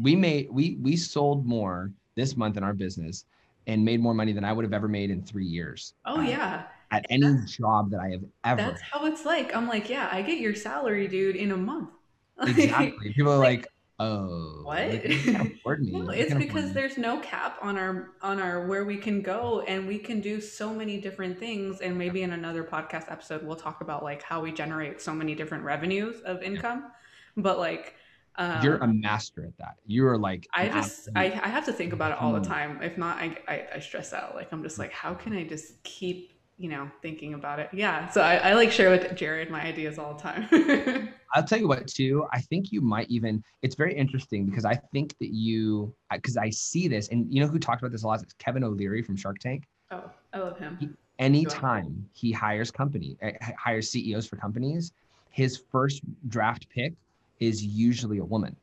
We 0.02 0.16
made 0.16 0.48
we 0.50 0.78
we 0.80 0.96
sold 0.96 1.44
more 1.44 1.92
this 2.16 2.38
month 2.38 2.56
in 2.56 2.62
our 2.62 2.72
business 2.72 3.26
and 3.66 3.84
made 3.84 4.00
more 4.00 4.14
money 4.14 4.32
than 4.32 4.46
I 4.46 4.52
would 4.54 4.64
have 4.64 4.72
ever 4.72 4.88
made 4.88 5.10
in 5.10 5.22
three 5.22 5.44
years. 5.44 5.92
Oh 6.06 6.20
uh, 6.20 6.22
yeah. 6.22 6.62
At 6.90 7.04
any 7.10 7.36
job 7.44 7.90
that 7.90 8.00
I 8.00 8.12
have 8.12 8.24
ever. 8.46 8.70
That's 8.70 8.80
how 8.80 9.04
it's 9.04 9.26
like. 9.26 9.54
I'm 9.54 9.68
like, 9.68 9.90
yeah, 9.90 10.08
I 10.10 10.22
get 10.22 10.38
your 10.38 10.54
salary, 10.54 11.06
dude, 11.06 11.36
in 11.36 11.52
a 11.52 11.56
month. 11.58 11.90
exactly. 12.40 13.12
People 13.12 13.34
are 13.34 13.36
like, 13.36 13.66
Oh, 14.02 14.62
what? 14.62 15.04
no, 15.26 16.10
it's 16.10 16.32
because 16.32 16.72
there's 16.72 16.96
no 16.96 17.20
cap 17.20 17.58
on 17.60 17.76
our 17.76 18.12
on 18.22 18.40
our 18.40 18.66
where 18.66 18.86
we 18.86 18.96
can 18.96 19.20
go, 19.20 19.62
and 19.68 19.86
we 19.86 19.98
can 19.98 20.22
do 20.22 20.40
so 20.40 20.72
many 20.72 20.98
different 20.98 21.38
things. 21.38 21.82
And 21.82 21.98
maybe 21.98 22.22
in 22.22 22.32
another 22.32 22.64
podcast 22.64 23.12
episode, 23.12 23.42
we'll 23.42 23.56
talk 23.56 23.82
about 23.82 24.02
like 24.02 24.22
how 24.22 24.40
we 24.40 24.52
generate 24.52 25.02
so 25.02 25.12
many 25.12 25.34
different 25.34 25.64
revenues 25.64 26.22
of 26.22 26.42
income. 26.42 26.84
Yeah. 26.86 27.42
But 27.42 27.58
like, 27.58 27.94
um, 28.36 28.64
you're 28.64 28.78
a 28.78 28.88
master 28.88 29.44
at 29.44 29.58
that. 29.58 29.74
You 29.84 30.06
are 30.06 30.16
like 30.16 30.48
I 30.54 30.70
just 30.70 31.10
I, 31.14 31.26
I 31.26 31.48
have 31.48 31.66
to 31.66 31.72
think 31.74 31.92
about 31.92 32.12
it 32.12 32.18
all 32.18 32.32
the 32.32 32.40
time. 32.40 32.80
If 32.82 32.96
not, 32.96 33.18
I, 33.18 33.36
I 33.46 33.66
I 33.74 33.78
stress 33.80 34.14
out. 34.14 34.34
Like 34.34 34.50
I'm 34.50 34.62
just 34.62 34.78
like, 34.78 34.92
how 34.92 35.12
can 35.12 35.34
I 35.34 35.44
just 35.44 35.82
keep 35.82 36.39
you 36.60 36.68
know, 36.68 36.90
thinking 37.00 37.32
about 37.32 37.58
it. 37.58 37.70
Yeah. 37.72 38.08
So 38.10 38.20
I, 38.20 38.36
I 38.36 38.52
like 38.52 38.70
share 38.70 38.90
with 38.90 39.16
Jared 39.16 39.50
my 39.50 39.62
ideas 39.62 39.98
all 39.98 40.12
the 40.12 40.20
time. 40.20 41.08
I'll 41.34 41.42
tell 41.42 41.58
you 41.58 41.66
what, 41.66 41.86
too. 41.86 42.26
I 42.32 42.40
think 42.42 42.70
you 42.70 42.82
might 42.82 43.08
even, 43.08 43.42
it's 43.62 43.74
very 43.74 43.96
interesting 43.96 44.44
because 44.44 44.66
I 44.66 44.74
think 44.74 45.16
that 45.20 45.32
you, 45.32 45.94
because 46.12 46.36
I 46.36 46.50
see 46.50 46.86
this, 46.86 47.08
and 47.08 47.32
you 47.32 47.40
know 47.40 47.48
who 47.48 47.58
talked 47.58 47.80
about 47.80 47.92
this 47.92 48.02
a 48.02 48.06
lot? 48.06 48.22
It's 48.22 48.34
Kevin 48.34 48.62
O'Leary 48.62 49.02
from 49.02 49.16
Shark 49.16 49.38
Tank. 49.38 49.64
Oh, 49.90 50.10
I 50.34 50.38
love 50.38 50.58
him. 50.58 50.76
He, 50.78 50.90
anytime 51.18 52.06
he 52.12 52.30
hires 52.30 52.70
company, 52.70 53.16
uh, 53.22 53.30
hires 53.58 53.88
CEOs 53.90 54.26
for 54.26 54.36
companies, 54.36 54.92
his 55.30 55.62
first 55.72 56.02
draft 56.28 56.68
pick 56.68 56.92
is 57.38 57.64
usually 57.64 58.18
a 58.18 58.24
woman. 58.24 58.54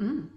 Mm 0.00 0.28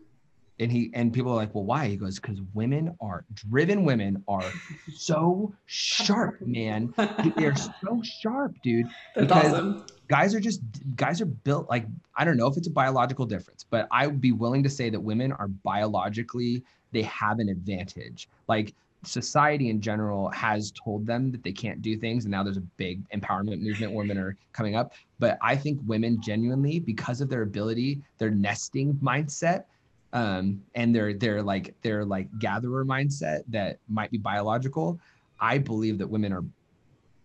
and 0.59 0.71
he 0.71 0.89
and 0.93 1.13
people 1.13 1.31
are 1.31 1.35
like 1.35 1.53
well 1.53 1.65
why? 1.65 1.87
He 1.87 1.95
goes 1.97 2.19
because 2.19 2.39
women 2.53 2.95
are 3.01 3.25
driven 3.33 3.83
women 3.83 4.23
are 4.27 4.43
so 4.93 5.53
sharp 5.65 6.41
man. 6.41 6.93
They're 7.37 7.55
so 7.55 8.01
sharp 8.03 8.55
dude 8.63 8.87
That's 9.15 9.27
because 9.27 9.53
awesome. 9.53 9.85
guys 10.07 10.33
are 10.35 10.39
just 10.39 10.61
guys 10.95 11.21
are 11.21 11.25
built 11.25 11.69
like 11.69 11.85
i 12.15 12.23
don't 12.23 12.37
know 12.37 12.47
if 12.47 12.57
it's 12.57 12.67
a 12.67 12.71
biological 12.71 13.25
difference 13.25 13.65
but 13.69 13.87
i 13.91 14.07
would 14.07 14.21
be 14.21 14.31
willing 14.31 14.63
to 14.63 14.69
say 14.69 14.89
that 14.89 14.99
women 14.99 15.31
are 15.33 15.47
biologically 15.47 16.63
they 16.91 17.03
have 17.03 17.39
an 17.39 17.49
advantage. 17.49 18.27
Like 18.47 18.73
society 19.03 19.69
in 19.69 19.79
general 19.79 20.29
has 20.29 20.71
told 20.83 21.05
them 21.05 21.31
that 21.31 21.43
they 21.43 21.51
can't 21.51 21.81
do 21.81 21.95
things 21.97 22.25
and 22.25 22.31
now 22.31 22.43
there's 22.43 22.57
a 22.57 22.67
big 22.77 23.07
empowerment 23.11 23.61
movement 23.61 23.93
women 23.93 24.17
are 24.17 24.35
coming 24.53 24.75
up. 24.75 24.93
But 25.19 25.37
i 25.41 25.55
think 25.55 25.79
women 25.85 26.19
genuinely 26.21 26.79
because 26.79 27.21
of 27.21 27.29
their 27.29 27.43
ability 27.43 28.01
their 28.17 28.31
nesting 28.31 28.95
mindset 28.95 29.63
um, 30.17 30.63
and 30.73 30.95
their 30.95 31.13
their 31.13 31.43
like 31.43 31.75
their 31.81 32.03
like 32.03 32.27
gatherer 32.39 32.83
mindset 32.83 33.43
that 33.49 33.77
might 33.87 34.09
be 34.09 34.17
biological, 34.17 34.99
I 35.39 35.59
believe 35.59 35.99
that 35.99 36.07
women 36.07 36.33
are 36.33 36.43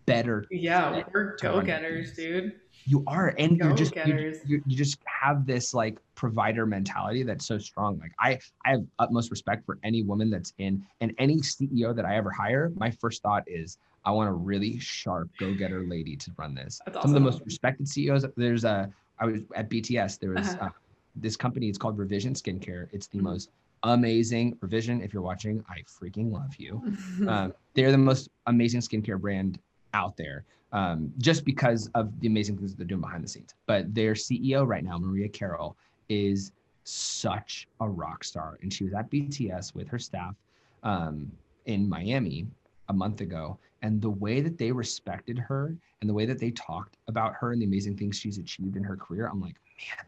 better. 0.05 0.45
Yeah, 0.51 1.01
we're 1.11 1.35
go 1.37 1.59
getters, 1.61 2.13
dude. 2.13 2.53
You 2.85 3.03
are, 3.07 3.33
and 3.39 3.57
you're 3.57 3.73
just 3.73 3.95
you, 3.95 4.39
you, 4.45 4.61
you 4.67 4.77
just 4.77 4.99
have 5.05 5.47
this 5.47 5.73
like 5.73 5.97
provider 6.13 6.65
mentality 6.65 7.23
that's 7.23 7.47
so 7.47 7.57
strong. 7.57 7.97
Like 7.97 8.11
I 8.19 8.39
I 8.65 8.71
have 8.71 8.85
utmost 8.99 9.31
respect 9.31 9.65
for 9.65 9.79
any 9.83 10.03
woman 10.03 10.29
that's 10.29 10.53
in 10.59 10.85
and 11.01 11.15
any 11.17 11.37
CEO 11.37 11.95
that 11.95 12.05
I 12.05 12.15
ever 12.17 12.29
hire. 12.29 12.71
My 12.75 12.91
first 12.91 13.23
thought 13.23 13.43
is 13.47 13.79
I 14.05 14.11
want 14.11 14.29
a 14.29 14.33
really 14.33 14.77
sharp 14.79 15.29
go-getter 15.39 15.87
lady 15.87 16.15
to 16.17 16.31
run 16.37 16.53
this. 16.53 16.79
That's 16.85 16.95
Some 16.95 16.99
awesome. 16.99 17.09
of 17.09 17.13
the 17.13 17.31
most 17.31 17.41
respected 17.45 17.87
CEOs. 17.87 18.25
There's 18.35 18.65
a 18.65 18.91
I 19.19 19.25
was 19.25 19.41
at 19.55 19.69
BTS. 19.69 20.19
There 20.19 20.31
was 20.31 20.49
uh-huh. 20.49 20.65
uh, 20.65 20.69
this 21.15 21.35
company 21.35 21.67
it's 21.69 21.77
called 21.77 21.97
revision 21.97 22.33
skincare. 22.33 22.87
It's 22.91 23.07
the 23.07 23.17
mm-hmm. 23.17 23.27
most 23.27 23.49
amazing 23.83 24.57
revision. 24.61 25.01
If 25.01 25.13
you're 25.13 25.23
watching 25.23 25.63
i 25.69 25.79
freaking 25.81 26.31
love 26.31 26.55
you. 26.57 26.81
Um, 27.27 27.53
they're 27.73 27.91
the 27.91 27.97
most 27.97 28.29
amazing 28.47 28.81
skincare 28.81 29.19
brand 29.19 29.59
out 29.93 30.17
there 30.17 30.45
um, 30.71 31.11
just 31.19 31.45
because 31.45 31.89
of 31.93 32.19
the 32.19 32.27
amazing 32.27 32.57
things 32.57 32.75
they're 32.75 32.87
doing 32.87 33.01
behind 33.01 33.23
the 33.23 33.27
scenes. 33.27 33.53
But 33.65 33.93
their 33.93 34.13
ceo 34.13 34.67
right 34.67 34.83
now 34.83 34.97
maria 34.97 35.29
carroll 35.29 35.77
is 36.09 36.51
such 36.83 37.67
a 37.79 37.87
rock 37.87 38.23
star. 38.23 38.57
And 38.61 38.73
she 38.73 38.83
was 38.83 38.93
at 38.93 39.09
bts 39.11 39.73
with 39.75 39.87
her 39.87 39.99
staff 39.99 40.35
um, 40.83 41.31
in 41.65 41.87
miami 41.87 42.47
a 42.89 42.93
month 42.93 43.21
ago. 43.21 43.57
And 43.81 44.01
the 44.01 44.09
way 44.09 44.41
that 44.41 44.57
they 44.57 44.71
respected 44.71 45.37
her 45.37 45.75
and 46.01 46.09
the 46.09 46.13
way 46.13 46.25
that 46.25 46.39
they 46.39 46.51
talked 46.51 46.97
about 47.07 47.33
her 47.35 47.53
and 47.53 47.61
the 47.61 47.65
amazing 47.65 47.95
things 47.95 48.17
she's 48.17 48.37
achieved 48.37 48.75
in 48.75 48.83
her 48.83 48.97
career 48.97 49.27
i'm 49.27 49.39
like 49.39 49.55
man 49.77 50.05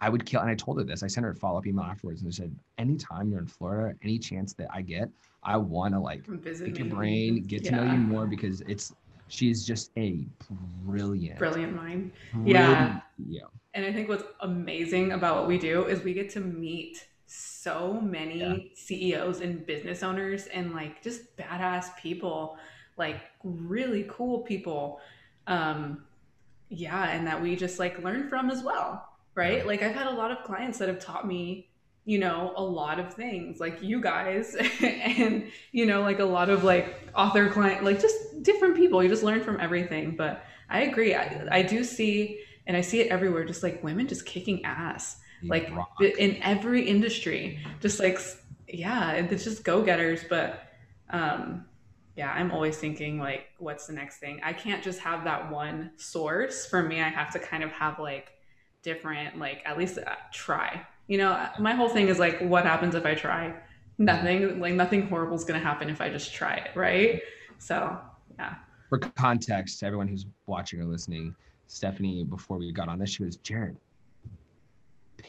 I 0.00 0.08
would 0.08 0.24
kill. 0.24 0.40
And 0.40 0.50
I 0.50 0.54
told 0.54 0.78
her 0.78 0.84
this. 0.84 1.02
I 1.02 1.06
sent 1.06 1.24
her 1.24 1.30
a 1.30 1.34
follow 1.34 1.58
up 1.58 1.66
email 1.66 1.84
afterwards, 1.84 2.22
and 2.22 2.28
I 2.28 2.32
said, 2.32 2.54
anytime 2.78 3.30
you're 3.30 3.40
in 3.40 3.46
Florida, 3.46 3.96
any 4.02 4.18
chance 4.18 4.52
that 4.54 4.68
I 4.72 4.82
get, 4.82 5.08
I 5.42 5.56
want 5.56 5.94
to 5.94 6.00
like 6.00 6.24
pick 6.42 6.78
your 6.78 6.88
brain, 6.88 7.44
get 7.46 7.64
yeah. 7.64 7.70
to 7.70 7.76
know 7.76 7.92
you 7.92 7.98
more 7.98 8.26
because 8.26 8.60
it's 8.62 8.92
she's 9.28 9.66
just 9.66 9.90
a 9.96 10.26
brilliant, 10.84 11.38
brilliant 11.38 11.74
mind. 11.74 12.12
Brilliant, 12.32 12.56
yeah, 12.56 13.00
yeah. 13.28 13.42
And 13.74 13.84
I 13.84 13.92
think 13.92 14.08
what's 14.08 14.24
amazing 14.40 15.12
about 15.12 15.36
what 15.36 15.48
we 15.48 15.58
do 15.58 15.84
is 15.86 16.02
we 16.02 16.14
get 16.14 16.30
to 16.30 16.40
meet 16.40 17.06
so 17.26 18.00
many 18.00 18.38
yeah. 18.38 18.56
CEOs 18.74 19.40
and 19.40 19.64
business 19.66 20.02
owners 20.02 20.46
and 20.46 20.72
like 20.72 21.02
just 21.02 21.36
badass 21.36 21.96
people, 21.96 22.56
like 22.96 23.20
really 23.44 24.06
cool 24.08 24.40
people. 24.40 25.00
Um, 25.46 26.04
yeah, 26.70 27.10
and 27.10 27.26
that 27.26 27.40
we 27.40 27.56
just 27.56 27.78
like 27.78 28.02
learn 28.02 28.28
from 28.28 28.50
as 28.50 28.62
well 28.62 29.07
right? 29.38 29.64
Like 29.64 29.82
I've 29.84 29.94
had 29.94 30.08
a 30.08 30.10
lot 30.10 30.32
of 30.32 30.42
clients 30.42 30.78
that 30.78 30.88
have 30.88 30.98
taught 30.98 31.24
me, 31.24 31.68
you 32.04 32.18
know, 32.18 32.52
a 32.56 32.62
lot 32.62 32.98
of 32.98 33.14
things, 33.14 33.60
like 33.60 33.80
you 33.80 34.00
guys, 34.00 34.56
and 34.80 35.48
you 35.70 35.86
know, 35.86 36.02
like 36.02 36.18
a 36.18 36.24
lot 36.24 36.50
of 36.50 36.64
like 36.64 37.08
author 37.14 37.48
client, 37.48 37.84
like 37.84 38.00
just 38.00 38.42
different 38.42 38.76
people. 38.76 39.00
You 39.00 39.08
just 39.08 39.22
learn 39.22 39.40
from 39.40 39.60
everything. 39.60 40.16
But 40.16 40.44
I 40.68 40.80
agree. 40.82 41.14
I, 41.14 41.46
I 41.52 41.62
do 41.62 41.84
see, 41.84 42.40
and 42.66 42.76
I 42.76 42.80
see 42.80 43.00
it 43.00 43.12
everywhere, 43.12 43.44
just 43.44 43.62
like 43.62 43.82
women 43.84 44.08
just 44.08 44.26
kicking 44.26 44.64
ass, 44.64 45.18
you 45.40 45.50
like 45.50 45.70
rock. 45.70 45.92
in 46.02 46.42
every 46.42 46.82
industry, 46.82 47.60
just 47.80 48.00
like 48.00 48.18
yeah, 48.66 49.12
it's 49.12 49.44
just 49.44 49.62
go 49.62 49.84
getters. 49.84 50.24
But 50.28 50.64
um, 51.10 51.64
yeah, 52.16 52.32
I'm 52.32 52.50
always 52.50 52.76
thinking 52.76 53.20
like, 53.20 53.46
what's 53.58 53.86
the 53.86 53.92
next 53.92 54.18
thing? 54.18 54.40
I 54.42 54.52
can't 54.52 54.82
just 54.82 54.98
have 54.98 55.22
that 55.24 55.52
one 55.52 55.92
source. 55.96 56.66
For 56.66 56.82
me, 56.82 57.00
I 57.00 57.08
have 57.08 57.32
to 57.34 57.38
kind 57.38 57.62
of 57.62 57.70
have 57.70 58.00
like 58.00 58.32
different 58.82 59.38
like 59.38 59.62
at 59.64 59.78
least 59.78 59.98
uh, 59.98 60.14
try. 60.32 60.86
You 61.06 61.18
know 61.18 61.48
my 61.58 61.72
whole 61.74 61.88
thing 61.88 62.08
is 62.08 62.18
like 62.18 62.40
what 62.40 62.64
happens 62.64 62.94
if 62.94 63.06
i 63.06 63.14
try? 63.14 63.54
Nothing 63.98 64.60
like 64.60 64.74
nothing 64.74 65.08
horrible 65.08 65.36
is 65.36 65.44
going 65.44 65.58
to 65.58 65.66
happen 65.66 65.90
if 65.90 66.00
i 66.00 66.08
just 66.08 66.32
try 66.32 66.54
it 66.54 66.76
right? 66.76 67.20
So 67.58 67.98
yeah. 68.38 68.54
For 68.88 68.98
context 68.98 69.82
everyone 69.82 70.08
who's 70.08 70.26
watching 70.46 70.80
or 70.80 70.84
listening 70.84 71.34
stephanie 71.66 72.24
before 72.24 72.56
we 72.58 72.72
got 72.72 72.88
on 72.88 72.98
this 72.98 73.10
she 73.10 73.22
was 73.22 73.36
jared 73.36 73.76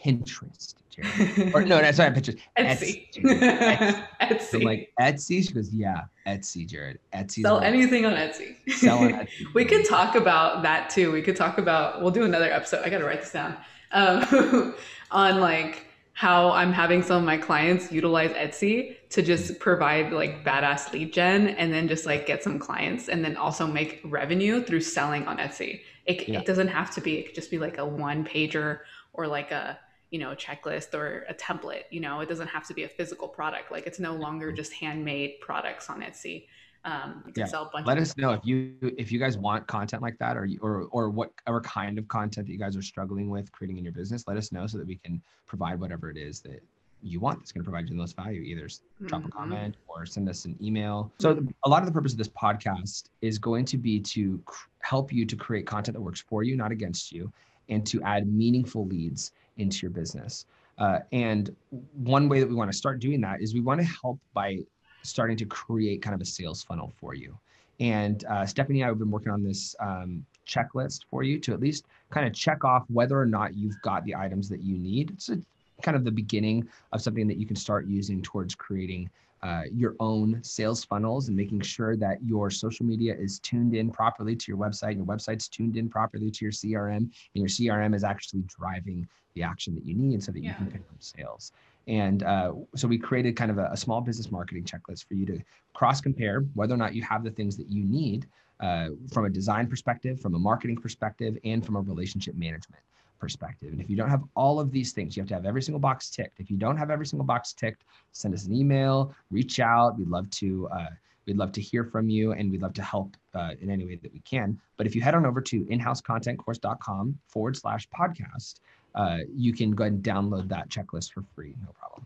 Pinterest, 0.04 0.76
Jared. 0.90 1.54
or 1.54 1.64
no, 1.64 1.80
that's 1.80 1.98
not 1.98 2.14
Pinterest. 2.14 2.40
Etsy. 2.58 3.08
Etsy. 3.16 4.08
Etsy. 4.22 4.42
So 4.42 4.58
like 4.60 4.92
Etsy. 5.00 5.48
She 5.48 5.54
goes, 5.54 5.74
yeah, 5.74 6.04
Etsy, 6.28 6.68
Jared. 6.68 7.00
Etsy. 7.14 7.42
Sell 7.42 7.60
anything 7.60 8.06
on 8.06 8.14
Etsy. 8.14 8.56
Sell 8.70 9.00
on 9.00 9.12
Etsy. 9.14 9.54
we 9.54 9.66
could 9.66 9.86
talk 9.86 10.16
about 10.16 10.64
that 10.64 10.90
too. 10.90 11.12
We 11.12 11.22
could 11.22 11.36
talk 11.36 11.58
about. 11.58 12.02
We'll 12.02 12.12
do 12.12 12.24
another 12.24 12.52
episode. 12.52 12.86
I 12.86 12.90
got 12.90 13.00
to 13.00 13.06
write 13.06 13.22
this 13.22 13.32
down. 13.32 13.58
Um, 13.92 14.76
on 15.12 15.40
like 15.40 15.88
how 16.20 16.52
I'm 16.52 16.74
having 16.74 17.02
some 17.02 17.16
of 17.16 17.24
my 17.24 17.38
clients 17.38 17.94
utilize 17.94 18.32
Etsy 18.32 18.98
to 19.12 19.22
just 19.22 19.58
provide 19.60 20.12
like 20.12 20.44
badass 20.44 20.92
lead 20.92 21.14
gen 21.14 21.48
and 21.48 21.74
then 21.74 21.88
just 21.88 22.06
like 22.06 22.26
get 22.26 22.44
some 22.44 22.60
clients 22.60 23.08
and 23.08 23.24
then 23.24 23.38
also 23.38 23.66
make 23.66 24.02
revenue 24.04 24.62
through 24.62 24.82
selling 24.82 25.26
on 25.28 25.38
Etsy. 25.38 25.80
It, 26.08 26.28
yeah. 26.28 26.40
it 26.40 26.46
doesn't 26.46 26.68
have 26.68 26.92
to 26.96 27.00
be, 27.00 27.20
it 27.20 27.28
could 27.28 27.36
just 27.36 27.50
be 27.50 27.58
like 27.58 27.78
a 27.78 27.86
one 27.86 28.26
pager 28.26 28.80
or 29.14 29.28
like 29.28 29.52
a, 29.52 29.80
you 30.12 30.20
know, 30.20 30.32
a 30.32 30.36
checklist 30.36 30.94
or 30.94 31.26
a 31.30 31.34
template, 31.34 31.84
you 31.92 32.00
know, 32.00 32.20
it 32.22 32.30
doesn't 32.30 32.48
have 32.48 32.68
to 32.68 32.74
be 32.74 32.84
a 32.84 32.90
physical 32.90 33.28
product. 33.28 33.72
Like 33.72 33.86
it's 33.86 34.00
no 34.00 34.16
longer 34.16 34.48
mm-hmm. 34.48 34.56
just 34.56 34.74
handmade 34.74 35.40
products 35.40 35.90
on 35.90 36.02
Etsy. 36.02 36.46
Um, 36.86 37.24
you 37.28 37.34
can 37.34 37.42
yeah. 37.42 37.48
sell 37.48 37.64
a 37.64 37.70
bunch 37.70 37.86
Let 37.86 37.98
us 37.98 38.16
know 38.16 38.32
if 38.32 38.40
you, 38.44 38.74
if 38.82 39.12
you 39.12 39.20
guys 39.20 39.38
want 39.38 39.68
content 39.68 40.02
like 40.02 40.18
that 40.20 40.38
or, 40.38 40.48
or, 40.62 40.88
or 40.92 41.10
whatever 41.10 41.60
kind 41.62 42.00
of 42.00 42.08
content 42.08 42.48
that 42.48 42.54
you 42.54 42.60
guys 42.60 42.78
are 42.78 42.82
struggling 42.82 43.30
with 43.30 43.52
creating 43.52 43.78
in 43.78 43.84
your 43.84 43.94
business, 43.94 44.24
let 44.28 44.38
us 44.38 44.52
know 44.52 44.66
so 44.66 44.78
that 44.78 44.88
we 44.88 44.96
can 44.96 45.22
provide 45.46 45.80
whatever 45.80 46.10
it 46.10 46.18
is 46.18 46.40
that 46.42 46.62
you 47.02 47.20
want 47.20 47.40
that's 47.40 47.52
going 47.52 47.64
to 47.64 47.70
provide 47.70 47.86
you 47.86 47.96
the 47.96 48.00
most 48.00 48.16
value. 48.16 48.42
Either 48.42 48.64
mm-hmm. 48.64 49.08
drop 49.08 49.22
a 49.22 49.28
mm-hmm. 49.28 49.38
comment 49.38 49.76
or 49.88 50.06
send 50.06 50.28
us 50.30 50.46
an 50.46 50.58
email. 50.62 51.12
So 51.20 51.46
a 51.66 51.70
lot 51.70 51.82
of 51.82 51.86
the 51.86 51.92
purpose 51.92 52.14
of 52.14 52.18
this 52.18 52.30
podcast 52.30 53.10
is 53.22 53.38
going 53.38 53.66
to 53.66 53.78
be 53.78 54.00
to 54.00 54.42
cr- 54.46 54.68
help 54.82 55.14
you 55.14 55.26
to 55.26 55.36
create 55.36 55.68
content 55.68 55.96
that 55.96 56.02
works 56.02 56.22
for 56.22 56.44
you, 56.44 56.56
not 56.56 56.72
against 56.72 57.12
you, 57.12 57.32
and 57.68 57.86
to 57.86 58.02
add 58.04 58.28
meaningful 58.28 58.88
leads 58.88 59.32
into 59.60 59.80
your 59.82 59.92
business. 59.92 60.46
Uh, 60.78 61.00
and 61.12 61.56
one 61.94 62.30
way 62.30 62.40
that 62.40 62.48
we 62.48 62.56
want 62.56 62.72
to 62.72 62.78
start 62.78 63.00
doing 63.00 63.22
that 63.22 63.42
is 63.42 63.54
we 63.54 63.60
want 63.60 63.80
to 63.80 63.86
help 63.86 64.20
by 64.34 64.60
starting 65.04 65.38
to 65.38 65.46
create 65.46 66.02
kind 66.02 66.14
of 66.14 66.22
a 66.22 66.26
sales 66.26 66.64
funnel 66.64 66.92
for 67.00 67.14
you. 67.14 67.38
And 67.80 68.26
uh, 68.26 68.46
Stephanie 68.46 68.82
and 68.82 68.86
I 68.86 68.90
have 68.90 69.00
been 69.00 69.12
working 69.12 69.32
on 69.32 69.44
this 69.44 69.76
um, 69.80 70.26
checklist 70.48 71.02
for 71.10 71.24
you 71.24 71.40
to 71.40 71.54
at 71.54 71.60
least 71.60 71.86
kind 72.10 72.28
of 72.28 72.34
check 72.34 72.64
off 72.64 72.84
whether 72.90 73.20
or 73.20 73.26
not 73.26 73.56
you've 73.56 73.82
got 73.82 74.04
the 74.04 74.16
items 74.16 74.50
that 74.50 74.62
you 74.62 74.78
need. 74.78 75.12
It's 75.12 75.30
a 75.30 75.40
kind 75.82 75.96
of 75.96 76.04
the 76.04 76.12
beginning 76.12 76.68
of 76.92 77.02
something 77.02 77.28
that 77.28 77.38
you 77.38 77.46
can 77.46 77.56
start 77.56 77.88
using 77.88 78.22
towards 78.22 78.56
creating 78.56 79.10
uh, 79.42 79.64
your 79.72 79.96
own 80.00 80.40
sales 80.44 80.84
funnels 80.84 81.28
and 81.28 81.38
making 81.38 81.62
sure 81.62 81.96
that 81.96 82.18
your 82.24 82.50
social 82.50 82.86
media 82.86 83.16
is 83.18 83.40
tuned 83.40 83.76
in 83.76 83.90
properly 83.90 84.36
to 84.36 84.52
your 84.52 84.58
website, 84.58 84.96
your 84.96 85.06
website's 85.06 85.48
tuned 85.48 85.78
in 85.78 85.90
properly 85.90 86.30
to 86.30 86.46
your 86.46 86.52
CRM, 86.52 86.98
and 86.98 87.12
your 87.34 87.48
CRM 87.48 87.96
is 87.96 88.04
actually 88.04 88.44
driving 88.48 89.08
the 89.36 89.44
action 89.44 89.76
that 89.76 89.86
you 89.86 89.96
need 89.96 90.24
so 90.24 90.32
that 90.32 90.42
yeah. 90.42 90.50
you 90.50 90.56
can 90.56 90.68
pick 90.68 90.82
up 90.82 90.98
sales. 91.00 91.54
And 91.88 92.24
uh, 92.24 92.54
so 92.76 92.88
we 92.88 92.98
created 92.98 93.36
kind 93.36 93.50
of 93.50 93.58
a, 93.58 93.70
a, 93.72 93.78
small 93.78 94.02
business 94.02 94.32
marketing 94.32 94.64
checklist 94.64 95.08
for 95.08 95.14
you 95.14 95.26
to 95.28 95.40
cross 95.74 96.02
compare 96.02 96.42
whether 96.54 96.74
or 96.74 96.78
not 96.78 96.94
you 96.94 97.02
have 97.04 97.24
the 97.24 97.32
things 97.32 97.58
that 97.58 97.70
you 97.70 97.84
need 97.84 98.28
uh, 98.60 98.90
from 99.12 99.26
a 99.26 99.30
design 99.30 99.68
perspective, 99.68 100.20
from 100.20 100.36
a 100.36 100.40
marketing 100.40 100.76
perspective, 100.76 101.38
and 101.46 101.66
from 101.66 101.78
a 101.78 101.82
relationship 101.82 102.36
management 102.36 102.84
perspective. 103.20 103.72
And 103.72 103.82
if 103.82 103.90
you 103.90 103.96
don't 103.96 104.10
have 104.10 104.24
all 104.36 104.60
of 104.60 104.72
these 104.72 104.94
things, 104.94 105.16
you 105.16 105.22
have 105.22 105.28
to 105.30 105.34
have 105.36 105.46
every 105.46 105.62
single 105.62 105.80
box 105.80 106.10
ticked. 106.10 106.40
If 106.40 106.50
you 106.50 106.58
don't 106.58 106.78
have 106.78 106.90
every 106.90 107.06
single 107.06 107.26
box 107.26 107.54
ticked, 107.54 107.84
send 108.12 108.34
us 108.34 108.46
an 108.46 108.54
email, 108.54 109.14
reach 109.32 109.60
out. 109.60 109.98
We'd 109.98 110.10
love 110.10 110.30
to. 110.32 110.68
Uh, 110.70 110.90
we'd 111.26 111.38
love 111.38 111.52
to 111.52 111.62
hear 111.62 111.84
from 111.84 112.10
you, 112.10 112.32
and 112.32 112.50
we'd 112.50 112.62
love 112.62 112.74
to 112.74 112.82
help 112.82 113.16
uh, 113.36 113.52
in 113.62 113.70
any 113.70 113.86
way 113.86 113.96
that 114.02 114.12
we 114.12 114.20
can. 114.22 114.60
But 114.78 114.88
if 114.88 114.96
you 114.96 115.02
head 115.02 115.14
on 115.14 115.26
over 115.26 115.42
to 115.42 115.64
inhousecontentcourse.com 115.66 117.20
forward 117.28 117.56
slash 117.56 117.88
podcast, 117.90 118.62
uh, 118.96 119.20
you 119.32 119.54
can 119.54 119.72
go 119.72 119.84
ahead 119.84 119.94
and 119.94 120.04
download 120.04 120.50
that 120.50 120.70
checklist 120.70 121.14
for 121.14 121.24
free, 121.36 121.56
no 121.64 121.72
problem. 121.74 122.06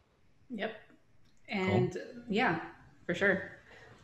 Yep. 0.49 0.75
And 1.47 1.93
cool. 1.93 2.01
yeah, 2.27 2.59
for 3.05 3.15
sure. 3.15 3.51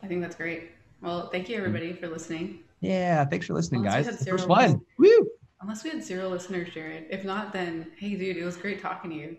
I 0.02 0.06
think 0.06 0.22
that's 0.22 0.36
great. 0.36 0.70
Well, 1.02 1.28
thank 1.28 1.48
you 1.48 1.56
everybody 1.56 1.92
for 1.92 2.08
listening. 2.08 2.60
Yeah, 2.80 3.24
thanks 3.24 3.46
for 3.46 3.54
listening, 3.54 3.82
guys. 3.82 4.24
First 4.26 4.48
one. 4.48 4.80
Woo! 4.98 5.29
Unless 5.62 5.84
we 5.84 5.90
had 5.90 6.02
zero 6.02 6.30
listeners, 6.30 6.72
Jared. 6.72 7.04
If 7.10 7.22
not, 7.22 7.52
then 7.52 7.88
hey, 7.98 8.14
dude, 8.14 8.38
it 8.38 8.44
was 8.44 8.56
great 8.56 8.80
talking 8.80 9.10
to 9.10 9.16
you. 9.16 9.36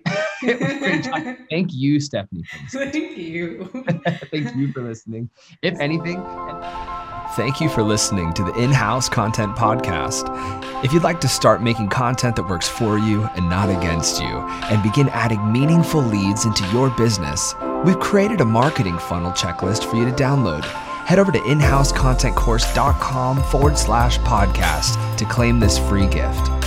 Thank 1.49 1.73
you, 1.73 1.99
Stephanie. 1.99 2.43
Thank 2.69 3.17
you. 3.17 3.65
Thank 4.31 4.55
you 4.55 4.71
for 4.71 4.83
listening. 4.83 5.31
If 5.63 5.79
anything, 5.79 6.23
thank 7.35 7.59
you 7.59 7.69
for 7.69 7.81
listening 7.81 8.33
to 8.33 8.43
the 8.43 8.53
In 8.53 8.71
House 8.71 9.09
Content 9.09 9.55
Podcast. 9.55 10.29
If 10.85 10.93
you'd 10.93 11.01
like 11.01 11.21
to 11.21 11.27
start 11.27 11.63
making 11.63 11.89
content 11.89 12.35
that 12.35 12.47
works 12.47 12.67
for 12.67 12.99
you 12.99 13.23
and 13.35 13.49
not 13.49 13.69
against 13.69 14.21
you, 14.21 14.27
and 14.27 14.83
begin 14.83 15.09
adding 15.09 15.51
meaningful 15.51 16.03
leads 16.03 16.45
into 16.45 16.63
your 16.71 16.91
business, 16.91 17.55
we've 17.83 17.99
created 17.99 18.41
a 18.41 18.45
marketing 18.45 18.99
funnel 18.99 19.31
checklist 19.31 19.89
for 19.89 19.95
you 19.95 20.05
to 20.05 20.11
download 20.11 20.65
head 21.11 21.19
over 21.19 21.31
to 21.33 21.39
inhousecontentcourse.com 21.39 23.43
forward 23.43 23.77
slash 23.77 24.17
podcast 24.19 25.17
to 25.17 25.25
claim 25.25 25.59
this 25.59 25.77
free 25.77 26.07
gift. 26.07 26.60